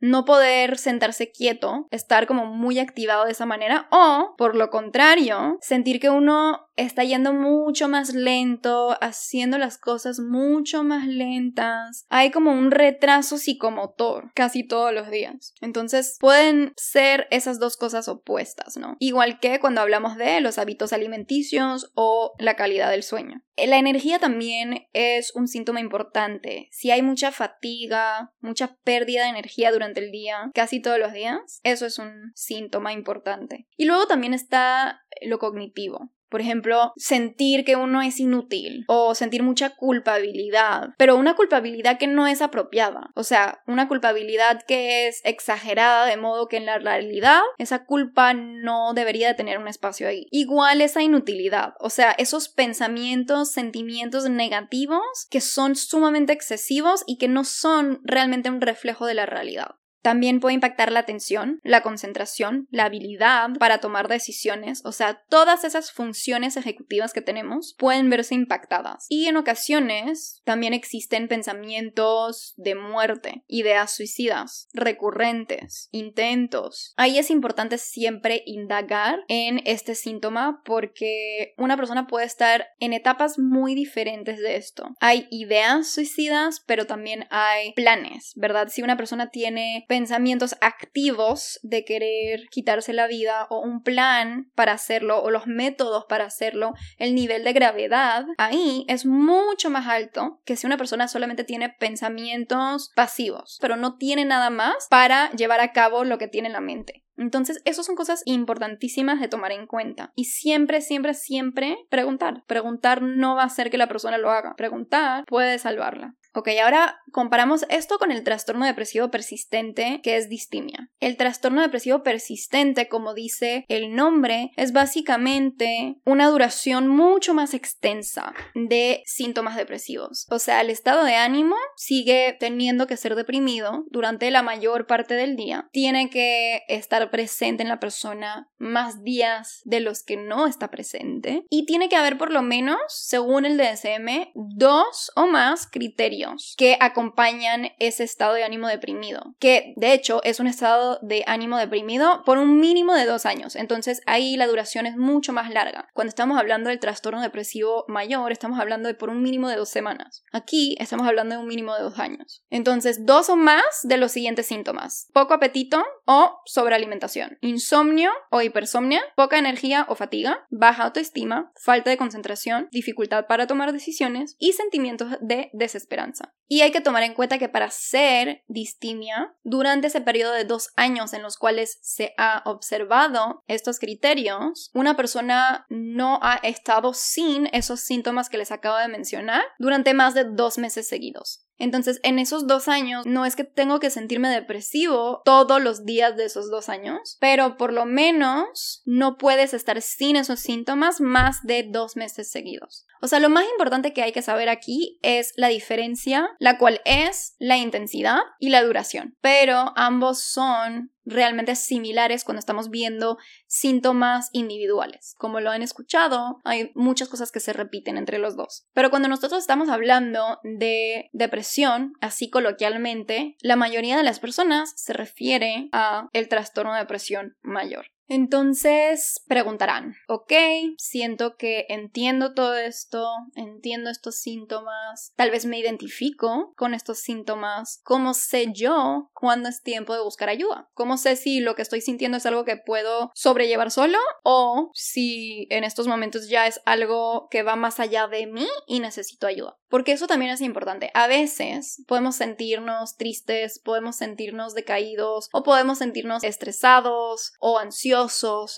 no 0.00 0.24
poder 0.24 0.78
sentarse 0.78 1.30
quieto, 1.30 1.86
estar 1.90 2.26
como 2.26 2.46
muy 2.46 2.78
activado 2.78 3.24
de 3.24 3.32
esa 3.32 3.46
manera, 3.46 3.88
o 3.90 4.34
por 4.36 4.56
lo 4.56 4.70
contrario, 4.70 5.58
sentir 5.60 6.00
que 6.00 6.10
uno 6.10 6.68
está 6.76 7.02
yendo 7.02 7.32
mucho 7.32 7.88
más 7.88 8.14
lento, 8.14 8.96
haciendo 9.00 9.58
las 9.58 9.78
cosas 9.78 10.20
mucho 10.20 10.84
más 10.84 11.06
lentas. 11.06 12.06
Hay 12.08 12.30
como 12.30 12.52
un 12.52 12.70
retraso 12.70 13.36
psicomotor 13.36 14.30
casi 14.34 14.62
todos 14.62 14.92
los 14.94 15.10
días. 15.10 15.54
Entonces 15.60 16.16
pueden 16.20 16.72
ser 16.76 17.26
esas 17.30 17.58
dos 17.58 17.76
cosas 17.76 18.06
opuestas, 18.08 18.76
¿no? 18.76 18.96
Igual 19.00 19.40
que 19.40 19.58
cuando 19.58 19.80
hablamos 19.80 20.16
de 20.16 20.40
los 20.40 20.58
hábitos 20.58 20.92
alimenticios 20.92 21.90
o 21.94 22.34
la 22.38 22.54
calidad 22.54 22.90
del 22.90 23.02
sueño. 23.02 23.42
La 23.56 23.78
energía 23.78 24.20
también 24.20 24.86
es 24.92 25.34
un 25.34 25.48
síntoma 25.48 25.80
importante. 25.80 26.68
Si 26.70 26.92
hay 26.92 27.02
mucha 27.02 27.32
fatiga, 27.32 28.32
mucha 28.40 28.76
pérdida 28.84 29.24
de 29.24 29.30
energía 29.30 29.72
durante 29.72 29.87
el 29.96 30.10
día, 30.10 30.50
casi 30.54 30.80
todos 30.80 30.98
los 30.98 31.12
días, 31.12 31.60
eso 31.62 31.86
es 31.86 31.98
un 31.98 32.32
síntoma 32.34 32.92
importante. 32.92 33.66
Y 33.76 33.86
luego 33.86 34.06
también 34.06 34.34
está 34.34 35.02
lo 35.22 35.38
cognitivo. 35.38 36.12
Por 36.28 36.40
ejemplo, 36.40 36.92
sentir 36.96 37.64
que 37.64 37.76
uno 37.76 38.02
es 38.02 38.20
inútil 38.20 38.84
o 38.88 39.14
sentir 39.14 39.42
mucha 39.42 39.70
culpabilidad, 39.70 40.90
pero 40.98 41.16
una 41.16 41.34
culpabilidad 41.34 41.98
que 41.98 42.06
no 42.06 42.26
es 42.26 42.42
apropiada. 42.42 43.10
O 43.14 43.22
sea, 43.22 43.62
una 43.66 43.88
culpabilidad 43.88 44.62
que 44.66 45.08
es 45.08 45.20
exagerada 45.24 46.06
de 46.06 46.16
modo 46.16 46.48
que 46.48 46.58
en 46.58 46.66
la 46.66 46.78
realidad 46.78 47.40
esa 47.58 47.84
culpa 47.84 48.34
no 48.34 48.92
debería 48.94 49.28
de 49.28 49.34
tener 49.34 49.58
un 49.58 49.68
espacio 49.68 50.08
ahí. 50.08 50.26
Igual 50.30 50.80
esa 50.80 51.02
inutilidad, 51.02 51.74
o 51.80 51.90
sea, 51.90 52.12
esos 52.12 52.48
pensamientos, 52.48 53.52
sentimientos 53.52 54.28
negativos 54.28 55.02
que 55.30 55.40
son 55.40 55.76
sumamente 55.76 56.32
excesivos 56.32 57.04
y 57.06 57.18
que 57.18 57.28
no 57.28 57.44
son 57.44 58.00
realmente 58.04 58.50
un 58.50 58.60
reflejo 58.60 59.06
de 59.06 59.14
la 59.14 59.26
realidad. 59.26 59.76
También 60.02 60.40
puede 60.40 60.54
impactar 60.54 60.92
la 60.92 61.00
atención, 61.00 61.60
la 61.62 61.82
concentración, 61.82 62.66
la 62.70 62.84
habilidad 62.84 63.50
para 63.58 63.78
tomar 63.78 64.08
decisiones, 64.08 64.82
o 64.84 64.92
sea, 64.92 65.22
todas 65.28 65.64
esas 65.64 65.92
funciones 65.92 66.56
ejecutivas 66.56 67.12
que 67.12 67.20
tenemos 67.20 67.74
pueden 67.78 68.10
verse 68.10 68.34
impactadas. 68.34 69.06
Y 69.08 69.26
en 69.26 69.36
ocasiones 69.36 70.42
también 70.44 70.72
existen 70.72 71.28
pensamientos 71.28 72.54
de 72.56 72.74
muerte, 72.74 73.44
ideas 73.48 73.94
suicidas, 73.94 74.68
recurrentes, 74.72 75.88
intentos. 75.92 76.94
Ahí 76.96 77.18
es 77.18 77.30
importante 77.30 77.78
siempre 77.78 78.42
indagar 78.46 79.20
en 79.28 79.60
este 79.64 79.94
síntoma 79.94 80.62
porque 80.64 81.54
una 81.56 81.76
persona 81.76 82.06
puede 82.06 82.26
estar 82.26 82.68
en 82.78 82.92
etapas 82.92 83.38
muy 83.38 83.74
diferentes 83.74 84.38
de 84.38 84.56
esto. 84.56 84.94
Hay 85.00 85.26
ideas 85.30 85.90
suicidas, 85.90 86.62
pero 86.66 86.86
también 86.86 87.26
hay 87.30 87.72
planes, 87.74 88.32
¿verdad? 88.36 88.68
Si 88.68 88.82
una 88.82 88.96
persona 88.96 89.30
tiene 89.30 89.84
pensamientos 89.88 90.54
activos 90.60 91.58
de 91.62 91.84
querer 91.84 92.42
quitarse 92.50 92.92
la 92.92 93.08
vida 93.08 93.46
o 93.50 93.60
un 93.60 93.82
plan 93.82 94.52
para 94.54 94.72
hacerlo 94.72 95.20
o 95.22 95.30
los 95.30 95.46
métodos 95.46 96.04
para 96.08 96.26
hacerlo, 96.26 96.74
el 96.98 97.14
nivel 97.14 97.42
de 97.42 97.54
gravedad 97.54 98.26
ahí 98.36 98.84
es 98.86 99.06
mucho 99.06 99.70
más 99.70 99.88
alto 99.88 100.40
que 100.44 100.56
si 100.56 100.66
una 100.66 100.76
persona 100.76 101.08
solamente 101.08 101.42
tiene 101.42 101.70
pensamientos 101.70 102.92
pasivos, 102.94 103.58
pero 103.60 103.76
no 103.76 103.96
tiene 103.96 104.24
nada 104.24 104.50
más 104.50 104.86
para 104.88 105.30
llevar 105.32 105.60
a 105.60 105.72
cabo 105.72 106.04
lo 106.04 106.18
que 106.18 106.28
tiene 106.28 106.48
en 106.48 106.52
la 106.52 106.60
mente. 106.60 107.02
Entonces, 107.18 107.60
esas 107.64 107.86
son 107.86 107.96
cosas 107.96 108.22
importantísimas 108.24 109.20
de 109.20 109.28
tomar 109.28 109.52
en 109.52 109.66
cuenta. 109.66 110.12
Y 110.14 110.24
siempre, 110.24 110.80
siempre, 110.80 111.14
siempre 111.14 111.76
preguntar. 111.90 112.44
Preguntar 112.46 113.02
no 113.02 113.36
va 113.36 113.42
a 113.42 113.46
hacer 113.46 113.70
que 113.70 113.78
la 113.78 113.88
persona 113.88 114.18
lo 114.18 114.30
haga. 114.30 114.54
Preguntar 114.56 115.24
puede 115.26 115.58
salvarla. 115.58 116.14
Ok, 116.34 116.50
ahora 116.62 117.00
comparamos 117.10 117.64
esto 117.68 117.98
con 117.98 118.12
el 118.12 118.22
trastorno 118.22 118.66
depresivo 118.66 119.10
persistente, 119.10 120.00
que 120.02 120.16
es 120.16 120.28
distimia. 120.28 120.88
El 121.00 121.16
trastorno 121.16 121.62
depresivo 121.62 122.02
persistente, 122.02 122.88
como 122.88 123.14
dice 123.14 123.64
el 123.68 123.94
nombre, 123.94 124.52
es 124.56 124.72
básicamente 124.72 125.96
una 126.04 126.28
duración 126.28 126.86
mucho 126.86 127.34
más 127.34 127.54
extensa 127.54 128.34
de 128.54 129.02
síntomas 129.04 129.56
depresivos. 129.56 130.26
O 130.30 130.38
sea, 130.38 130.60
el 130.60 130.70
estado 130.70 131.02
de 131.04 131.16
ánimo 131.16 131.56
sigue 131.76 132.36
teniendo 132.38 132.86
que 132.86 132.96
ser 132.96 133.14
deprimido 133.14 133.84
durante 133.90 134.30
la 134.30 134.42
mayor 134.42 134.86
parte 134.86 135.14
del 135.14 135.34
día. 135.34 135.68
Tiene 135.72 136.10
que 136.10 136.62
estar 136.68 137.07
presente 137.10 137.62
en 137.62 137.68
la 137.68 137.80
persona 137.80 138.48
más 138.58 139.02
días 139.02 139.60
de 139.64 139.80
los 139.80 140.02
que 140.02 140.16
no 140.16 140.46
está 140.46 140.70
presente. 140.70 141.44
Y 141.50 141.66
tiene 141.66 141.88
que 141.88 141.96
haber 141.96 142.18
por 142.18 142.32
lo 142.32 142.42
menos, 142.42 142.78
según 142.88 143.44
el 143.44 143.56
DSM, 143.56 144.30
dos 144.34 145.10
o 145.14 145.26
más 145.26 145.66
criterios 145.66 146.54
que 146.56 146.76
acompañan 146.80 147.70
ese 147.78 148.04
estado 148.04 148.34
de 148.34 148.44
ánimo 148.44 148.68
deprimido, 148.68 149.34
que 149.38 149.74
de 149.76 149.92
hecho 149.92 150.22
es 150.24 150.40
un 150.40 150.46
estado 150.46 150.98
de 151.02 151.24
ánimo 151.26 151.56
deprimido 151.56 152.22
por 152.24 152.38
un 152.38 152.58
mínimo 152.58 152.94
de 152.94 153.06
dos 153.06 153.26
años, 153.26 153.56
entonces 153.56 154.02
ahí 154.06 154.36
la 154.36 154.46
duración 154.46 154.86
es 154.86 154.96
mucho 154.96 155.32
más 155.32 155.50
larga. 155.50 155.88
Cuando 155.94 156.08
estamos 156.08 156.38
hablando 156.38 156.70
del 156.70 156.78
trastorno 156.78 157.20
depresivo 157.20 157.84
mayor, 157.88 158.32
estamos 158.32 158.58
hablando 158.58 158.88
de 158.88 158.94
por 158.94 159.10
un 159.10 159.22
mínimo 159.22 159.48
de 159.48 159.56
dos 159.56 159.68
semanas. 159.68 160.24
Aquí 160.32 160.76
estamos 160.78 161.06
hablando 161.06 161.34
de 161.34 161.40
un 161.40 161.48
mínimo 161.48 161.74
de 161.74 161.82
dos 161.82 161.98
años. 161.98 162.44
Entonces, 162.50 163.04
dos 163.06 163.28
o 163.28 163.36
más 163.36 163.62
de 163.82 163.96
los 163.96 164.12
siguientes 164.12 164.46
síntomas. 164.46 165.08
Poco 165.12 165.34
apetito 165.34 165.84
o 166.04 166.40
sobrealimentación, 166.44 166.97
insomnio 167.40 168.10
o 168.30 168.40
hipersomnia, 168.42 169.02
poca 169.16 169.38
energía 169.38 169.86
o 169.88 169.94
fatiga, 169.94 170.46
baja 170.50 170.84
autoestima, 170.84 171.52
falta 171.56 171.90
de 171.90 171.96
concentración, 171.96 172.68
dificultad 172.72 173.26
para 173.26 173.46
tomar 173.46 173.72
decisiones 173.72 174.36
y 174.38 174.52
sentimientos 174.52 175.16
de 175.20 175.50
desesperanza. 175.52 176.34
Y 176.46 176.62
hay 176.62 176.72
que 176.72 176.80
tomar 176.80 177.02
en 177.02 177.14
cuenta 177.14 177.38
que 177.38 177.48
para 177.48 177.70
ser 177.70 178.42
distimia, 178.48 179.34
durante 179.42 179.88
ese 179.88 180.00
periodo 180.00 180.32
de 180.32 180.44
dos 180.44 180.70
años 180.76 181.12
en 181.12 181.22
los 181.22 181.36
cuales 181.36 181.78
se 181.82 182.14
ha 182.16 182.42
observado 182.46 183.44
estos 183.46 183.78
criterios, 183.78 184.70
una 184.72 184.96
persona 184.96 185.66
no 185.68 186.18
ha 186.22 186.36
estado 186.36 186.94
sin 186.94 187.48
esos 187.52 187.80
síntomas 187.80 188.30
que 188.30 188.38
les 188.38 188.50
acabo 188.50 188.78
de 188.78 188.88
mencionar 188.88 189.42
durante 189.58 189.92
más 189.92 190.14
de 190.14 190.24
dos 190.24 190.56
meses 190.56 190.88
seguidos. 190.88 191.47
Entonces, 191.58 192.00
en 192.02 192.18
esos 192.18 192.46
dos 192.46 192.68
años, 192.68 193.04
no 193.06 193.24
es 193.24 193.36
que 193.36 193.44
tengo 193.44 193.80
que 193.80 193.90
sentirme 193.90 194.28
depresivo 194.28 195.22
todos 195.24 195.60
los 195.60 195.84
días 195.84 196.16
de 196.16 196.24
esos 196.24 196.50
dos 196.50 196.68
años, 196.68 197.16
pero 197.20 197.56
por 197.56 197.72
lo 197.72 197.84
menos 197.84 198.82
no 198.84 199.16
puedes 199.18 199.54
estar 199.54 199.80
sin 199.82 200.16
esos 200.16 200.40
síntomas 200.40 201.00
más 201.00 201.42
de 201.42 201.64
dos 201.68 201.96
meses 201.96 202.30
seguidos. 202.30 202.86
O 203.00 203.06
sea, 203.06 203.20
lo 203.20 203.28
más 203.28 203.44
importante 203.52 203.92
que 203.92 204.02
hay 204.02 204.12
que 204.12 204.22
saber 204.22 204.48
aquí 204.48 204.98
es 205.02 205.32
la 205.36 205.48
diferencia, 205.48 206.30
la 206.38 206.58
cual 206.58 206.80
es 206.84 207.34
la 207.38 207.56
intensidad 207.56 208.18
y 208.38 208.50
la 208.50 208.62
duración. 208.62 209.16
Pero 209.20 209.72
ambos 209.76 210.22
son 210.22 210.92
realmente 211.08 211.56
similares 211.56 212.24
cuando 212.24 212.38
estamos 212.38 212.70
viendo 212.70 213.18
síntomas 213.46 214.28
individuales. 214.32 215.14
Como 215.18 215.40
lo 215.40 215.50
han 215.50 215.62
escuchado, 215.62 216.40
hay 216.44 216.70
muchas 216.74 217.08
cosas 217.08 217.32
que 217.32 217.40
se 217.40 217.52
repiten 217.52 217.96
entre 217.96 218.18
los 218.18 218.36
dos. 218.36 218.66
Pero 218.72 218.90
cuando 218.90 219.08
nosotros 219.08 219.40
estamos 219.40 219.68
hablando 219.68 220.38
de 220.42 221.10
depresión, 221.12 221.94
así 222.00 222.30
coloquialmente, 222.30 223.36
la 223.40 223.56
mayoría 223.56 223.96
de 223.96 224.02
las 224.02 224.20
personas 224.20 224.72
se 224.76 224.92
refiere 224.92 225.68
a 225.72 226.08
el 226.12 226.28
trastorno 226.28 226.72
de 226.74 226.80
depresión 226.80 227.36
mayor. 227.42 227.86
Entonces 228.08 229.22
preguntarán, 229.28 229.94
ok, 230.08 230.32
siento 230.78 231.36
que 231.36 231.66
entiendo 231.68 232.32
todo 232.32 232.56
esto, 232.56 233.06
entiendo 233.34 233.90
estos 233.90 234.16
síntomas, 234.16 235.12
tal 235.14 235.30
vez 235.30 235.44
me 235.44 235.58
identifico 235.58 236.54
con 236.56 236.72
estos 236.72 237.00
síntomas, 237.00 237.80
¿cómo 237.84 238.14
sé 238.14 238.46
yo 238.52 239.10
cuándo 239.12 239.50
es 239.50 239.62
tiempo 239.62 239.92
de 239.92 240.02
buscar 240.02 240.30
ayuda? 240.30 240.70
¿Cómo 240.72 240.96
sé 240.96 241.16
si 241.16 241.40
lo 241.40 241.54
que 241.54 241.62
estoy 241.62 241.82
sintiendo 241.82 242.16
es 242.16 242.24
algo 242.24 242.46
que 242.46 242.56
puedo 242.56 243.10
sobrellevar 243.14 243.70
solo 243.70 243.98
o 244.22 244.70
si 244.72 245.46
en 245.50 245.64
estos 245.64 245.86
momentos 245.86 246.30
ya 246.30 246.46
es 246.46 246.62
algo 246.64 247.28
que 247.30 247.42
va 247.42 247.56
más 247.56 247.78
allá 247.78 248.06
de 248.06 248.26
mí 248.26 248.48
y 248.66 248.80
necesito 248.80 249.26
ayuda? 249.26 249.58
Porque 249.68 249.92
eso 249.92 250.06
también 250.06 250.32
es 250.32 250.40
importante. 250.40 250.90
A 250.94 251.08
veces 251.08 251.84
podemos 251.86 252.16
sentirnos 252.16 252.96
tristes, 252.96 253.58
podemos 253.58 253.96
sentirnos 253.96 254.54
decaídos 254.54 255.28
o 255.32 255.42
podemos 255.42 255.76
sentirnos 255.76 256.24
estresados 256.24 257.34
o 257.38 257.58
ansiosos 257.58 257.97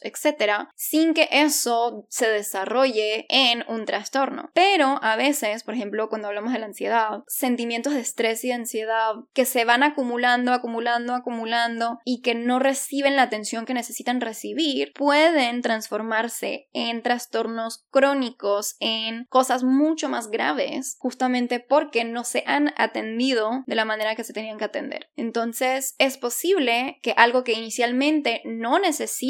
etcétera, 0.03 0.70
sin 0.74 1.14
que 1.14 1.29
eso 1.31 2.07
se 2.09 2.29
desarrolle 2.29 3.26
en 3.29 3.64
un 3.68 3.85
trastorno. 3.85 4.50
Pero 4.55 4.98
a 5.03 5.16
veces, 5.16 5.64
por 5.64 5.74
ejemplo, 5.74 6.09
cuando 6.09 6.29
hablamos 6.29 6.53
de 6.53 6.59
la 6.59 6.66
ansiedad, 6.66 7.22
sentimientos 7.26 7.94
de 7.94 8.00
estrés 8.00 8.44
y 8.44 8.53
ansiedad 8.53 9.14
que 9.33 9.44
se 9.44 9.64
van 9.64 9.83
acumulando, 9.83 10.53
acumulando, 10.53 11.14
acumulando 11.14 11.98
y 12.05 12.20
que 12.20 12.35
no 12.35 12.59
reciben 12.59 13.16
la 13.16 13.22
atención 13.22 13.64
que 13.64 13.74
necesitan 13.74 14.20
recibir, 14.20 14.92
pueden 14.94 15.62
transformarse 15.62 16.68
en 16.72 17.03
trastornos 17.03 17.85
crónicos, 17.90 18.76
en 18.81 19.26
cosas 19.29 19.64
mucho 19.64 20.09
más 20.09 20.31
graves, 20.31 20.96
justamente 20.98 21.61
porque 21.61 22.05
no 22.05 22.24
se 22.24 22.44
han 22.46 22.72
atendido 22.76 23.64
de 23.66 23.74
la 23.74 23.85
manera 23.85 24.14
que 24.14 24.24
se 24.24 24.33
tenían 24.33 24.59
que 24.59 24.64
atender. 24.64 25.09
Entonces, 25.16 25.94
es 25.98 26.18
posible 26.18 26.98
que 27.03 27.14
algo 27.16 27.44
que 27.44 27.53
inicialmente 27.53 28.42
no 28.44 28.79
necesita 28.79 29.30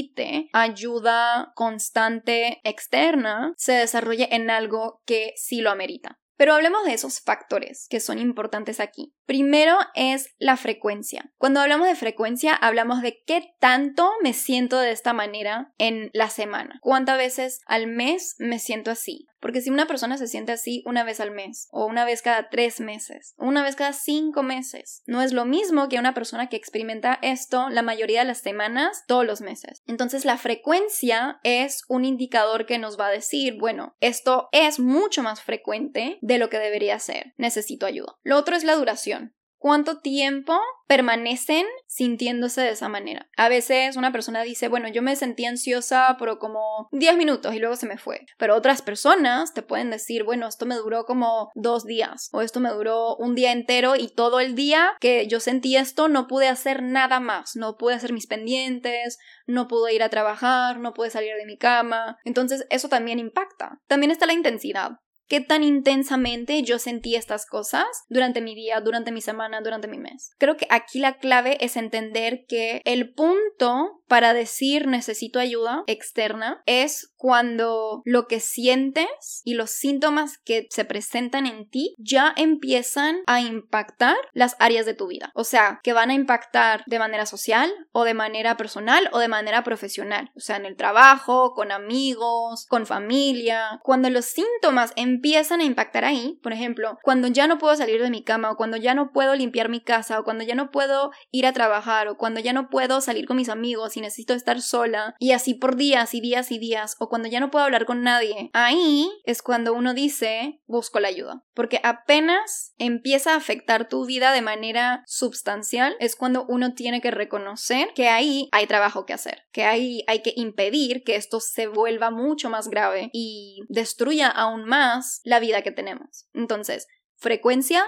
ayuda 0.53 1.53
constante 1.55 2.61
externa 2.65 3.55
se 3.57 3.73
desarrolle 3.73 4.29
en 4.35 4.51
algo 4.51 5.03
que 5.07 5.33
sí 5.37 5.61
lo 5.61 5.71
amerita. 5.71 6.19
Pero 6.37 6.55
hablemos 6.55 6.85
de 6.87 6.95
esos 6.95 7.21
factores 7.21 7.87
que 7.91 8.01
son 8.01 8.19
importantes 8.19 8.81
aquí. 8.81 9.13
Primero 9.31 9.79
es 9.95 10.35
la 10.41 10.57
frecuencia. 10.57 11.31
Cuando 11.39 11.61
hablamos 11.61 11.87
de 11.87 11.95
frecuencia, 11.95 12.53
hablamos 12.53 13.01
de 13.01 13.23
qué 13.25 13.55
tanto 13.61 14.11
me 14.25 14.33
siento 14.33 14.81
de 14.81 14.91
esta 14.91 15.13
manera 15.13 15.73
en 15.79 16.11
la 16.15 16.29
semana. 16.29 16.81
¿Cuántas 16.83 17.17
veces 17.17 17.61
al 17.67 17.87
mes 17.87 18.35
me 18.41 18.59
siento 18.59 18.91
así? 18.91 19.29
Porque 19.39 19.63
si 19.63 19.71
una 19.71 19.87
persona 19.87 20.19
se 20.19 20.27
siente 20.27 20.53
así 20.53 20.83
una 20.85 21.03
vez 21.03 21.19
al 21.19 21.31
mes, 21.31 21.69
o 21.71 21.87
una 21.87 22.05
vez 22.05 22.21
cada 22.23 22.51
tres 22.51 22.79
meses, 22.81 23.35
o 23.39 23.47
una 23.47 23.63
vez 23.63 23.75
cada 23.75 23.95
cinco 23.95 24.43
meses, 24.43 25.03
no 25.07 25.23
es 25.23 25.33
lo 25.33 25.47
mismo 25.47 25.89
que 25.89 25.99
una 25.99 26.13
persona 26.13 26.49
que 26.49 26.57
experimenta 26.57 27.19
esto 27.23 27.71
la 27.71 27.83
mayoría 27.83 28.21
de 28.21 28.27
las 28.27 28.39
semanas, 28.39 29.05
todos 29.07 29.25
los 29.25 29.41
meses. 29.41 29.83
Entonces 29.87 30.27
la 30.27 30.37
frecuencia 30.37 31.41
es 31.43 31.85
un 31.89 32.05
indicador 32.05 32.67
que 32.67 32.79
nos 32.79 32.99
va 33.01 33.07
a 33.07 33.13
decir, 33.13 33.57
bueno, 33.59 33.97
esto 34.01 34.49
es 34.53 34.79
mucho 34.79 35.23
más 35.23 35.41
frecuente 35.41 36.19
de 36.21 36.39
lo 36.39 36.51
que 36.51 36.59
debería 36.59 36.99
ser. 36.99 37.33
Necesito 37.39 37.87
ayuda. 37.87 38.17
Lo 38.23 38.37
otro 38.37 38.57
es 38.57 38.65
la 38.65 38.77
duración 38.77 39.20
cuánto 39.61 40.01
tiempo 40.01 40.59
permanecen 40.89 41.67
sintiéndose 41.87 42.63
de 42.63 42.71
esa 42.71 42.89
manera. 42.89 43.29
A 43.37 43.49
veces 43.49 43.97
una 43.97 44.11
persona 44.11 44.43
dice, 44.43 44.69
bueno, 44.69 44.89
yo 44.89 45.03
me 45.03 45.15
sentí 45.15 45.45
ansiosa 45.45 46.17
por 46.19 46.39
como 46.39 46.89
10 46.93 47.17
minutos 47.17 47.55
y 47.55 47.59
luego 47.59 47.77
se 47.77 47.87
me 47.87 47.99
fue. 47.99 48.27
Pero 48.39 48.57
otras 48.57 48.83
personas 48.83 49.53
te 49.53 49.63
pueden 49.63 49.91
decir, 49.91 50.25
bueno, 50.25 50.49
esto 50.49 50.67
me 50.67 50.77
duró 50.77 51.05
como 51.05 51.51
dos 51.55 51.85
días 51.85 52.31
o 52.33 52.41
esto 52.41 52.59
me 52.59 52.71
duró 52.71 53.17
un 53.17 53.35
día 53.35 53.53
entero 53.53 53.97
y 53.97 54.09
todo 54.09 54.41
el 54.41 54.55
día 54.55 54.97
que 54.99 55.29
yo 55.29 55.39
sentí 55.41 55.77
esto 55.77 56.09
no 56.09 56.27
pude 56.27 56.49
hacer 56.49 56.83
nada 56.83 57.21
más, 57.21 57.55
no 57.55 57.77
pude 57.77 57.95
hacer 57.95 58.13
mis 58.13 58.27
pendientes, 58.27 59.19
no 59.47 59.69
pude 59.69 59.95
ir 59.95 60.03
a 60.03 60.09
trabajar, 60.09 60.79
no 60.79 60.95
pude 60.95 61.11
salir 61.11 61.35
de 61.37 61.47
mi 61.47 61.59
cama. 61.59 62.19
Entonces 62.25 62.67
eso 62.71 62.89
también 62.89 63.19
impacta. 63.19 63.79
También 63.87 64.11
está 64.11 64.27
la 64.27 64.33
intensidad 64.33 64.93
qué 65.31 65.41
tan 65.41 65.63
intensamente 65.63 66.63
yo 66.65 66.81
sentí 66.81 67.15
estas 67.15 67.47
cosas 67.47 67.87
durante 68.09 68.41
mi 68.41 68.57
día, 68.57 68.81
durante 68.81 69.13
mi 69.13 69.21
semana, 69.21 69.61
durante 69.61 69.87
mi 69.87 69.97
mes. 69.97 70.33
Creo 70.39 70.57
que 70.57 70.67
aquí 70.71 70.99
la 70.99 71.19
clave 71.19 71.57
es 71.65 71.77
entender 71.77 72.45
que 72.49 72.83
el 72.85 73.15
punto 73.15 74.03
para 74.09 74.35
decir 74.35 74.89
necesito 74.89 75.39
ayuda 75.39 75.85
externa 75.87 76.63
es 76.67 77.10
cuando 77.21 78.03
lo 78.05 78.27
que 78.27 78.41
sientes 78.41 79.43
y 79.45 79.55
los 79.55 79.71
síntomas 79.71 80.39
que 80.39 80.67
se 80.71 80.85
presentan 80.85 81.47
en 81.47 81.69
ti 81.69 81.95
ya 81.99 82.35
empiezan 82.37 83.19
a 83.27 83.41
impactar 83.41 84.17
las 84.33 84.57
áreas 84.59 84.87
de 84.87 84.95
tu 84.95 85.07
vida. 85.07 85.31
O 85.35 85.45
sea, 85.45 85.81
que 85.83 85.93
van 85.93 86.11
a 86.11 86.15
impactar 86.15 86.83
de 86.87 86.99
manera 86.99 87.27
social 87.27 87.71
o 87.93 88.05
de 88.05 88.15
manera 88.15 88.57
personal 88.57 89.09
o 89.13 89.21
de 89.21 89.29
manera 89.29 89.63
profesional. 89.63 90.33
O 90.35 90.41
sea, 90.41 90.57
en 90.57 90.67
el 90.67 90.77
trabajo, 90.77 91.55
con 91.55 91.71
amigos, 91.71 92.67
con 92.69 92.87
familia. 92.87 93.79
Cuando 93.85 94.11
los 94.11 94.25
síntomas 94.25 94.93
empiezan 94.97 95.61
a 95.61 95.65
impactar 95.65 96.05
ahí, 96.05 96.41
por 96.43 96.53
ejemplo, 96.53 96.99
cuando 97.03 97.29
ya 97.29 97.47
no 97.47 97.59
puedo 97.59 97.77
salir 97.77 98.03
de 98.03 98.11
mi 98.11 98.25
cama 98.25 98.51
o 98.51 98.57
cuando 98.57 98.77
ya 98.77 98.95
no 98.95 99.13
puedo 99.13 99.35
limpiar 99.35 99.69
mi 99.69 99.81
casa 99.81 100.19
o 100.19 100.25
cuando 100.25 100.43
ya 100.43 100.55
no 100.55 100.71
puedo 100.71 101.13
ir 101.31 101.47
a 101.47 101.53
trabajar 101.53 102.09
o 102.09 102.17
cuando 102.17 102.41
ya 102.41 102.53
no 102.53 102.69
puedo 102.71 103.01
salir 103.01 103.27
con 103.27 103.37
mis 103.37 103.49
amigos 103.49 103.97
necesito 104.01 104.35
estar 104.35 104.61
sola 104.61 105.15
y 105.19 105.33
así 105.33 105.55
por 105.55 105.77
días 105.77 106.15
y 106.15 106.21
días 106.21 106.51
y 106.51 106.59
días 106.59 106.97
o 106.99 107.09
cuando 107.11 107.29
ya 107.29 107.41
no 107.41 107.51
puedo 107.51 107.65
hablar 107.65 107.87
con 107.87 108.05
nadie, 108.05 108.51
ahí 108.53 109.11
es 109.25 109.43
cuando 109.43 109.75
uno 109.75 109.95
dice 109.95 110.63
busco 110.67 111.01
la 111.01 111.09
ayuda. 111.09 111.45
Porque 111.55 111.81
apenas 111.83 112.73
empieza 112.79 113.33
a 113.33 113.37
afectar 113.37 113.89
tu 113.89 114.07
vida 114.07 114.33
de 114.33 114.43
manera 114.43 115.03
sustancial 115.07 115.97
es 115.99 116.15
cuando 116.15 116.47
uno 116.49 116.73
tiene 116.75 117.01
que 117.01 117.11
reconocer 117.11 117.89
que 117.97 118.09
ahí 118.09 118.49
hay 118.53 118.69
trabajo 118.69 119.07
que 119.07 119.13
hacer, 119.13 119.43
que 119.51 119.65
ahí 119.65 120.05
hay 120.07 120.23
que 120.23 120.33
impedir 120.37 121.03
que 121.03 121.17
esto 121.17 121.41
se 121.41 121.67
vuelva 121.67 122.13
mucho 122.13 122.49
más 122.49 122.69
grave 122.69 123.11
y 123.13 123.65
destruya 123.69 124.29
aún 124.29 124.65
más 124.65 125.21
la 125.25 125.41
vida 125.41 125.63
que 125.63 125.73
tenemos. 125.73 126.29
Entonces, 126.33 126.87
frecuencia, 127.17 127.85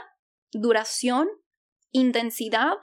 duración, 0.50 1.28
intensidad 1.92 2.74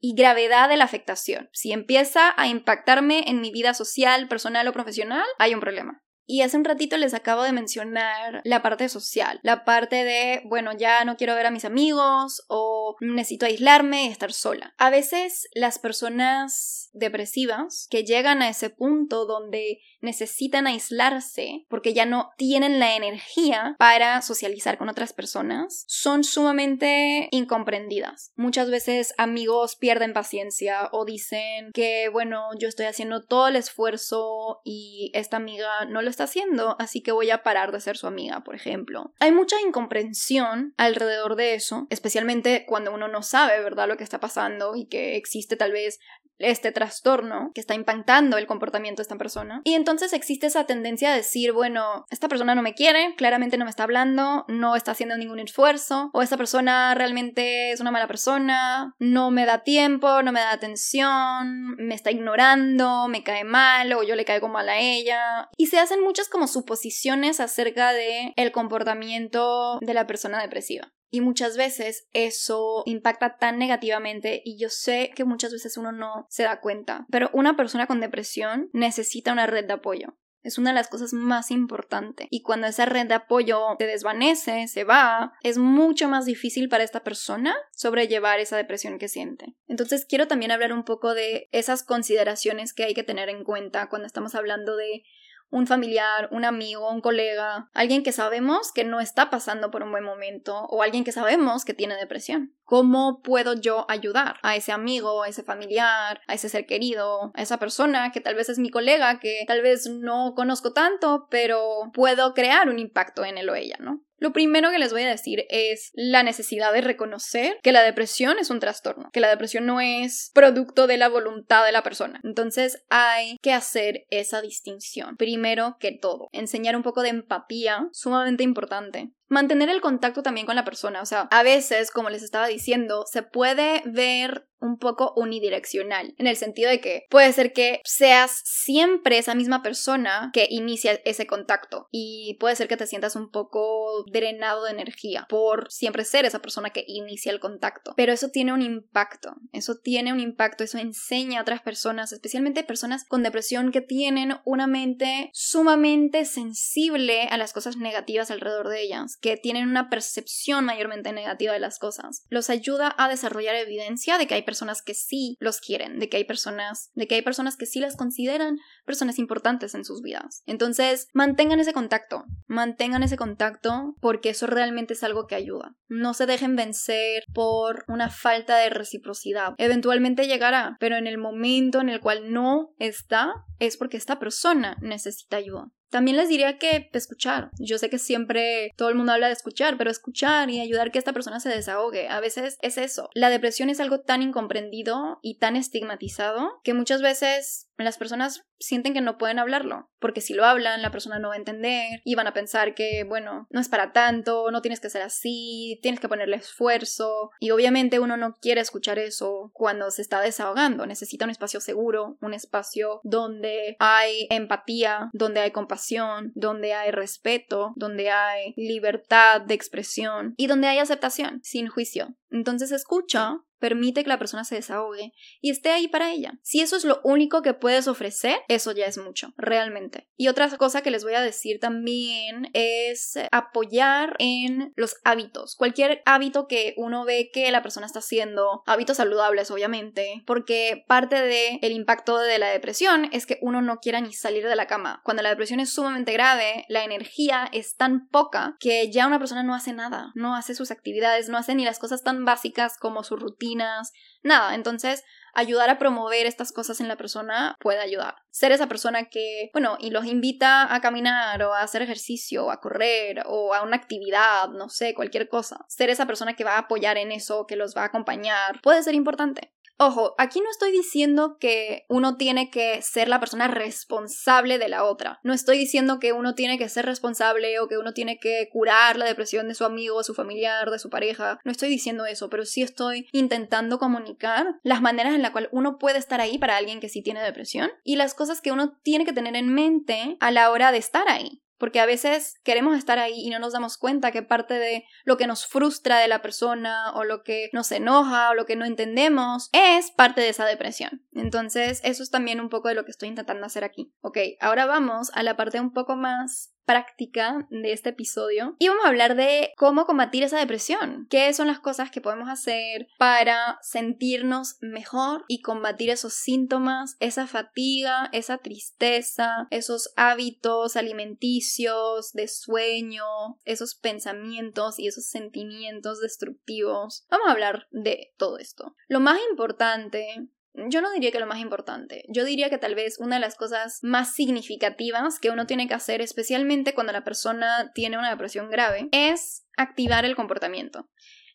y 0.00 0.14
gravedad 0.14 0.68
de 0.68 0.76
la 0.76 0.84
afectación. 0.84 1.48
Si 1.52 1.72
empieza 1.72 2.34
a 2.36 2.46
impactarme 2.46 3.24
en 3.28 3.40
mi 3.40 3.50
vida 3.50 3.74
social, 3.74 4.28
personal 4.28 4.68
o 4.68 4.72
profesional, 4.72 5.26
hay 5.38 5.54
un 5.54 5.60
problema. 5.60 6.02
Y 6.30 6.42
hace 6.42 6.58
un 6.58 6.64
ratito 6.64 6.98
les 6.98 7.14
acabo 7.14 7.42
de 7.42 7.52
mencionar 7.52 8.42
la 8.44 8.60
parte 8.60 8.90
social, 8.90 9.40
la 9.42 9.64
parte 9.64 10.04
de, 10.04 10.42
bueno, 10.44 10.72
ya 10.76 11.02
no 11.06 11.16
quiero 11.16 11.34
ver 11.34 11.46
a 11.46 11.50
mis 11.50 11.64
amigos 11.64 12.44
o 12.48 12.96
necesito 13.00 13.46
aislarme 13.46 14.04
y 14.04 14.08
estar 14.08 14.34
sola. 14.34 14.74
A 14.76 14.90
veces 14.90 15.48
las 15.54 15.78
personas 15.78 16.90
depresivas 16.92 17.88
que 17.90 18.04
llegan 18.04 18.42
a 18.42 18.50
ese 18.50 18.68
punto 18.68 19.24
donde 19.24 19.80
necesitan 20.00 20.66
aislarse 20.66 21.64
porque 21.68 21.94
ya 21.94 22.04
no 22.04 22.30
tienen 22.36 22.78
la 22.78 22.94
energía 22.94 23.74
para 23.78 24.20
socializar 24.20 24.76
con 24.76 24.88
otras 24.88 25.14
personas, 25.14 25.84
son 25.86 26.24
sumamente 26.24 27.28
incomprendidas. 27.30 28.32
Muchas 28.36 28.70
veces 28.70 29.14
amigos 29.16 29.76
pierden 29.76 30.12
paciencia 30.12 30.90
o 30.92 31.04
dicen 31.04 31.72
que, 31.72 32.10
bueno, 32.10 32.50
yo 32.58 32.68
estoy 32.68 32.86
haciendo 32.86 33.24
todo 33.24 33.48
el 33.48 33.56
esfuerzo 33.56 34.60
y 34.62 35.10
esta 35.14 35.38
amiga 35.38 35.86
no 35.86 36.02
lo 36.02 36.10
está 36.10 36.17
haciendo, 36.24 36.76
así 36.78 37.02
que 37.02 37.12
voy 37.12 37.30
a 37.30 37.42
parar 37.42 37.72
de 37.72 37.80
ser 37.80 37.96
su 37.96 38.06
amiga, 38.06 38.40
por 38.40 38.54
ejemplo. 38.54 39.12
Hay 39.20 39.32
mucha 39.32 39.56
incomprensión 39.60 40.74
alrededor 40.76 41.36
de 41.36 41.54
eso, 41.54 41.86
especialmente 41.90 42.64
cuando 42.66 42.92
uno 42.92 43.08
no 43.08 43.22
sabe, 43.22 43.60
¿verdad?, 43.62 43.88
lo 43.88 43.96
que 43.96 44.04
está 44.04 44.20
pasando 44.20 44.76
y 44.76 44.86
que 44.86 45.16
existe 45.16 45.56
tal 45.56 45.72
vez 45.72 45.98
este 46.38 46.72
trastorno 46.72 47.50
que 47.54 47.60
está 47.60 47.74
impactando 47.74 48.38
el 48.38 48.46
comportamiento 48.46 49.00
de 49.00 49.04
esta 49.04 49.16
persona. 49.16 49.60
Y 49.64 49.74
entonces 49.74 50.12
existe 50.12 50.46
esa 50.46 50.64
tendencia 50.64 51.12
a 51.12 51.16
decir, 51.16 51.52
bueno, 51.52 52.06
esta 52.10 52.28
persona 52.28 52.54
no 52.54 52.62
me 52.62 52.74
quiere, 52.74 53.14
claramente 53.16 53.58
no 53.58 53.64
me 53.64 53.70
está 53.70 53.84
hablando, 53.84 54.44
no 54.48 54.76
está 54.76 54.92
haciendo 54.92 55.16
ningún 55.16 55.40
esfuerzo, 55.40 56.10
o 56.12 56.22
esta 56.22 56.36
persona 56.36 56.94
realmente 56.94 57.72
es 57.72 57.80
una 57.80 57.90
mala 57.90 58.06
persona, 58.06 58.94
no 58.98 59.30
me 59.30 59.46
da 59.46 59.64
tiempo, 59.64 60.22
no 60.22 60.32
me 60.32 60.40
da 60.40 60.52
atención, 60.52 61.76
me 61.76 61.94
está 61.94 62.10
ignorando, 62.10 63.08
me 63.08 63.22
cae 63.22 63.44
mal, 63.44 63.92
o 63.92 64.02
yo 64.02 64.14
le 64.14 64.24
caigo 64.24 64.48
mal 64.48 64.68
a 64.68 64.78
ella. 64.78 65.48
Y 65.56 65.66
se 65.66 65.78
hacen 65.78 66.00
muchas 66.08 66.30
como 66.30 66.48
suposiciones 66.48 67.38
acerca 67.38 67.92
de 67.92 68.32
el 68.36 68.50
comportamiento 68.50 69.78
de 69.82 69.92
la 69.92 70.06
persona 70.06 70.40
depresiva. 70.40 70.90
Y 71.10 71.20
muchas 71.20 71.58
veces 71.58 72.08
eso 72.14 72.82
impacta 72.86 73.36
tan 73.36 73.58
negativamente 73.58 74.40
y 74.42 74.58
yo 74.58 74.70
sé 74.70 75.10
que 75.14 75.26
muchas 75.26 75.52
veces 75.52 75.76
uno 75.76 75.92
no 75.92 76.26
se 76.30 76.44
da 76.44 76.60
cuenta, 76.60 77.06
pero 77.10 77.28
una 77.34 77.56
persona 77.56 77.86
con 77.86 78.00
depresión 78.00 78.70
necesita 78.72 79.32
una 79.32 79.46
red 79.46 79.66
de 79.66 79.74
apoyo. 79.74 80.16
Es 80.42 80.56
una 80.56 80.70
de 80.70 80.76
las 80.76 80.88
cosas 80.88 81.12
más 81.12 81.50
importantes. 81.50 82.26
Y 82.30 82.40
cuando 82.40 82.68
esa 82.68 82.86
red 82.86 83.06
de 83.06 83.14
apoyo 83.14 83.76
se 83.78 83.86
desvanece, 83.86 84.66
se 84.68 84.84
va, 84.84 85.34
es 85.42 85.58
mucho 85.58 86.08
más 86.08 86.24
difícil 86.24 86.70
para 86.70 86.84
esta 86.84 87.04
persona 87.04 87.54
sobrellevar 87.72 88.40
esa 88.40 88.56
depresión 88.56 88.98
que 88.98 89.08
siente. 89.08 89.56
Entonces 89.66 90.06
quiero 90.08 90.26
también 90.26 90.52
hablar 90.52 90.72
un 90.72 90.84
poco 90.84 91.12
de 91.12 91.50
esas 91.52 91.82
consideraciones 91.82 92.72
que 92.72 92.84
hay 92.84 92.94
que 92.94 93.02
tener 93.02 93.28
en 93.28 93.44
cuenta 93.44 93.90
cuando 93.90 94.06
estamos 94.06 94.34
hablando 94.34 94.74
de 94.74 95.02
un 95.50 95.66
familiar, 95.66 96.28
un 96.30 96.44
amigo, 96.44 96.90
un 96.90 97.00
colega, 97.00 97.68
alguien 97.72 98.02
que 98.02 98.12
sabemos 98.12 98.72
que 98.72 98.84
no 98.84 99.00
está 99.00 99.30
pasando 99.30 99.70
por 99.70 99.82
un 99.82 99.90
buen 99.90 100.04
momento 100.04 100.64
o 100.66 100.82
alguien 100.82 101.04
que 101.04 101.12
sabemos 101.12 101.64
que 101.64 101.74
tiene 101.74 101.96
depresión. 101.96 102.54
¿Cómo 102.64 103.22
puedo 103.22 103.54
yo 103.54 103.86
ayudar 103.88 104.36
a 104.42 104.56
ese 104.56 104.72
amigo, 104.72 105.22
a 105.22 105.28
ese 105.28 105.42
familiar, 105.42 106.20
a 106.26 106.34
ese 106.34 106.48
ser 106.48 106.66
querido, 106.66 107.32
a 107.34 107.42
esa 107.42 107.58
persona 107.58 108.12
que 108.12 108.20
tal 108.20 108.34
vez 108.34 108.48
es 108.48 108.58
mi 108.58 108.70
colega, 108.70 109.20
que 109.20 109.44
tal 109.46 109.62
vez 109.62 109.86
no 109.88 110.34
conozco 110.34 110.72
tanto, 110.72 111.26
pero 111.30 111.90
puedo 111.94 112.34
crear 112.34 112.68
un 112.68 112.78
impacto 112.78 113.24
en 113.24 113.38
él 113.38 113.48
o 113.48 113.54
ella, 113.54 113.76
¿no? 113.80 114.02
Lo 114.18 114.32
primero 114.32 114.70
que 114.70 114.78
les 114.78 114.92
voy 114.92 115.02
a 115.02 115.08
decir 115.08 115.46
es 115.48 115.90
la 115.94 116.22
necesidad 116.22 116.72
de 116.72 116.80
reconocer 116.80 117.58
que 117.62 117.72
la 117.72 117.82
depresión 117.82 118.38
es 118.38 118.50
un 118.50 118.60
trastorno, 118.60 119.10
que 119.12 119.20
la 119.20 119.28
depresión 119.28 119.66
no 119.66 119.80
es 119.80 120.30
producto 120.34 120.86
de 120.86 120.96
la 120.96 121.08
voluntad 121.08 121.64
de 121.64 121.72
la 121.72 121.82
persona. 121.82 122.20
Entonces 122.24 122.84
hay 122.90 123.36
que 123.42 123.52
hacer 123.52 124.06
esa 124.10 124.42
distinción. 124.42 125.16
Primero 125.16 125.76
que 125.78 125.92
todo, 125.92 126.28
enseñar 126.32 126.76
un 126.76 126.82
poco 126.82 127.02
de 127.02 127.10
empatía, 127.10 127.88
sumamente 127.92 128.42
importante. 128.42 129.10
Mantener 129.28 129.68
el 129.68 129.80
contacto 129.80 130.22
también 130.22 130.46
con 130.46 130.56
la 130.56 130.64
persona, 130.64 131.02
o 131.02 131.06
sea, 131.06 131.28
a 131.30 131.42
veces, 131.42 131.90
como 131.90 132.10
les 132.10 132.22
estaba 132.22 132.46
diciendo, 132.46 133.04
se 133.10 133.22
puede 133.22 133.82
ver 133.86 134.48
un 134.60 134.78
poco 134.78 135.12
unidireccional, 135.16 136.14
en 136.18 136.26
el 136.26 136.36
sentido 136.36 136.70
de 136.70 136.80
que 136.80 137.06
puede 137.10 137.32
ser 137.32 137.52
que 137.52 137.80
seas 137.84 138.40
siempre 138.44 139.18
esa 139.18 139.34
misma 139.34 139.62
persona 139.62 140.30
que 140.32 140.46
inicia 140.50 140.94
ese 141.04 141.26
contacto 141.26 141.88
y 141.90 142.36
puede 142.40 142.56
ser 142.56 142.68
que 142.68 142.76
te 142.76 142.86
sientas 142.86 143.16
un 143.16 143.30
poco 143.30 144.04
drenado 144.10 144.64
de 144.64 144.72
energía 144.72 145.26
por 145.28 145.70
siempre 145.70 146.04
ser 146.04 146.24
esa 146.24 146.40
persona 146.40 146.70
que 146.70 146.84
inicia 146.86 147.32
el 147.32 147.40
contacto, 147.40 147.94
pero 147.96 148.12
eso 148.12 148.30
tiene 148.30 148.52
un 148.52 148.62
impacto, 148.62 149.36
eso 149.52 149.76
tiene 149.76 150.12
un 150.12 150.20
impacto, 150.20 150.64
eso 150.64 150.78
enseña 150.78 151.38
a 151.38 151.42
otras 151.42 151.62
personas, 151.62 152.12
especialmente 152.12 152.64
personas 152.64 153.04
con 153.04 153.22
depresión 153.22 153.70
que 153.70 153.80
tienen 153.80 154.38
una 154.44 154.66
mente 154.66 155.30
sumamente 155.32 156.24
sensible 156.24 157.28
a 157.30 157.36
las 157.36 157.52
cosas 157.52 157.76
negativas 157.76 158.30
alrededor 158.30 158.68
de 158.68 158.82
ellas, 158.82 159.17
que 159.20 159.36
tienen 159.36 159.68
una 159.68 159.88
percepción 159.88 160.64
mayormente 160.64 161.12
negativa 161.12 161.52
de 161.52 161.60
las 161.60 161.78
cosas, 161.78 162.24
los 162.28 162.50
ayuda 162.50 162.94
a 162.96 163.08
desarrollar 163.08 163.56
evidencia 163.56 164.18
de 164.18 164.26
que 164.26 164.34
hay 164.34 164.42
personas 164.42 164.82
que 164.82 164.94
sí 164.94 165.36
los 165.40 165.60
quieren, 165.60 165.98
de 165.98 166.08
que 166.08 166.18
hay 166.18 166.24
personas, 166.24 166.90
de 166.94 167.06
que 167.06 167.16
hay 167.16 167.22
personas 167.22 167.56
que 167.56 167.66
sí 167.66 167.80
las 167.80 167.96
consideran 167.96 168.58
personas 168.84 169.18
importantes 169.18 169.74
en 169.74 169.84
sus 169.84 170.02
vidas. 170.02 170.42
Entonces, 170.46 171.08
mantengan 171.12 171.60
ese 171.60 171.72
contacto, 171.72 172.24
mantengan 172.46 173.02
ese 173.02 173.16
contacto 173.16 173.94
porque 174.00 174.30
eso 174.30 174.46
realmente 174.46 174.94
es 174.94 175.02
algo 175.02 175.26
que 175.26 175.34
ayuda. 175.34 175.74
No 175.88 176.14
se 176.14 176.26
dejen 176.26 176.56
vencer 176.56 177.24
por 177.32 177.84
una 177.88 178.10
falta 178.10 178.56
de 178.56 178.70
reciprocidad. 178.70 179.54
Eventualmente 179.58 180.26
llegará, 180.26 180.76
pero 180.80 180.96
en 180.96 181.06
el 181.06 181.18
momento 181.18 181.80
en 181.80 181.88
el 181.88 182.00
cual 182.00 182.32
no 182.32 182.74
está, 182.78 183.32
es 183.58 183.76
porque 183.76 183.96
esta 183.96 184.18
persona 184.18 184.76
necesita 184.80 185.36
ayuda. 185.36 185.70
También 185.90 186.16
les 186.16 186.28
diría 186.28 186.58
que 186.58 186.90
escuchar. 186.92 187.50
Yo 187.58 187.78
sé 187.78 187.88
que 187.88 187.98
siempre 187.98 188.72
todo 188.76 188.88
el 188.88 188.94
mundo 188.94 189.12
habla 189.12 189.28
de 189.28 189.32
escuchar, 189.32 189.76
pero 189.78 189.90
escuchar 189.90 190.50
y 190.50 190.60
ayudar 190.60 190.90
que 190.90 190.98
esta 190.98 191.12
persona 191.12 191.40
se 191.40 191.48
desahogue. 191.48 192.08
A 192.08 192.20
veces 192.20 192.58
es 192.60 192.78
eso. 192.78 193.10
La 193.14 193.30
depresión 193.30 193.70
es 193.70 193.80
algo 193.80 194.00
tan 194.00 194.22
incomprendido 194.22 195.18
y 195.22 195.38
tan 195.38 195.56
estigmatizado 195.56 196.60
que 196.62 196.74
muchas 196.74 197.02
veces 197.02 197.67
las 197.84 197.98
personas 197.98 198.42
sienten 198.58 198.94
que 198.94 199.00
no 199.00 199.18
pueden 199.18 199.38
hablarlo, 199.38 199.90
porque 199.98 200.20
si 200.20 200.34
lo 200.34 200.44
hablan, 200.44 200.82
la 200.82 200.90
persona 200.90 201.18
no 201.18 201.28
va 201.28 201.34
a 201.34 201.38
entender 201.38 202.00
y 202.04 202.14
van 202.14 202.26
a 202.26 202.32
pensar 202.32 202.74
que, 202.74 203.04
bueno, 203.04 203.46
no 203.50 203.60
es 203.60 203.68
para 203.68 203.92
tanto, 203.92 204.50
no 204.50 204.62
tienes 204.62 204.80
que 204.80 204.90
ser 204.90 205.02
así, 205.02 205.78
tienes 205.82 206.00
que 206.00 206.08
ponerle 206.08 206.36
esfuerzo 206.36 207.30
y 207.40 207.50
obviamente 207.50 208.00
uno 208.00 208.16
no 208.16 208.34
quiere 208.34 208.60
escuchar 208.60 208.98
eso 208.98 209.50
cuando 209.54 209.90
se 209.90 210.02
está 210.02 210.20
desahogando, 210.20 210.86
necesita 210.86 211.24
un 211.24 211.30
espacio 211.30 211.60
seguro, 211.60 212.16
un 212.20 212.34
espacio 212.34 213.00
donde 213.04 213.76
hay 213.78 214.26
empatía, 214.30 215.10
donde 215.12 215.40
hay 215.40 215.50
compasión, 215.50 216.32
donde 216.34 216.74
hay 216.74 216.90
respeto, 216.90 217.72
donde 217.76 218.10
hay 218.10 218.54
libertad 218.56 219.40
de 219.40 219.54
expresión 219.54 220.34
y 220.36 220.46
donde 220.46 220.68
hay 220.68 220.78
aceptación, 220.78 221.40
sin 221.42 221.68
juicio. 221.68 222.14
Entonces 222.30 222.72
escucha 222.72 223.40
permite 223.58 224.02
que 224.02 224.08
la 224.08 224.18
persona 224.18 224.44
se 224.44 224.56
desahogue 224.56 225.12
y 225.40 225.50
esté 225.50 225.70
ahí 225.70 225.88
para 225.88 226.12
ella. 226.12 226.38
Si 226.42 226.60
eso 226.60 226.76
es 226.76 226.84
lo 226.84 227.00
único 227.04 227.42
que 227.42 227.54
puedes 227.54 227.88
ofrecer, 227.88 228.38
eso 228.48 228.72
ya 228.72 228.86
es 228.86 228.98
mucho, 228.98 229.32
realmente. 229.36 230.08
Y 230.16 230.28
otra 230.28 230.48
cosa 230.56 230.82
que 230.82 230.90
les 230.90 231.04
voy 231.04 231.14
a 231.14 231.20
decir 231.20 231.60
también 231.60 232.50
es 232.52 233.18
apoyar 233.30 234.16
en 234.18 234.72
los 234.76 234.96
hábitos. 235.04 235.56
Cualquier 235.56 236.02
hábito 236.06 236.46
que 236.46 236.74
uno 236.76 237.04
ve 237.04 237.30
que 237.32 237.50
la 237.50 237.62
persona 237.62 237.86
está 237.86 237.98
haciendo, 237.98 238.62
hábitos 238.66 238.98
saludables 238.98 239.50
obviamente, 239.50 240.22
porque 240.26 240.84
parte 240.86 241.20
del 241.20 241.58
el 241.62 241.72
impacto 241.72 242.18
de 242.18 242.38
la 242.38 242.48
depresión 242.48 243.08
es 243.12 243.26
que 243.26 243.38
uno 243.42 243.62
no 243.62 243.78
quiera 243.78 244.00
ni 244.00 244.12
salir 244.12 244.46
de 244.46 244.56
la 244.56 244.66
cama. 244.66 245.00
Cuando 245.04 245.22
la 245.22 245.30
depresión 245.30 245.60
es 245.60 245.72
sumamente 245.72 246.12
grave, 246.12 246.64
la 246.68 246.84
energía 246.84 247.48
es 247.52 247.76
tan 247.76 248.08
poca 248.08 248.56
que 248.60 248.90
ya 248.90 249.06
una 249.06 249.18
persona 249.18 249.42
no 249.42 249.54
hace 249.54 249.72
nada, 249.72 250.12
no 250.14 250.34
hace 250.34 250.54
sus 250.54 250.70
actividades, 250.70 251.28
no 251.28 251.38
hace 251.38 251.54
ni 251.54 251.64
las 251.64 251.78
cosas 251.78 252.02
tan 252.02 252.24
básicas 252.24 252.78
como 252.78 253.02
su 253.02 253.16
rutina 253.16 253.47
nada. 253.54 254.54
Entonces, 254.54 255.04
ayudar 255.34 255.70
a 255.70 255.78
promover 255.78 256.26
estas 256.26 256.52
cosas 256.52 256.80
en 256.80 256.88
la 256.88 256.96
persona 256.96 257.56
puede 257.60 257.80
ayudar. 257.80 258.16
Ser 258.30 258.52
esa 258.52 258.66
persona 258.66 259.04
que, 259.04 259.50
bueno, 259.52 259.76
y 259.78 259.90
los 259.90 260.04
invita 260.04 260.74
a 260.74 260.80
caminar 260.80 261.42
o 261.42 261.54
a 261.54 261.62
hacer 261.62 261.82
ejercicio 261.82 262.46
o 262.46 262.50
a 262.50 262.60
correr 262.60 263.22
o 263.26 263.54
a 263.54 263.62
una 263.62 263.76
actividad, 263.76 264.48
no 264.48 264.68
sé, 264.68 264.94
cualquier 264.94 265.28
cosa. 265.28 265.64
Ser 265.68 265.90
esa 265.90 266.06
persona 266.06 266.34
que 266.34 266.44
va 266.44 266.56
a 266.56 266.60
apoyar 266.60 266.96
en 266.98 267.12
eso, 267.12 267.46
que 267.46 267.56
los 267.56 267.76
va 267.76 267.82
a 267.82 267.86
acompañar, 267.86 268.60
puede 268.62 268.82
ser 268.82 268.94
importante. 268.94 269.52
Ojo, 269.80 270.16
aquí 270.18 270.40
no 270.40 270.50
estoy 270.50 270.72
diciendo 270.72 271.36
que 271.38 271.84
uno 271.88 272.16
tiene 272.16 272.50
que 272.50 272.82
ser 272.82 273.08
la 273.08 273.20
persona 273.20 273.46
responsable 273.46 274.58
de 274.58 274.68
la 274.68 274.82
otra. 274.82 275.20
No 275.22 275.32
estoy 275.32 275.56
diciendo 275.56 276.00
que 276.00 276.12
uno 276.12 276.34
tiene 276.34 276.58
que 276.58 276.68
ser 276.68 276.84
responsable 276.84 277.60
o 277.60 277.68
que 277.68 277.78
uno 277.78 277.92
tiene 277.92 278.18
que 278.18 278.48
curar 278.50 278.96
la 278.96 279.04
depresión 279.04 279.46
de 279.46 279.54
su 279.54 279.64
amigo, 279.64 279.98
de 279.98 280.04
su 280.04 280.14
familiar, 280.14 280.72
de 280.72 280.80
su 280.80 280.90
pareja. 280.90 281.38
No 281.44 281.52
estoy 281.52 281.68
diciendo 281.68 282.06
eso, 282.06 282.28
pero 282.28 282.44
sí 282.44 282.62
estoy 282.62 283.06
intentando 283.12 283.78
comunicar 283.78 284.56
las 284.64 284.82
maneras 284.82 285.14
en 285.14 285.22
las 285.22 285.30
cuales 285.30 285.50
uno 285.52 285.78
puede 285.78 285.98
estar 285.98 286.20
ahí 286.20 286.38
para 286.38 286.56
alguien 286.56 286.80
que 286.80 286.88
sí 286.88 287.00
tiene 287.00 287.22
depresión 287.22 287.70
y 287.84 287.94
las 287.94 288.14
cosas 288.14 288.40
que 288.40 288.50
uno 288.50 288.76
tiene 288.82 289.04
que 289.04 289.12
tener 289.12 289.36
en 289.36 289.54
mente 289.54 290.16
a 290.18 290.32
la 290.32 290.50
hora 290.50 290.72
de 290.72 290.78
estar 290.78 291.08
ahí 291.08 291.40
porque 291.58 291.80
a 291.80 291.86
veces 291.86 292.40
queremos 292.44 292.76
estar 292.76 292.98
ahí 292.98 293.20
y 293.20 293.30
no 293.30 293.38
nos 293.38 293.52
damos 293.52 293.76
cuenta 293.76 294.12
que 294.12 294.22
parte 294.22 294.54
de 294.54 294.84
lo 295.04 295.16
que 295.16 295.26
nos 295.26 295.46
frustra 295.46 295.98
de 295.98 296.08
la 296.08 296.22
persona 296.22 296.92
o 296.94 297.04
lo 297.04 297.22
que 297.22 297.50
nos 297.52 297.70
enoja 297.72 298.30
o 298.30 298.34
lo 298.34 298.46
que 298.46 298.56
no 298.56 298.64
entendemos 298.64 299.50
es 299.52 299.90
parte 299.90 300.20
de 300.20 300.30
esa 300.30 300.46
depresión. 300.46 301.06
Entonces, 301.12 301.80
eso 301.84 302.02
es 302.02 302.10
también 302.10 302.40
un 302.40 302.48
poco 302.48 302.68
de 302.68 302.74
lo 302.74 302.84
que 302.84 302.90
estoy 302.90 303.08
intentando 303.08 303.46
hacer 303.46 303.64
aquí. 303.64 303.92
Ok, 304.00 304.18
ahora 304.40 304.66
vamos 304.66 305.10
a 305.14 305.22
la 305.22 305.36
parte 305.36 305.60
un 305.60 305.72
poco 305.72 305.96
más 305.96 306.54
práctica 306.68 307.48
de 307.48 307.72
este 307.72 307.88
episodio 307.88 308.54
y 308.58 308.68
vamos 308.68 308.84
a 308.84 308.88
hablar 308.88 309.16
de 309.16 309.52
cómo 309.56 309.86
combatir 309.86 310.22
esa 310.22 310.38
depresión, 310.38 311.06
qué 311.08 311.32
son 311.32 311.46
las 311.46 311.60
cosas 311.60 311.90
que 311.90 312.02
podemos 312.02 312.28
hacer 312.28 312.88
para 312.98 313.58
sentirnos 313.62 314.58
mejor 314.60 315.24
y 315.28 315.40
combatir 315.40 315.88
esos 315.88 316.12
síntomas, 316.12 316.96
esa 317.00 317.26
fatiga, 317.26 318.10
esa 318.12 318.36
tristeza, 318.36 319.46
esos 319.50 319.94
hábitos 319.96 320.76
alimenticios, 320.76 322.12
de 322.12 322.28
sueño, 322.28 323.04
esos 323.46 323.74
pensamientos 323.74 324.78
y 324.78 324.88
esos 324.88 325.06
sentimientos 325.06 326.02
destructivos. 326.02 327.06
Vamos 327.08 327.28
a 327.28 327.32
hablar 327.32 327.66
de 327.70 328.12
todo 328.18 328.36
esto. 328.36 328.74
Lo 328.88 329.00
más 329.00 329.18
importante 329.30 330.28
yo 330.54 330.80
no 330.80 330.90
diría 330.92 331.10
que 331.10 331.20
lo 331.20 331.26
más 331.26 331.38
importante, 331.38 332.04
yo 332.08 332.24
diría 332.24 332.50
que 332.50 332.58
tal 332.58 332.74
vez 332.74 332.98
una 332.98 333.16
de 333.16 333.20
las 333.20 333.36
cosas 333.36 333.78
más 333.82 334.14
significativas 334.14 335.18
que 335.18 335.30
uno 335.30 335.46
tiene 335.46 335.68
que 335.68 335.74
hacer, 335.74 336.00
especialmente 336.00 336.74
cuando 336.74 336.92
la 336.92 337.04
persona 337.04 337.70
tiene 337.74 337.98
una 337.98 338.10
depresión 338.10 338.50
grave, 338.50 338.88
es 338.92 339.46
activar 339.56 340.04
el 340.04 340.16
comportamiento. 340.16 340.88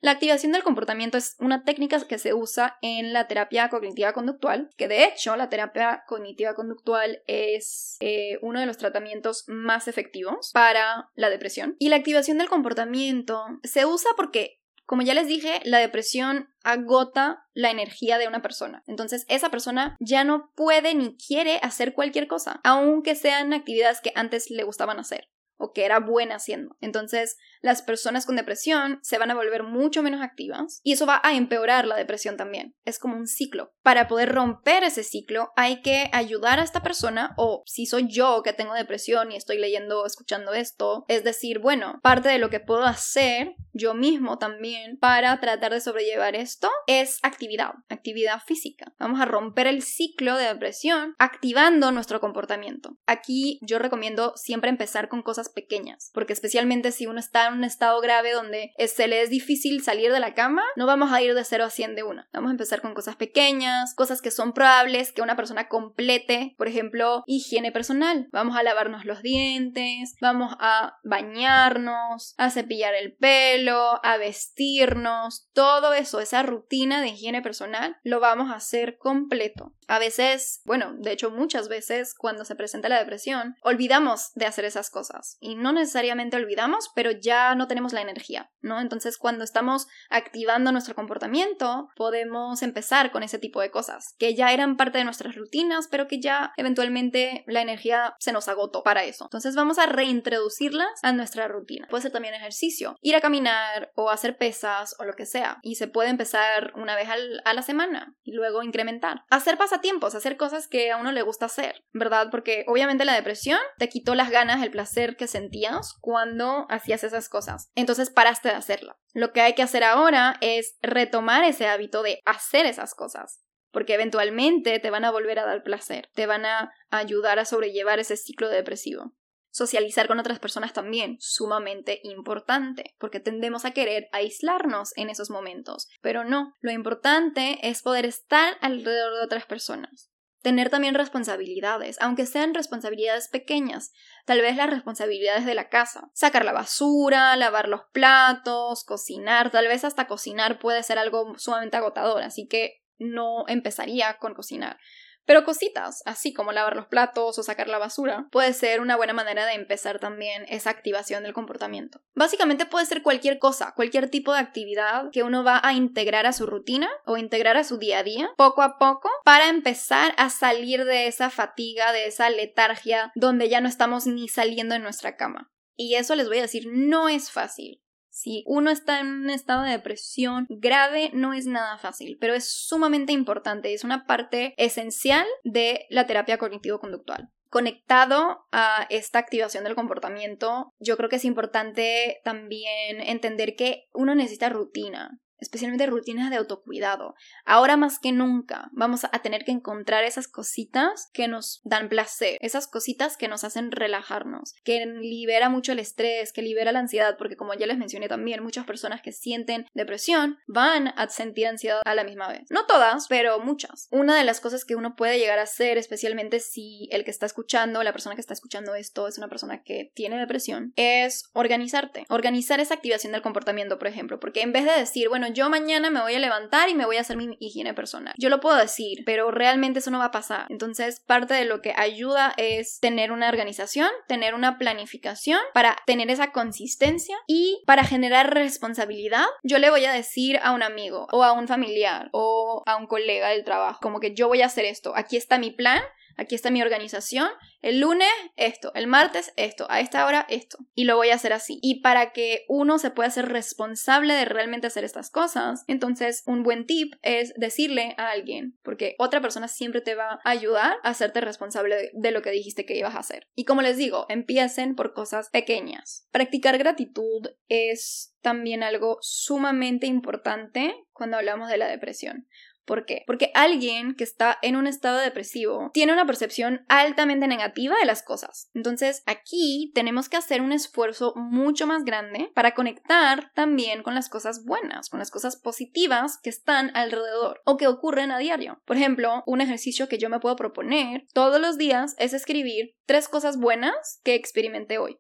La 0.03 0.11
activación 0.11 0.51
del 0.51 0.63
comportamiento 0.63 1.17
es 1.17 1.37
una 1.39 1.63
técnica 1.63 1.97
que 2.05 2.17
se 2.17 2.33
usa 2.33 2.77
en 2.81 3.13
la 3.13 3.29
terapia 3.29 3.69
cognitiva 3.69 4.11
conductual, 4.11 4.69
que 4.75 4.89
de 4.89 5.05
hecho 5.05 5.37
la 5.37 5.47
terapia 5.47 6.03
cognitiva 6.07 6.55
conductual 6.55 7.23
es 7.25 7.95
eh, 8.01 8.37
uno 8.41 8.59
de 8.59 8.65
los 8.65 8.77
tratamientos 8.77 9.45
más 9.47 9.87
efectivos 9.87 10.51
para 10.53 11.09
la 11.15 11.29
depresión. 11.29 11.77
Y 11.79 11.87
la 11.87 11.95
activación 11.95 12.37
del 12.37 12.49
comportamiento 12.49 13.45
se 13.63 13.85
usa 13.85 14.11
porque 14.17 14.59
como 14.85 15.01
ya 15.01 15.13
les 15.13 15.27
dije, 15.27 15.61
la 15.63 15.79
depresión 15.79 16.49
agota 16.63 17.45
la 17.53 17.71
energía 17.71 18.17
de 18.17 18.27
una 18.27 18.41
persona. 18.41 18.83
Entonces, 18.87 19.25
esa 19.27 19.49
persona 19.49 19.97
ya 19.99 20.23
no 20.23 20.51
puede 20.55 20.93
ni 20.95 21.17
quiere 21.17 21.59
hacer 21.61 21.93
cualquier 21.93 22.27
cosa, 22.27 22.59
aunque 22.63 23.15
sean 23.15 23.53
actividades 23.53 24.01
que 24.01 24.11
antes 24.15 24.49
le 24.49 24.63
gustaban 24.63 24.99
hacer. 24.99 25.29
o 25.57 25.71
que 25.71 25.85
era 25.85 25.99
buena 25.99 26.35
haciendo. 26.35 26.75
Entonces, 26.81 27.37
las 27.61 27.81
personas 27.83 28.25
con 28.25 28.35
depresión 28.35 28.99
se 29.01 29.17
van 29.17 29.31
a 29.31 29.35
volver 29.35 29.63
mucho 29.63 30.03
menos 30.03 30.21
activas 30.21 30.81
y 30.83 30.93
eso 30.93 31.05
va 31.05 31.21
a 31.23 31.35
empeorar 31.35 31.85
la 31.85 31.95
depresión 31.95 32.35
también. 32.35 32.75
Es 32.83 32.99
como 32.99 33.15
un 33.15 33.27
ciclo. 33.27 33.71
Para 33.81 34.07
poder 34.07 34.33
romper 34.33 34.83
ese 34.83 35.03
ciclo 35.03 35.51
hay 35.55 35.81
que 35.81 36.09
ayudar 36.11 36.59
a 36.59 36.63
esta 36.63 36.83
persona 36.83 37.33
o 37.37 37.63
si 37.65 37.85
soy 37.85 38.07
yo 38.09 38.41
que 38.43 38.51
tengo 38.51 38.73
depresión 38.73 39.31
y 39.31 39.37
estoy 39.37 39.57
leyendo 39.57 40.01
o 40.01 40.05
escuchando 40.05 40.53
esto, 40.53 41.05
es 41.07 41.23
decir, 41.23 41.59
bueno, 41.59 41.99
parte 42.03 42.27
de 42.29 42.39
lo 42.39 42.49
que 42.49 42.59
puedo 42.59 42.83
hacer 42.83 43.55
yo 43.73 43.93
mismo 43.93 44.37
también 44.37 44.97
para 44.97 45.39
tratar 45.39 45.73
de 45.73 45.81
sobrellevar 45.81 46.35
esto 46.35 46.69
es 46.87 47.19
actividad, 47.23 47.73
actividad 47.89 48.39
física. 48.45 48.93
Vamos 48.99 49.19
a 49.19 49.25
romper 49.25 49.67
el 49.67 49.81
ciclo 49.81 50.37
de 50.37 50.45
depresión 50.45 51.15
activando 51.19 51.91
nuestro 51.91 52.19
comportamiento. 52.19 52.97
Aquí 53.05 53.59
yo 53.61 53.79
recomiendo 53.79 54.33
siempre 54.35 54.69
empezar 54.69 55.09
con 55.09 55.21
cosas 55.21 55.49
pequeñas, 55.49 56.11
porque 56.13 56.33
especialmente 56.33 56.91
si 56.91 57.07
uno 57.07 57.19
está 57.19 57.47
en 57.47 57.55
un 57.55 57.63
estado 57.63 57.99
grave 58.01 58.31
donde 58.31 58.71
se 58.87 59.07
le 59.07 59.21
es 59.21 59.29
difícil 59.29 59.83
salir 59.83 60.11
de 60.11 60.19
la 60.19 60.33
cama, 60.33 60.63
no 60.75 60.85
vamos 60.85 61.11
a 61.11 61.21
ir 61.21 61.33
de 61.33 61.43
0 61.43 61.65
a 61.65 61.69
100 61.69 61.95
de 61.95 62.03
una. 62.03 62.29
Vamos 62.33 62.49
a 62.49 62.53
empezar 62.53 62.81
con 62.81 62.93
cosas 62.93 63.15
pequeñas, 63.15 63.93
cosas 63.95 64.21
que 64.21 64.31
son 64.31 64.53
probables 64.53 65.11
que 65.11 65.21
una 65.21 65.35
persona 65.35 65.67
complete, 65.67 66.55
por 66.57 66.67
ejemplo, 66.67 67.23
higiene 67.25 67.71
personal. 67.71 68.27
Vamos 68.31 68.55
a 68.55 68.63
lavarnos 68.63 69.05
los 69.05 69.21
dientes, 69.21 70.15
vamos 70.21 70.55
a 70.59 70.99
bañarnos, 71.03 72.35
a 72.37 72.49
cepillar 72.49 72.93
el 72.93 73.13
pelo, 73.13 73.62
a 73.69 74.17
vestirnos, 74.17 75.49
todo 75.53 75.93
eso, 75.93 76.19
esa 76.19 76.43
rutina 76.43 77.01
de 77.01 77.09
higiene 77.09 77.41
personal, 77.41 77.97
lo 78.03 78.19
vamos 78.19 78.51
a 78.51 78.55
hacer 78.55 78.97
completo. 78.97 79.73
A 79.87 79.99
veces, 79.99 80.61
bueno, 80.65 80.93
de 80.97 81.11
hecho 81.11 81.29
muchas 81.29 81.67
veces 81.67 82.15
cuando 82.17 82.45
se 82.45 82.55
presenta 82.55 82.89
la 82.89 82.99
depresión, 82.99 83.55
olvidamos 83.61 84.31
de 84.33 84.45
hacer 84.45 84.65
esas 84.65 84.89
cosas. 84.89 85.37
Y 85.39 85.55
no 85.55 85.73
necesariamente 85.73 86.37
olvidamos, 86.37 86.89
pero 86.95 87.11
ya 87.11 87.53
no 87.55 87.67
tenemos 87.67 87.93
la 87.93 88.01
energía, 88.01 88.49
¿no? 88.61 88.79
Entonces 88.79 89.17
cuando 89.17 89.43
estamos 89.43 89.87
activando 90.09 90.71
nuestro 90.71 90.95
comportamiento, 90.95 91.89
podemos 91.95 92.61
empezar 92.61 93.11
con 93.11 93.23
ese 93.23 93.39
tipo 93.39 93.61
de 93.61 93.71
cosas, 93.71 94.15
que 94.17 94.35
ya 94.35 94.51
eran 94.51 94.77
parte 94.77 94.97
de 94.97 95.03
nuestras 95.03 95.35
rutinas, 95.35 95.87
pero 95.89 96.07
que 96.07 96.19
ya 96.19 96.53
eventualmente 96.57 97.43
la 97.47 97.61
energía 97.61 98.15
se 98.19 98.31
nos 98.31 98.47
agotó 98.47 98.83
para 98.83 99.03
eso. 99.03 99.25
Entonces 99.25 99.55
vamos 99.55 99.79
a 99.79 99.85
reintroducirlas 99.85 100.87
a 101.01 101.11
nuestra 101.11 101.47
rutina. 101.47 101.87
Puede 101.89 102.03
ser 102.03 102.11
también 102.11 102.33
ejercicio, 102.33 102.95
ir 103.01 103.15
a 103.15 103.21
caminar 103.21 103.52
o 103.95 104.09
hacer 104.09 104.37
pesas 104.37 104.95
o 104.99 105.05
lo 105.05 105.13
que 105.13 105.25
sea. 105.25 105.59
Y 105.61 105.75
se 105.75 105.87
puede 105.87 106.09
empezar 106.09 106.73
una 106.75 106.95
vez 106.95 107.07
a 107.09 107.53
la 107.53 107.61
semana 107.61 108.15
y 108.23 108.33
luego 108.33 108.63
incrementar. 108.63 109.23
Hacer 109.29 109.57
pasatiempos, 109.57 110.15
hacer 110.15 110.37
cosas 110.37 110.67
que 110.67 110.91
a 110.91 110.97
uno 110.97 111.11
le 111.11 111.21
gusta 111.21 111.45
hacer, 111.45 111.83
¿verdad? 111.91 112.27
Porque 112.31 112.65
obviamente 112.67 113.05
la 113.05 113.13
depresión 113.13 113.59
te 113.77 113.89
quitó 113.89 114.15
las 114.15 114.29
ganas, 114.29 114.61
el 114.61 114.71
placer 114.71 115.15
que 115.15 115.27
sentías 115.27 115.95
cuando 115.99 116.65
hacías 116.69 117.03
esas 117.03 117.29
cosas. 117.29 117.69
Entonces 117.75 118.09
paraste 118.09 118.49
de 118.49 118.55
hacerla. 118.55 118.97
Lo 119.13 119.31
que 119.31 119.41
hay 119.41 119.53
que 119.53 119.63
hacer 119.63 119.83
ahora 119.83 120.37
es 120.41 120.77
retomar 120.81 121.43
ese 121.43 121.67
hábito 121.67 122.03
de 122.03 122.19
hacer 122.25 122.65
esas 122.65 122.95
cosas 122.95 123.43
porque 123.73 123.95
eventualmente 123.95 124.79
te 124.79 124.91
van 124.91 125.03
a 125.03 125.11
volver 125.11 125.39
a 125.39 125.45
dar 125.45 125.63
placer, 125.63 126.07
te 126.13 126.27
van 126.27 126.45
a 126.45 126.71
ayudar 126.91 127.39
a 127.39 127.45
sobrellevar 127.45 127.99
ese 127.99 128.15
ciclo 128.15 128.47
depresivo. 128.47 129.15
Socializar 129.53 130.07
con 130.07 130.19
otras 130.19 130.39
personas 130.39 130.73
también, 130.73 131.17
sumamente 131.19 131.99
importante, 132.01 132.95
porque 132.97 133.19
tendemos 133.19 133.65
a 133.65 133.71
querer 133.71 134.07
aislarnos 134.11 134.93
en 134.95 135.11
esos 135.11 135.29
momentos, 135.29 135.87
pero 136.01 136.23
no, 136.23 136.55
lo 136.59 136.71
importante 136.71 137.59
es 137.61 137.83
poder 137.83 138.07
estar 138.07 138.57
alrededor 138.61 139.13
de 139.13 139.23
otras 139.23 139.45
personas. 139.45 140.09
Tener 140.41 140.71
también 140.71 140.95
responsabilidades, 140.95 142.01
aunque 142.01 142.25
sean 142.25 142.55
responsabilidades 142.55 143.27
pequeñas, 143.27 143.91
tal 144.25 144.41
vez 144.41 144.55
las 144.57 144.71
responsabilidades 144.71 145.45
de 145.45 145.53
la 145.53 145.69
casa. 145.69 146.09
Sacar 146.15 146.45
la 146.45 146.51
basura, 146.51 147.35
lavar 147.35 147.69
los 147.69 147.81
platos, 147.93 148.83
cocinar, 148.83 149.51
tal 149.51 149.67
vez 149.67 149.85
hasta 149.85 150.07
cocinar 150.07 150.57
puede 150.57 150.81
ser 150.81 150.97
algo 150.97 151.37
sumamente 151.37 151.77
agotador, 151.77 152.23
así 152.23 152.47
que 152.47 152.81
no 152.97 153.47
empezaría 153.47 154.17
con 154.17 154.33
cocinar. 154.33 154.79
Pero 155.25 155.45
cositas, 155.45 156.01
así 156.05 156.33
como 156.33 156.51
lavar 156.51 156.75
los 156.75 156.87
platos 156.87 157.37
o 157.37 157.43
sacar 157.43 157.69
la 157.69 157.77
basura, 157.77 158.27
puede 158.31 158.53
ser 158.53 158.81
una 158.81 158.97
buena 158.97 159.13
manera 159.13 159.45
de 159.45 159.53
empezar 159.53 159.99
también 159.99 160.45
esa 160.49 160.69
activación 160.69 161.23
del 161.23 161.33
comportamiento. 161.33 162.01
Básicamente 162.13 162.65
puede 162.65 162.85
ser 162.85 163.01
cualquier 163.03 163.39
cosa, 163.39 163.73
cualquier 163.75 164.09
tipo 164.09 164.33
de 164.33 164.39
actividad 164.39 165.09
que 165.11 165.23
uno 165.23 165.43
va 165.43 165.61
a 165.63 165.73
integrar 165.73 166.25
a 166.25 166.33
su 166.33 166.45
rutina 166.45 166.89
o 167.05 167.17
integrar 167.17 167.57
a 167.57 167.63
su 167.63 167.77
día 167.77 167.99
a 167.99 168.03
día, 168.03 168.31
poco 168.37 168.61
a 168.61 168.77
poco, 168.77 169.09
para 169.23 169.49
empezar 169.49 170.13
a 170.17 170.29
salir 170.29 170.85
de 170.85 171.07
esa 171.07 171.29
fatiga, 171.29 171.91
de 171.91 172.07
esa 172.07 172.29
letargia, 172.29 173.11
donde 173.15 173.49
ya 173.49 173.61
no 173.61 173.69
estamos 173.69 174.05
ni 174.07 174.27
saliendo 174.27 174.75
en 174.75 174.83
nuestra 174.83 175.15
cama. 175.15 175.49
Y 175.75 175.95
eso 175.95 176.15
les 176.15 176.27
voy 176.27 176.39
a 176.39 176.43
decir, 176.43 176.67
no 176.71 177.09
es 177.09 177.31
fácil. 177.31 177.82
Si 178.23 178.41
uno 178.47 178.71
está 178.71 179.01
en 179.01 179.07
un 179.07 179.29
estado 179.29 179.63
de 179.63 179.71
depresión 179.71 180.45
grave, 180.47 181.11
no 181.13 181.33
es 181.33 181.45
nada 181.45 181.77
fácil, 181.77 182.17
pero 182.21 182.33
es 182.33 182.47
sumamente 182.47 183.11
importante 183.11 183.69
y 183.69 183.73
es 183.73 183.83
una 183.83 184.05
parte 184.05 184.53
esencial 184.55 185.25
de 185.43 185.85
la 185.89 186.07
terapia 186.07 186.37
cognitivo-conductual. 186.37 187.27
Conectado 187.49 188.47
a 188.53 188.87
esta 188.89 189.19
activación 189.19 189.65
del 189.65 189.75
comportamiento, 189.75 190.71
yo 190.79 190.95
creo 190.95 191.09
que 191.09 191.17
es 191.17 191.25
importante 191.25 192.21
también 192.23 193.01
entender 193.01 193.57
que 193.57 193.89
uno 193.93 194.15
necesita 194.15 194.47
rutina 194.47 195.19
especialmente 195.43 195.85
rutinas 195.85 196.29
de 196.29 196.37
autocuidado. 196.37 197.15
Ahora 197.45 197.77
más 197.77 197.99
que 197.99 198.11
nunca 198.11 198.69
vamos 198.71 199.03
a 199.03 199.19
tener 199.21 199.43
que 199.45 199.51
encontrar 199.51 200.03
esas 200.03 200.27
cositas 200.27 201.09
que 201.13 201.27
nos 201.27 201.61
dan 201.63 201.89
placer, 201.89 202.37
esas 202.41 202.67
cositas 202.67 203.17
que 203.17 203.27
nos 203.27 203.43
hacen 203.43 203.71
relajarnos, 203.71 204.55
que 204.63 204.85
libera 204.85 205.49
mucho 205.49 205.71
el 205.71 205.79
estrés, 205.79 206.33
que 206.33 206.41
libera 206.41 206.71
la 206.71 206.79
ansiedad, 206.79 207.17
porque 207.17 207.35
como 207.35 207.53
ya 207.53 207.67
les 207.67 207.77
mencioné 207.77 208.07
también, 208.07 208.43
muchas 208.43 208.65
personas 208.65 209.01
que 209.01 209.11
sienten 209.11 209.67
depresión 209.73 210.39
van 210.47 210.87
a 210.95 211.07
sentir 211.09 211.47
ansiedad 211.47 211.81
a 211.85 211.95
la 211.95 212.03
misma 212.03 212.27
vez. 212.29 212.43
No 212.49 212.65
todas, 212.65 213.07
pero 213.07 213.39
muchas. 213.39 213.87
Una 213.91 214.17
de 214.17 214.23
las 214.23 214.39
cosas 214.39 214.65
que 214.65 214.75
uno 214.75 214.95
puede 214.95 215.19
llegar 215.19 215.39
a 215.39 215.43
hacer, 215.43 215.77
especialmente 215.77 216.39
si 216.39 216.87
el 216.91 217.03
que 217.03 217.11
está 217.11 217.25
escuchando, 217.25 217.83
la 217.83 217.91
persona 217.91 218.15
que 218.15 218.21
está 218.21 218.33
escuchando 218.33 218.75
esto 218.75 219.07
es 219.07 219.17
una 219.17 219.27
persona 219.27 219.63
que 219.63 219.91
tiene 219.93 220.17
depresión, 220.17 220.73
es 220.75 221.29
organizarte, 221.33 222.05
organizar 222.09 222.59
esa 222.59 222.75
activación 222.75 223.11
del 223.11 223.21
comportamiento, 223.21 223.77
por 223.77 223.87
ejemplo, 223.87 224.19
porque 224.19 224.41
en 224.41 224.53
vez 224.53 224.65
de 224.65 224.71
decir, 224.71 225.09
bueno, 225.09 225.27
yo 225.33 225.49
mañana 225.49 225.89
me 225.89 226.01
voy 226.01 226.15
a 226.15 226.19
levantar 226.19 226.69
y 226.69 226.75
me 226.75 226.85
voy 226.85 226.97
a 226.97 227.01
hacer 227.01 227.17
mi 227.17 227.35
higiene 227.39 227.73
personal. 227.73 228.13
Yo 228.17 228.29
lo 228.29 228.39
puedo 228.39 228.57
decir, 228.57 229.03
pero 229.05 229.31
realmente 229.31 229.79
eso 229.79 229.91
no 229.91 229.99
va 229.99 230.05
a 230.05 230.11
pasar. 230.11 230.45
Entonces, 230.49 231.01
parte 231.05 231.33
de 231.33 231.45
lo 231.45 231.61
que 231.61 231.73
ayuda 231.75 232.33
es 232.37 232.79
tener 232.79 233.11
una 233.11 233.29
organización, 233.29 233.89
tener 234.07 234.33
una 234.33 234.57
planificación 234.57 235.39
para 235.53 235.77
tener 235.85 236.09
esa 236.09 236.31
consistencia 236.31 237.17
y 237.27 237.63
para 237.65 237.83
generar 237.83 238.33
responsabilidad. 238.33 239.25
Yo 239.43 239.57
le 239.57 239.69
voy 239.69 239.85
a 239.85 239.93
decir 239.93 240.39
a 240.43 240.51
un 240.51 240.63
amigo 240.63 241.07
o 241.11 241.23
a 241.23 241.33
un 241.33 241.47
familiar 241.47 242.09
o 242.11 242.63
a 242.65 242.75
un 242.75 242.87
colega 242.87 243.29
del 243.29 243.43
trabajo, 243.43 243.79
como 243.81 243.99
que 243.99 244.13
yo 244.13 244.27
voy 244.27 244.41
a 244.41 244.47
hacer 244.47 244.65
esto, 244.65 244.93
aquí 244.95 245.17
está 245.17 245.37
mi 245.37 245.51
plan, 245.51 245.81
Aquí 246.17 246.35
está 246.35 246.51
mi 246.51 246.61
organización. 246.61 247.29
El 247.61 247.79
lunes 247.79 248.09
esto, 248.35 248.71
el 248.75 248.87
martes 248.87 249.31
esto, 249.37 249.65
a 249.69 249.79
esta 249.79 250.05
hora 250.05 250.25
esto. 250.29 250.57
Y 250.75 250.83
lo 250.83 250.95
voy 250.97 251.09
a 251.09 251.15
hacer 251.15 251.33
así. 251.33 251.59
Y 251.61 251.81
para 251.81 252.11
que 252.11 252.45
uno 252.47 252.77
se 252.77 252.91
pueda 252.91 253.09
ser 253.09 253.29
responsable 253.29 254.13
de 254.13 254.25
realmente 254.25 254.67
hacer 254.67 254.83
estas 254.83 255.09
cosas, 255.09 255.63
entonces 255.67 256.23
un 256.25 256.43
buen 256.43 256.65
tip 256.65 256.93
es 257.01 257.33
decirle 257.35 257.95
a 257.97 258.09
alguien, 258.09 258.57
porque 258.63 258.95
otra 258.99 259.21
persona 259.21 259.47
siempre 259.47 259.81
te 259.81 259.95
va 259.95 260.19
a 260.23 260.29
ayudar 260.29 260.77
a 260.83 260.89
hacerte 260.89 261.21
responsable 261.21 261.91
de 261.93 262.11
lo 262.11 262.21
que 262.21 262.31
dijiste 262.31 262.65
que 262.65 262.77
ibas 262.77 262.95
a 262.95 262.99
hacer. 262.99 263.27
Y 263.35 263.45
como 263.45 263.61
les 263.61 263.77
digo, 263.77 264.05
empiecen 264.09 264.75
por 264.75 264.93
cosas 264.93 265.29
pequeñas. 265.29 266.07
Practicar 266.11 266.57
gratitud 266.57 267.29
es 267.47 268.13
también 268.21 268.63
algo 268.63 268.97
sumamente 269.01 269.87
importante 269.87 270.73
cuando 270.93 271.17
hablamos 271.17 271.49
de 271.49 271.57
la 271.57 271.67
depresión. 271.67 272.27
¿Por 272.65 272.85
qué? 272.85 273.03
Porque 273.05 273.31
alguien 273.33 273.95
que 273.95 274.03
está 274.03 274.37
en 274.41 274.55
un 274.55 274.67
estado 274.67 274.99
depresivo 274.99 275.71
tiene 275.73 275.93
una 275.93 276.05
percepción 276.05 276.65
altamente 276.69 277.27
negativa 277.27 277.75
de 277.77 277.85
las 277.85 278.03
cosas. 278.03 278.49
Entonces 278.53 279.03
aquí 279.05 279.71
tenemos 279.75 280.09
que 280.09 280.17
hacer 280.17 280.41
un 280.41 280.51
esfuerzo 280.51 281.13
mucho 281.15 281.67
más 281.67 281.83
grande 281.83 282.31
para 282.33 282.53
conectar 282.53 283.31
también 283.33 283.83
con 283.83 283.95
las 283.95 284.09
cosas 284.09 284.45
buenas, 284.45 284.89
con 284.89 284.99
las 284.99 285.11
cosas 285.11 285.35
positivas 285.35 286.19
que 286.21 286.29
están 286.29 286.71
alrededor 286.75 287.41
o 287.45 287.57
que 287.57 287.67
ocurren 287.67 288.11
a 288.11 288.17
diario. 288.17 288.61
Por 288.65 288.77
ejemplo, 288.77 289.23
un 289.25 289.41
ejercicio 289.41 289.87
que 289.87 289.97
yo 289.97 290.09
me 290.09 290.19
puedo 290.19 290.35
proponer 290.35 291.05
todos 291.13 291.39
los 291.39 291.57
días 291.57 291.95
es 291.97 292.13
escribir 292.13 292.75
tres 292.85 293.07
cosas 293.07 293.37
buenas 293.37 293.99
que 294.03 294.15
experimenté 294.15 294.77
hoy. 294.77 294.99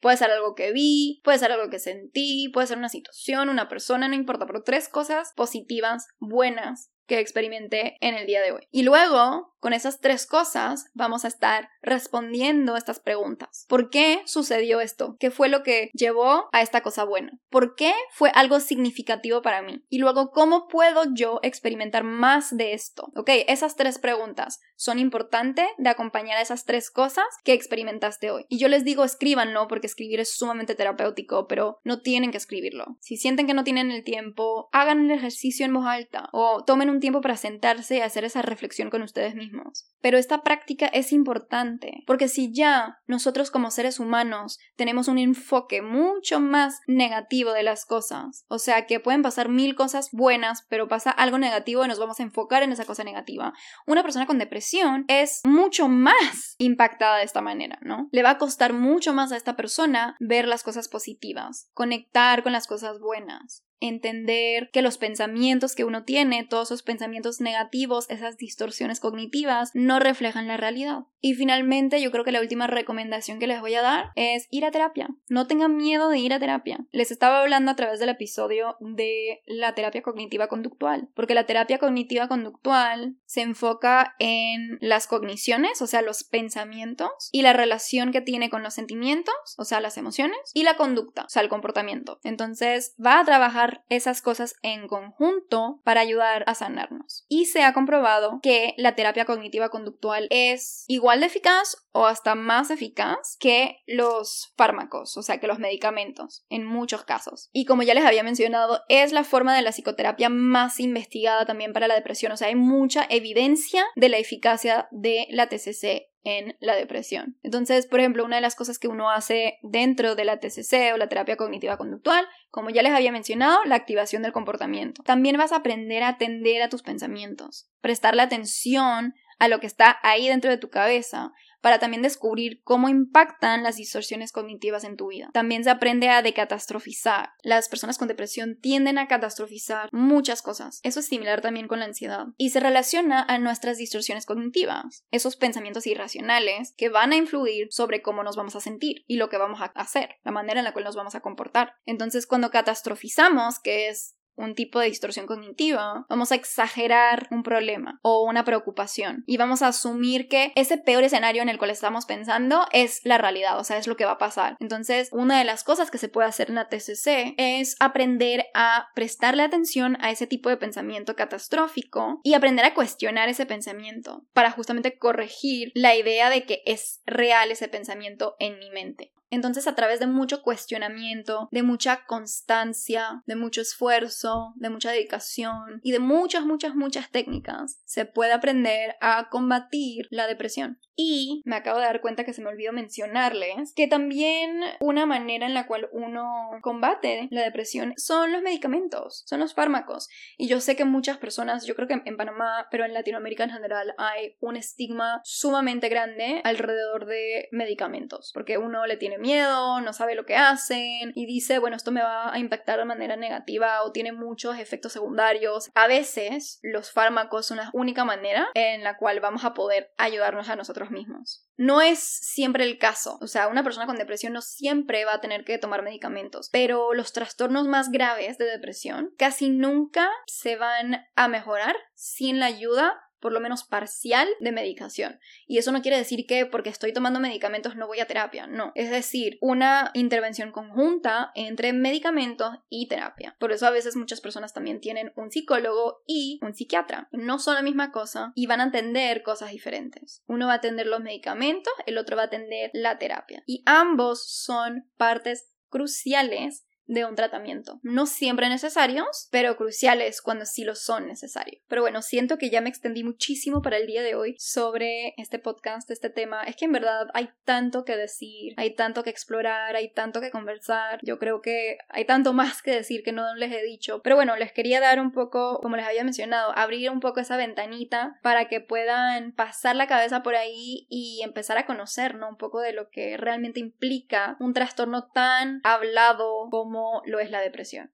Puede 0.00 0.16
ser 0.16 0.30
algo 0.30 0.54
que 0.54 0.72
vi, 0.72 1.20
puede 1.24 1.38
ser 1.38 1.52
algo 1.52 1.70
que 1.70 1.78
sentí, 1.78 2.50
puede 2.52 2.66
ser 2.66 2.78
una 2.78 2.88
situación, 2.88 3.48
una 3.48 3.68
persona, 3.68 4.08
no 4.08 4.14
importa, 4.14 4.46
pero 4.46 4.62
tres 4.62 4.88
cosas 4.88 5.32
positivas, 5.34 6.06
buenas 6.18 6.92
que 7.08 7.18
experimenté 7.18 7.96
en 8.00 8.14
el 8.14 8.26
día 8.26 8.42
de 8.42 8.52
hoy. 8.52 8.68
Y 8.70 8.82
luego, 8.82 9.54
con 9.60 9.72
esas 9.72 10.00
tres 10.00 10.26
cosas, 10.26 10.86
vamos 10.94 11.24
a 11.24 11.28
estar 11.28 11.70
respondiendo 11.82 12.76
estas 12.76 13.00
preguntas. 13.00 13.64
¿Por 13.68 13.90
qué 13.90 14.20
sucedió 14.26 14.80
esto? 14.80 15.16
¿Qué 15.18 15.30
fue 15.30 15.48
lo 15.48 15.62
que 15.62 15.90
llevó 15.94 16.48
a 16.52 16.62
esta 16.62 16.82
cosa 16.82 17.04
buena? 17.04 17.40
¿Por 17.50 17.74
qué 17.74 17.92
fue 18.12 18.30
algo 18.34 18.60
significativo 18.60 19.42
para 19.42 19.62
mí? 19.62 19.82
Y 19.88 19.98
luego, 19.98 20.30
¿cómo 20.30 20.68
puedo 20.68 21.04
yo 21.14 21.40
experimentar 21.42 22.04
más 22.04 22.56
de 22.56 22.74
esto? 22.74 23.10
Ok, 23.16 23.30
esas 23.48 23.74
tres 23.74 23.98
preguntas 23.98 24.60
son 24.76 24.98
importantes 24.98 25.66
de 25.78 25.88
acompañar 25.88 26.38
a 26.38 26.42
esas 26.42 26.64
tres 26.64 26.90
cosas 26.90 27.24
que 27.42 27.54
experimentaste 27.54 28.30
hoy. 28.30 28.44
Y 28.48 28.58
yo 28.58 28.68
les 28.68 28.84
digo, 28.84 29.02
escríbanlo 29.02 29.66
porque 29.66 29.86
escribir 29.86 30.20
es 30.20 30.36
sumamente 30.36 30.74
terapéutico, 30.74 31.48
pero 31.48 31.78
no 31.84 32.00
tienen 32.00 32.30
que 32.30 32.36
escribirlo. 32.36 32.96
Si 33.00 33.16
sienten 33.16 33.46
que 33.46 33.54
no 33.54 33.64
tienen 33.64 33.90
el 33.90 34.04
tiempo, 34.04 34.68
hagan 34.72 35.06
el 35.06 35.18
ejercicio 35.18 35.64
en 35.64 35.72
voz 35.72 35.86
alta 35.86 36.28
o 36.32 36.62
tomen 36.64 36.90
un 36.90 36.97
tiempo 37.00 37.20
para 37.20 37.36
sentarse 37.36 37.96
y 37.96 38.00
hacer 38.00 38.24
esa 38.24 38.42
reflexión 38.42 38.90
con 38.90 39.02
ustedes 39.02 39.34
mismos. 39.34 39.90
Pero 40.00 40.18
esta 40.18 40.42
práctica 40.42 40.86
es 40.86 41.12
importante 41.12 42.04
porque 42.06 42.28
si 42.28 42.52
ya 42.52 43.00
nosotros 43.06 43.50
como 43.50 43.70
seres 43.70 44.00
humanos 44.00 44.58
tenemos 44.76 45.08
un 45.08 45.18
enfoque 45.18 45.82
mucho 45.82 46.40
más 46.40 46.80
negativo 46.86 47.52
de 47.52 47.62
las 47.62 47.84
cosas, 47.84 48.44
o 48.48 48.58
sea 48.58 48.86
que 48.86 49.00
pueden 49.00 49.22
pasar 49.22 49.48
mil 49.48 49.74
cosas 49.74 50.10
buenas, 50.12 50.66
pero 50.68 50.88
pasa 50.88 51.10
algo 51.10 51.38
negativo 51.38 51.84
y 51.84 51.88
nos 51.88 51.98
vamos 51.98 52.20
a 52.20 52.22
enfocar 52.22 52.62
en 52.62 52.72
esa 52.72 52.84
cosa 52.84 53.04
negativa. 53.04 53.52
Una 53.86 54.02
persona 54.02 54.26
con 54.26 54.38
depresión 54.38 55.04
es 55.08 55.40
mucho 55.44 55.88
más 55.88 56.54
impactada 56.58 57.18
de 57.18 57.24
esta 57.24 57.40
manera, 57.40 57.78
¿no? 57.82 58.08
Le 58.12 58.22
va 58.22 58.30
a 58.30 58.38
costar 58.38 58.72
mucho 58.72 59.12
más 59.12 59.32
a 59.32 59.36
esta 59.36 59.56
persona 59.56 60.16
ver 60.20 60.48
las 60.48 60.62
cosas 60.62 60.88
positivas, 60.88 61.70
conectar 61.74 62.42
con 62.42 62.52
las 62.52 62.66
cosas 62.66 62.98
buenas 63.00 63.64
entender 63.80 64.70
que 64.72 64.82
los 64.82 64.98
pensamientos 64.98 65.74
que 65.74 65.84
uno 65.84 66.04
tiene, 66.04 66.44
todos 66.44 66.68
esos 66.68 66.82
pensamientos 66.82 67.40
negativos, 67.40 68.08
esas 68.10 68.36
distorsiones 68.36 69.00
cognitivas, 69.00 69.70
no 69.74 69.98
reflejan 69.98 70.48
la 70.48 70.56
realidad. 70.56 71.04
Y 71.20 71.34
finalmente, 71.34 72.00
yo 72.00 72.10
creo 72.10 72.24
que 72.24 72.32
la 72.32 72.40
última 72.40 72.66
recomendación 72.66 73.38
que 73.38 73.46
les 73.46 73.60
voy 73.60 73.74
a 73.74 73.82
dar 73.82 74.10
es 74.14 74.46
ir 74.50 74.64
a 74.64 74.70
terapia. 74.70 75.08
No 75.28 75.46
tengan 75.46 75.76
miedo 75.76 76.08
de 76.08 76.18
ir 76.18 76.32
a 76.32 76.38
terapia. 76.38 76.78
Les 76.92 77.10
estaba 77.10 77.40
hablando 77.40 77.72
a 77.72 77.76
través 77.76 77.98
del 77.98 78.08
episodio 78.08 78.76
de 78.80 79.42
la 79.46 79.74
terapia 79.74 80.02
cognitiva 80.02 80.46
conductual, 80.48 81.08
porque 81.14 81.34
la 81.34 81.46
terapia 81.46 81.78
cognitiva 81.78 82.28
conductual 82.28 83.16
se 83.26 83.42
enfoca 83.42 84.14
en 84.18 84.78
las 84.80 85.06
cogniciones, 85.06 85.82
o 85.82 85.86
sea, 85.86 86.02
los 86.02 86.24
pensamientos, 86.24 87.30
y 87.32 87.42
la 87.42 87.52
relación 87.52 88.12
que 88.12 88.20
tiene 88.20 88.50
con 88.50 88.62
los 88.62 88.74
sentimientos, 88.74 89.34
o 89.56 89.64
sea, 89.64 89.80
las 89.80 89.96
emociones, 89.96 90.38
y 90.54 90.62
la 90.62 90.76
conducta, 90.76 91.24
o 91.24 91.28
sea, 91.28 91.42
el 91.42 91.48
comportamiento. 91.48 92.20
Entonces, 92.22 92.94
va 93.04 93.20
a 93.20 93.24
trabajar 93.24 93.67
esas 93.88 94.22
cosas 94.22 94.54
en 94.62 94.88
conjunto 94.88 95.80
para 95.84 96.00
ayudar 96.00 96.44
a 96.46 96.54
sanarnos. 96.54 97.24
Y 97.28 97.46
se 97.46 97.62
ha 97.62 97.72
comprobado 97.72 98.40
que 98.42 98.74
la 98.76 98.94
terapia 98.94 99.24
cognitiva 99.24 99.68
conductual 99.68 100.26
es 100.30 100.84
igual 100.88 101.20
de 101.20 101.26
eficaz 101.26 101.76
o 101.92 102.06
hasta 102.06 102.34
más 102.34 102.70
eficaz 102.70 103.36
que 103.40 103.78
los 103.86 104.52
fármacos, 104.56 105.16
o 105.16 105.22
sea, 105.22 105.40
que 105.40 105.46
los 105.46 105.58
medicamentos, 105.58 106.44
en 106.48 106.64
muchos 106.64 107.04
casos. 107.04 107.50
Y 107.52 107.64
como 107.64 107.82
ya 107.82 107.94
les 107.94 108.04
había 108.04 108.22
mencionado, 108.22 108.82
es 108.88 109.12
la 109.12 109.24
forma 109.24 109.56
de 109.56 109.62
la 109.62 109.72
psicoterapia 109.72 110.28
más 110.28 110.80
investigada 110.80 111.44
también 111.44 111.72
para 111.72 111.88
la 111.88 111.94
depresión, 111.94 112.32
o 112.32 112.36
sea, 112.36 112.48
hay 112.48 112.54
mucha 112.54 113.06
evidencia 113.08 113.84
de 113.96 114.08
la 114.08 114.18
eficacia 114.18 114.88
de 114.90 115.26
la 115.30 115.48
TCC 115.48 116.08
en 116.24 116.56
la 116.60 116.74
depresión. 116.74 117.38
Entonces, 117.42 117.86
por 117.86 118.00
ejemplo, 118.00 118.24
una 118.24 118.36
de 118.36 118.42
las 118.42 118.54
cosas 118.54 118.78
que 118.78 118.88
uno 118.88 119.10
hace 119.10 119.58
dentro 119.62 120.14
de 120.14 120.24
la 120.24 120.40
TCC 120.40 120.92
o 120.92 120.96
la 120.96 121.08
terapia 121.08 121.36
cognitiva 121.36 121.76
conductual, 121.76 122.26
como 122.50 122.70
ya 122.70 122.82
les 122.82 122.92
había 122.92 123.12
mencionado, 123.12 123.64
la 123.64 123.76
activación 123.76 124.22
del 124.22 124.32
comportamiento. 124.32 125.02
También 125.02 125.36
vas 125.36 125.52
a 125.52 125.56
aprender 125.56 126.02
a 126.02 126.08
atender 126.08 126.62
a 126.62 126.68
tus 126.68 126.82
pensamientos, 126.82 127.68
prestarle 127.80 128.22
atención 128.22 129.14
a 129.38 129.48
lo 129.48 129.60
que 129.60 129.66
está 129.66 129.98
ahí 130.02 130.28
dentro 130.28 130.50
de 130.50 130.58
tu 130.58 130.68
cabeza 130.68 131.32
para 131.60 131.78
también 131.78 132.02
descubrir 132.02 132.62
cómo 132.62 132.88
impactan 132.88 133.62
las 133.62 133.76
distorsiones 133.76 134.32
cognitivas 134.32 134.84
en 134.84 134.96
tu 134.96 135.08
vida. 135.08 135.30
También 135.32 135.64
se 135.64 135.70
aprende 135.70 136.08
a 136.08 136.22
decatastrofizar. 136.22 137.30
Las 137.42 137.68
personas 137.68 137.98
con 137.98 138.08
depresión 138.08 138.58
tienden 138.60 138.98
a 138.98 139.08
catastrofizar 139.08 139.88
muchas 139.92 140.42
cosas. 140.42 140.80
Eso 140.82 141.00
es 141.00 141.06
similar 141.06 141.40
también 141.40 141.68
con 141.68 141.80
la 141.80 141.86
ansiedad. 141.86 142.26
Y 142.36 142.50
se 142.50 142.60
relaciona 142.60 143.22
a 143.22 143.38
nuestras 143.38 143.78
distorsiones 143.78 144.26
cognitivas, 144.26 145.04
esos 145.10 145.36
pensamientos 145.36 145.86
irracionales 145.86 146.74
que 146.76 146.88
van 146.88 147.12
a 147.12 147.16
influir 147.16 147.68
sobre 147.70 148.02
cómo 148.02 148.22
nos 148.22 148.36
vamos 148.36 148.56
a 148.56 148.60
sentir 148.60 149.04
y 149.06 149.16
lo 149.16 149.28
que 149.28 149.38
vamos 149.38 149.60
a 149.60 149.66
hacer, 149.74 150.16
la 150.24 150.32
manera 150.32 150.60
en 150.60 150.64
la 150.64 150.72
cual 150.72 150.84
nos 150.84 150.96
vamos 150.96 151.14
a 151.14 151.20
comportar. 151.20 151.74
Entonces, 151.86 152.26
cuando 152.26 152.50
catastrofizamos, 152.50 153.58
que 153.58 153.88
es 153.88 154.17
un 154.38 154.54
tipo 154.54 154.78
de 154.78 154.86
distorsión 154.86 155.26
cognitiva, 155.26 156.06
vamos 156.08 156.32
a 156.32 156.36
exagerar 156.36 157.28
un 157.30 157.42
problema 157.42 157.98
o 158.02 158.22
una 158.22 158.44
preocupación 158.44 159.24
y 159.26 159.36
vamos 159.36 159.62
a 159.62 159.68
asumir 159.68 160.28
que 160.28 160.52
ese 160.54 160.78
peor 160.78 161.04
escenario 161.04 161.42
en 161.42 161.48
el 161.48 161.58
cual 161.58 161.70
estamos 161.70 162.06
pensando 162.06 162.66
es 162.72 163.00
la 163.04 163.18
realidad, 163.18 163.58
o 163.58 163.64
sea, 163.64 163.78
es 163.78 163.86
lo 163.86 163.96
que 163.96 164.04
va 164.04 164.12
a 164.12 164.18
pasar. 164.18 164.56
Entonces, 164.60 165.08
una 165.12 165.38
de 165.38 165.44
las 165.44 165.64
cosas 165.64 165.90
que 165.90 165.98
se 165.98 166.08
puede 166.08 166.28
hacer 166.28 166.48
en 166.48 166.54
la 166.54 166.68
TCC 166.68 167.34
es 167.36 167.76
aprender 167.80 168.46
a 168.54 168.88
prestarle 168.94 169.42
atención 169.42 169.98
a 170.00 170.10
ese 170.10 170.26
tipo 170.26 170.48
de 170.48 170.56
pensamiento 170.56 171.16
catastrófico 171.16 172.20
y 172.22 172.34
aprender 172.34 172.64
a 172.64 172.74
cuestionar 172.74 173.28
ese 173.28 173.46
pensamiento 173.46 174.24
para 174.32 174.50
justamente 174.50 174.98
corregir 174.98 175.72
la 175.74 175.96
idea 175.96 176.30
de 176.30 176.44
que 176.44 176.62
es 176.64 177.00
real 177.06 177.50
ese 177.50 177.68
pensamiento 177.68 178.36
en 178.38 178.58
mi 178.58 178.70
mente. 178.70 179.12
Entonces, 179.30 179.66
a 179.66 179.74
través 179.74 180.00
de 180.00 180.06
mucho 180.06 180.42
cuestionamiento, 180.42 181.48
de 181.52 181.62
mucha 181.62 182.04
constancia, 182.06 183.22
de 183.26 183.36
mucho 183.36 183.60
esfuerzo, 183.60 184.52
de 184.56 184.70
mucha 184.70 184.90
dedicación 184.90 185.80
y 185.82 185.92
de 185.92 185.98
muchas, 185.98 186.44
muchas, 186.44 186.74
muchas 186.74 187.10
técnicas, 187.10 187.80
se 187.84 188.04
puede 188.06 188.32
aprender 188.32 188.96
a 189.00 189.28
combatir 189.28 190.06
la 190.10 190.26
depresión. 190.26 190.78
Y 191.00 191.42
me 191.44 191.54
acabo 191.54 191.78
de 191.78 191.84
dar 191.84 192.00
cuenta 192.00 192.24
que 192.24 192.32
se 192.32 192.42
me 192.42 192.48
olvidó 192.48 192.72
mencionarles 192.72 193.72
que 193.76 193.86
también 193.86 194.60
una 194.80 195.06
manera 195.06 195.46
en 195.46 195.54
la 195.54 195.68
cual 195.68 195.88
uno 195.92 196.50
combate 196.60 197.28
la 197.30 197.42
depresión 197.42 197.94
son 197.96 198.32
los 198.32 198.42
medicamentos, 198.42 199.22
son 199.26 199.38
los 199.38 199.54
fármacos. 199.54 200.08
Y 200.36 200.48
yo 200.48 200.60
sé 200.60 200.74
que 200.74 200.84
muchas 200.84 201.18
personas, 201.18 201.66
yo 201.66 201.76
creo 201.76 201.86
que 201.86 202.02
en 202.04 202.16
Panamá, 202.16 202.66
pero 202.70 202.84
en 202.84 202.94
Latinoamérica 202.94 203.44
en 203.44 203.50
general, 203.50 203.94
hay 203.96 204.36
un 204.40 204.56
estigma 204.56 205.20
sumamente 205.22 205.88
grande 205.88 206.40
alrededor 206.42 207.06
de 207.06 207.48
medicamentos, 207.52 208.32
porque 208.34 208.58
uno 208.58 208.84
le 208.86 208.96
tiene 208.96 209.17
miedo, 209.18 209.80
no 209.80 209.92
sabe 209.92 210.14
lo 210.14 210.24
que 210.24 210.36
hacen 210.36 211.12
y 211.14 211.26
dice, 211.26 211.58
bueno, 211.58 211.76
esto 211.76 211.92
me 211.92 212.02
va 212.02 212.32
a 212.32 212.38
impactar 212.38 212.78
de 212.78 212.84
manera 212.84 213.16
negativa 213.16 213.82
o 213.82 213.92
tiene 213.92 214.12
muchos 214.12 214.58
efectos 214.58 214.92
secundarios. 214.92 215.70
A 215.74 215.86
veces 215.86 216.58
los 216.62 216.92
fármacos 216.92 217.46
son 217.46 217.58
la 217.58 217.70
única 217.72 218.04
manera 218.04 218.48
en 218.54 218.84
la 218.84 218.96
cual 218.96 219.20
vamos 219.20 219.44
a 219.44 219.54
poder 219.54 219.92
ayudarnos 219.96 220.48
a 220.48 220.56
nosotros 220.56 220.90
mismos. 220.90 221.44
No 221.56 221.80
es 221.80 221.98
siempre 221.98 222.64
el 222.64 222.78
caso, 222.78 223.18
o 223.20 223.26
sea, 223.26 223.48
una 223.48 223.64
persona 223.64 223.86
con 223.86 223.96
depresión 223.96 224.32
no 224.32 224.42
siempre 224.42 225.04
va 225.04 225.14
a 225.14 225.20
tener 225.20 225.44
que 225.44 225.58
tomar 225.58 225.82
medicamentos, 225.82 226.48
pero 226.52 226.94
los 226.94 227.12
trastornos 227.12 227.66
más 227.66 227.90
graves 227.90 228.38
de 228.38 228.44
depresión 228.44 229.12
casi 229.18 229.50
nunca 229.50 230.08
se 230.26 230.56
van 230.56 231.06
a 231.16 231.28
mejorar 231.28 231.76
sin 231.94 232.38
la 232.38 232.46
ayuda 232.46 233.07
por 233.20 233.32
lo 233.32 233.40
menos 233.40 233.64
parcial 233.64 234.28
de 234.40 234.52
medicación. 234.52 235.18
Y 235.46 235.58
eso 235.58 235.72
no 235.72 235.82
quiere 235.82 235.96
decir 235.96 236.26
que 236.26 236.46
porque 236.46 236.70
estoy 236.70 236.92
tomando 236.92 237.20
medicamentos 237.20 237.76
no 237.76 237.86
voy 237.86 238.00
a 238.00 238.06
terapia, 238.06 238.46
no. 238.46 238.72
Es 238.74 238.90
decir, 238.90 239.38
una 239.40 239.90
intervención 239.94 240.52
conjunta 240.52 241.32
entre 241.34 241.72
medicamentos 241.72 242.56
y 242.68 242.88
terapia. 242.88 243.36
Por 243.38 243.52
eso 243.52 243.66
a 243.66 243.70
veces 243.70 243.96
muchas 243.96 244.20
personas 244.20 244.52
también 244.52 244.80
tienen 244.80 245.12
un 245.16 245.30
psicólogo 245.30 246.02
y 246.06 246.38
un 246.42 246.54
psiquiatra. 246.54 247.08
No 247.12 247.38
son 247.38 247.54
la 247.54 247.62
misma 247.62 247.92
cosa 247.92 248.32
y 248.34 248.46
van 248.46 248.60
a 248.60 248.64
atender 248.64 249.22
cosas 249.22 249.50
diferentes. 249.50 250.22
Uno 250.26 250.46
va 250.46 250.54
a 250.54 250.56
atender 250.56 250.86
los 250.86 251.00
medicamentos, 251.00 251.72
el 251.86 251.98
otro 251.98 252.16
va 252.16 252.22
a 252.22 252.26
atender 252.26 252.70
la 252.72 252.98
terapia. 252.98 253.42
Y 253.46 253.62
ambos 253.66 254.26
son 254.28 254.88
partes 254.96 255.52
cruciales 255.68 256.64
de 256.88 257.04
un 257.04 257.14
tratamiento. 257.14 257.78
No 257.82 258.06
siempre 258.06 258.48
necesarios, 258.48 259.28
pero 259.30 259.56
cruciales 259.56 260.20
cuando 260.22 260.46
sí 260.46 260.64
lo 260.64 260.74
son 260.74 261.06
necesarios. 261.06 261.62
Pero 261.68 261.82
bueno, 261.82 262.02
siento 262.02 262.38
que 262.38 262.50
ya 262.50 262.60
me 262.60 262.70
extendí 262.70 263.04
muchísimo 263.04 263.62
para 263.62 263.76
el 263.76 263.86
día 263.86 264.02
de 264.02 264.14
hoy 264.14 264.34
sobre 264.38 265.14
este 265.18 265.38
podcast, 265.38 265.90
este 265.90 266.10
tema. 266.10 266.42
Es 266.44 266.56
que 266.56 266.64
en 266.64 266.72
verdad 266.72 267.06
hay 267.12 267.28
tanto 267.44 267.84
que 267.84 267.96
decir, 267.96 268.54
hay 268.56 268.74
tanto 268.74 269.04
que 269.04 269.10
explorar, 269.10 269.76
hay 269.76 269.92
tanto 269.92 270.20
que 270.20 270.30
conversar. 270.30 270.98
Yo 271.02 271.18
creo 271.18 271.42
que 271.42 271.78
hay 271.88 272.06
tanto 272.06 272.32
más 272.32 272.62
que 272.62 272.70
decir 272.70 273.02
que 273.02 273.12
no 273.12 273.34
les 273.34 273.52
he 273.52 273.62
dicho. 273.62 274.00
Pero 274.02 274.16
bueno, 274.16 274.36
les 274.36 274.52
quería 274.52 274.80
dar 274.80 274.98
un 274.98 275.12
poco, 275.12 275.60
como 275.60 275.76
les 275.76 275.86
había 275.86 276.04
mencionado, 276.04 276.56
abrir 276.56 276.90
un 276.90 277.00
poco 277.00 277.20
esa 277.20 277.36
ventanita 277.36 278.18
para 278.22 278.48
que 278.48 278.62
puedan 278.62 279.32
pasar 279.32 279.76
la 279.76 279.86
cabeza 279.86 280.22
por 280.22 280.36
ahí 280.36 280.86
y 280.88 281.20
empezar 281.22 281.58
a 281.58 281.66
conocer, 281.66 282.14
¿no? 282.14 282.30
Un 282.30 282.36
poco 282.36 282.60
de 282.60 282.72
lo 282.72 282.88
que 282.88 283.18
realmente 283.18 283.60
implica 283.60 284.36
un 284.40 284.54
trastorno 284.54 285.08
tan 285.08 285.60
hablado 285.64 286.48
como 286.50 286.77
lo 287.04 287.20
es 287.20 287.30
la 287.30 287.40
depresión. 287.40 287.92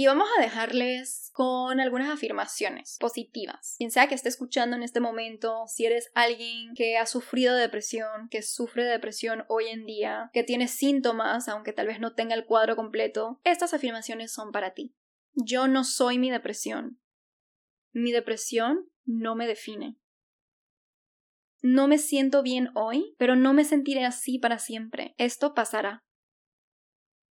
Y 0.00 0.06
vamos 0.06 0.30
a 0.34 0.40
dejarles 0.40 1.30
con 1.34 1.78
algunas 1.78 2.08
afirmaciones 2.08 2.96
positivas. 2.98 3.74
Quien 3.76 3.90
sea 3.90 4.06
que 4.06 4.14
esté 4.14 4.30
escuchando 4.30 4.74
en 4.74 4.82
este 4.82 4.98
momento, 4.98 5.64
si 5.66 5.84
eres 5.84 6.10
alguien 6.14 6.72
que 6.74 6.96
ha 6.96 7.04
sufrido 7.04 7.54
de 7.54 7.60
depresión, 7.60 8.30
que 8.30 8.40
sufre 8.40 8.84
de 8.84 8.92
depresión 8.92 9.44
hoy 9.48 9.66
en 9.66 9.84
día, 9.84 10.30
que 10.32 10.42
tiene 10.42 10.68
síntomas, 10.68 11.50
aunque 11.50 11.74
tal 11.74 11.86
vez 11.86 12.00
no 12.00 12.14
tenga 12.14 12.34
el 12.34 12.46
cuadro 12.46 12.76
completo, 12.76 13.42
estas 13.44 13.74
afirmaciones 13.74 14.32
son 14.32 14.52
para 14.52 14.72
ti. 14.72 14.94
yo 15.34 15.68
no 15.68 15.84
soy 15.84 16.18
mi 16.18 16.30
depresión. 16.30 16.98
Mi 17.92 18.10
depresión 18.10 18.90
no 19.04 19.34
me 19.34 19.46
define. 19.46 19.99
No 21.62 21.88
me 21.88 21.98
siento 21.98 22.42
bien 22.42 22.70
hoy, 22.74 23.14
pero 23.18 23.36
no 23.36 23.52
me 23.52 23.64
sentiré 23.64 24.04
así 24.04 24.38
para 24.38 24.58
siempre. 24.58 25.14
Esto 25.18 25.54
pasará. 25.54 26.00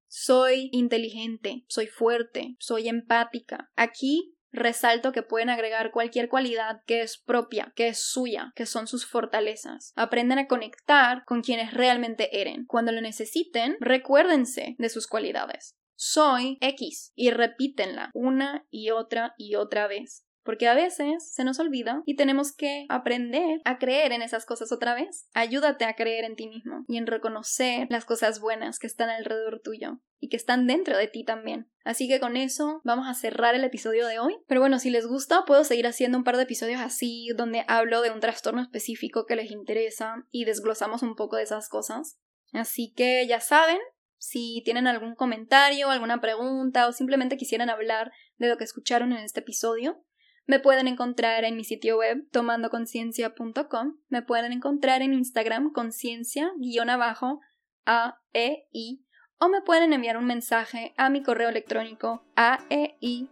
Soy 0.08 0.70
inteligente, 0.74 1.64
soy 1.68 1.88
fuerte, 1.88 2.56
soy 2.60 2.90
empática. 2.90 3.72
Aquí 3.76 4.36
resalto 4.52 5.12
que 5.12 5.24
pueden 5.24 5.50
agregar 5.50 5.92
cualquier 5.92 6.28
cualidad 6.30 6.82
que 6.86 7.02
es 7.02 7.18
propia, 7.18 7.72
que 7.76 7.88
es 7.88 8.04
suya, 8.04 8.52
que 8.56 8.66
son 8.66 8.88
sus 8.88 9.06
fortalezas. 9.06 9.94
Aprenden 9.96 10.40
a 10.40 10.48
conectar 10.48 11.24
con 11.26 11.42
quienes 11.42 11.74
realmente 11.74 12.42
eran. 12.42 12.66
Cuando 12.66 12.92
lo 12.92 13.02
necesiten, 13.02 13.78
recuérdense 13.80 14.76
de 14.78 14.90
sus 14.90 15.08
cualidades. 15.08 15.78
Soy 15.96 16.58
X 16.62 17.14
y 17.16 17.32
repítenla 17.32 18.12
una 18.14 18.66
y 18.70 18.90
otra 18.90 19.34
y 19.38 19.56
otra 19.56 19.88
vez 19.88 20.26
porque 20.44 20.68
a 20.68 20.74
veces 20.74 21.32
se 21.32 21.44
nos 21.44 21.60
olvida 21.60 22.02
y 22.06 22.16
tenemos 22.16 22.54
que 22.56 22.86
aprender 22.90 23.62
a 23.66 23.78
creer 23.78 24.12
en 24.12 24.22
esas 24.22 24.46
cosas 24.46 24.72
otra 24.72 24.96
vez. 24.96 25.28
Ayúdate 25.34 25.86
a 25.86 25.96
creer 25.96 26.26
en 26.26 26.36
ti 26.36 26.48
mismo 26.48 26.84
y 26.88 26.98
en 26.98 27.08
reconocer 27.08 27.88
las 27.90 28.06
cosas 28.06 28.40
buenas 28.40 28.80
que 28.80 28.88
están 28.88 29.10
alrededor 29.10 29.62
tuyo 29.64 30.00
y 30.20 30.30
que 30.30 30.38
están 30.38 30.68
dentro 30.68 30.98
de 30.98 31.08
ti 31.08 31.24
también. 31.24 31.72
Así 31.84 32.08
que 32.08 32.20
con 32.20 32.38
eso 32.38 32.82
vamos 32.84 33.08
a 33.08 33.14
cerrar 33.14 33.56
el 33.56 33.64
episodio 33.64 34.08
de 34.08 34.20
hoy. 34.20 34.38
Pero 34.48 34.62
bueno, 34.62 34.80
si 34.80 34.90
les 34.90 35.08
gusta, 35.08 35.46
puedo 35.46 35.64
seguir 35.64 35.88
haciendo 35.88 36.18
un 36.18 36.24
par 36.24 36.38
de 36.38 36.44
episodios 36.44 36.80
así 36.80 37.30
donde 37.36 37.66
hablo 37.68 38.02
de 38.02 38.12
un 38.12 38.20
trastorno 38.20 38.62
específico 38.62 39.26
que 39.26 39.36
les 39.36 39.52
interesa 39.52 40.26
y 40.32 40.46
desglosamos 40.46 41.02
un 41.02 41.16
poco 41.16 41.38
de 41.38 41.44
esas 41.44 41.70
cosas. 41.70 42.20
Así 42.54 42.94
que 42.96 43.26
ya 43.28 43.40
saben, 43.40 43.80
si 44.18 44.62
tienen 44.64 44.86
algún 44.86 45.16
comentario, 45.16 45.90
alguna 45.90 46.22
pregunta 46.22 46.88
o 46.88 46.92
simplemente 46.92 47.38
quisieran 47.38 47.70
hablar 47.70 48.12
de 48.38 48.50
lo 48.50 48.58
que 48.58 48.64
escucharon 48.64 49.14
en 49.14 49.20
este 49.20 49.40
episodio, 49.40 50.04
me 50.48 50.60
pueden 50.60 50.88
encontrar 50.88 51.44
en 51.44 51.56
mi 51.56 51.64
sitio 51.64 51.98
web 51.98 52.28
tomandoconciencia.com. 52.32 53.98
Me 54.10 54.22
pueden 54.22 54.52
encontrar 54.52 55.02
en 55.02 55.14
Instagram 55.14 55.72
conciencia-abajo 55.72 57.40
a 57.86 58.20
e 58.34 58.68
i 58.72 59.06
o 59.44 59.50
me 59.50 59.62
pueden 59.62 59.92
enviar 59.92 60.18
un 60.18 60.26
mensaje 60.26 60.94
a 60.98 61.10
mi 61.10 61.24
correo 61.24 61.50
electrónico 61.50 62.24
aei 62.36 63.28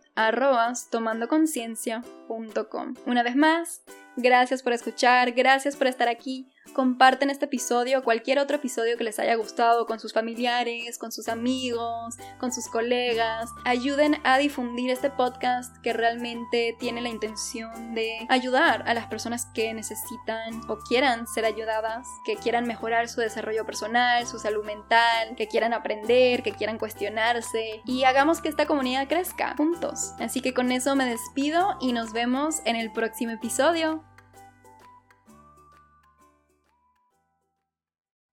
tomandoconciencia.com. 0.92 2.96
Una 3.06 3.22
vez 3.22 3.36
más, 3.36 3.84
gracias 4.18 4.64
por 4.64 4.74
escuchar, 4.74 5.34
gracias 5.34 5.76
por 5.76 5.86
estar 5.86 6.10
aquí. 6.10 6.50
Comparten 6.74 7.30
este 7.30 7.46
episodio 7.46 8.00
o 8.00 8.04
cualquier 8.04 8.40
otro 8.40 8.58
episodio 8.58 8.98
que 8.98 9.04
les 9.04 9.20
haya 9.20 9.36
gustado 9.36 9.86
con 9.86 10.00
sus 10.00 10.14
familiares, 10.14 10.98
con 10.98 11.12
sus 11.12 11.28
amigos, 11.28 12.16
con 12.40 12.52
sus 12.52 12.68
colegas. 12.68 13.50
Ayuden 13.66 14.18
a 14.24 14.38
difundir 14.38 14.92
este 14.92 15.10
podcast 15.10 15.76
que 15.84 15.94
realmente 15.94 16.76
tiene 16.80 17.02
la 17.02 17.10
intención 17.10 17.94
de 17.94 18.26
ayudar 18.30 18.84
a 18.88 18.94
las 18.94 19.08
personas 19.08 19.48
que 19.54 19.74
necesitan 19.74 20.62
o 20.68 20.78
quieran 20.88 21.28
ser 21.28 21.46
ayudadas, 21.46 22.08
que 22.26 22.36
quieran 22.36 22.66
mejorar 22.66 23.10
su 23.10 23.22
desarrollo 23.22 23.66
personal, 23.66 24.26
su 24.28 24.40
salud 24.40 24.66
mental, 24.66 25.36
que 25.36 25.48
quieran 25.48 25.74
aprender, 25.74 26.44
que 26.44 26.54
quieran 26.54 26.78
cuestionarse 26.78 27.82
y 27.86 28.04
hagamos 28.04 28.42
que 28.42 28.50
esta 28.50 28.66
comunidad 28.66 29.08
crezca 29.08 29.56
juntos. 29.58 30.14
Así 30.20 30.42
que 30.42 30.54
con 30.54 30.72
eso 30.72 30.96
me 30.96 31.06
despido 31.06 31.78
y 31.82 31.94
nos 31.94 32.14
vemos 32.14 32.62
en 32.66 32.76
el 32.76 32.92
próximo 32.92 33.32
episodio. 33.32 34.04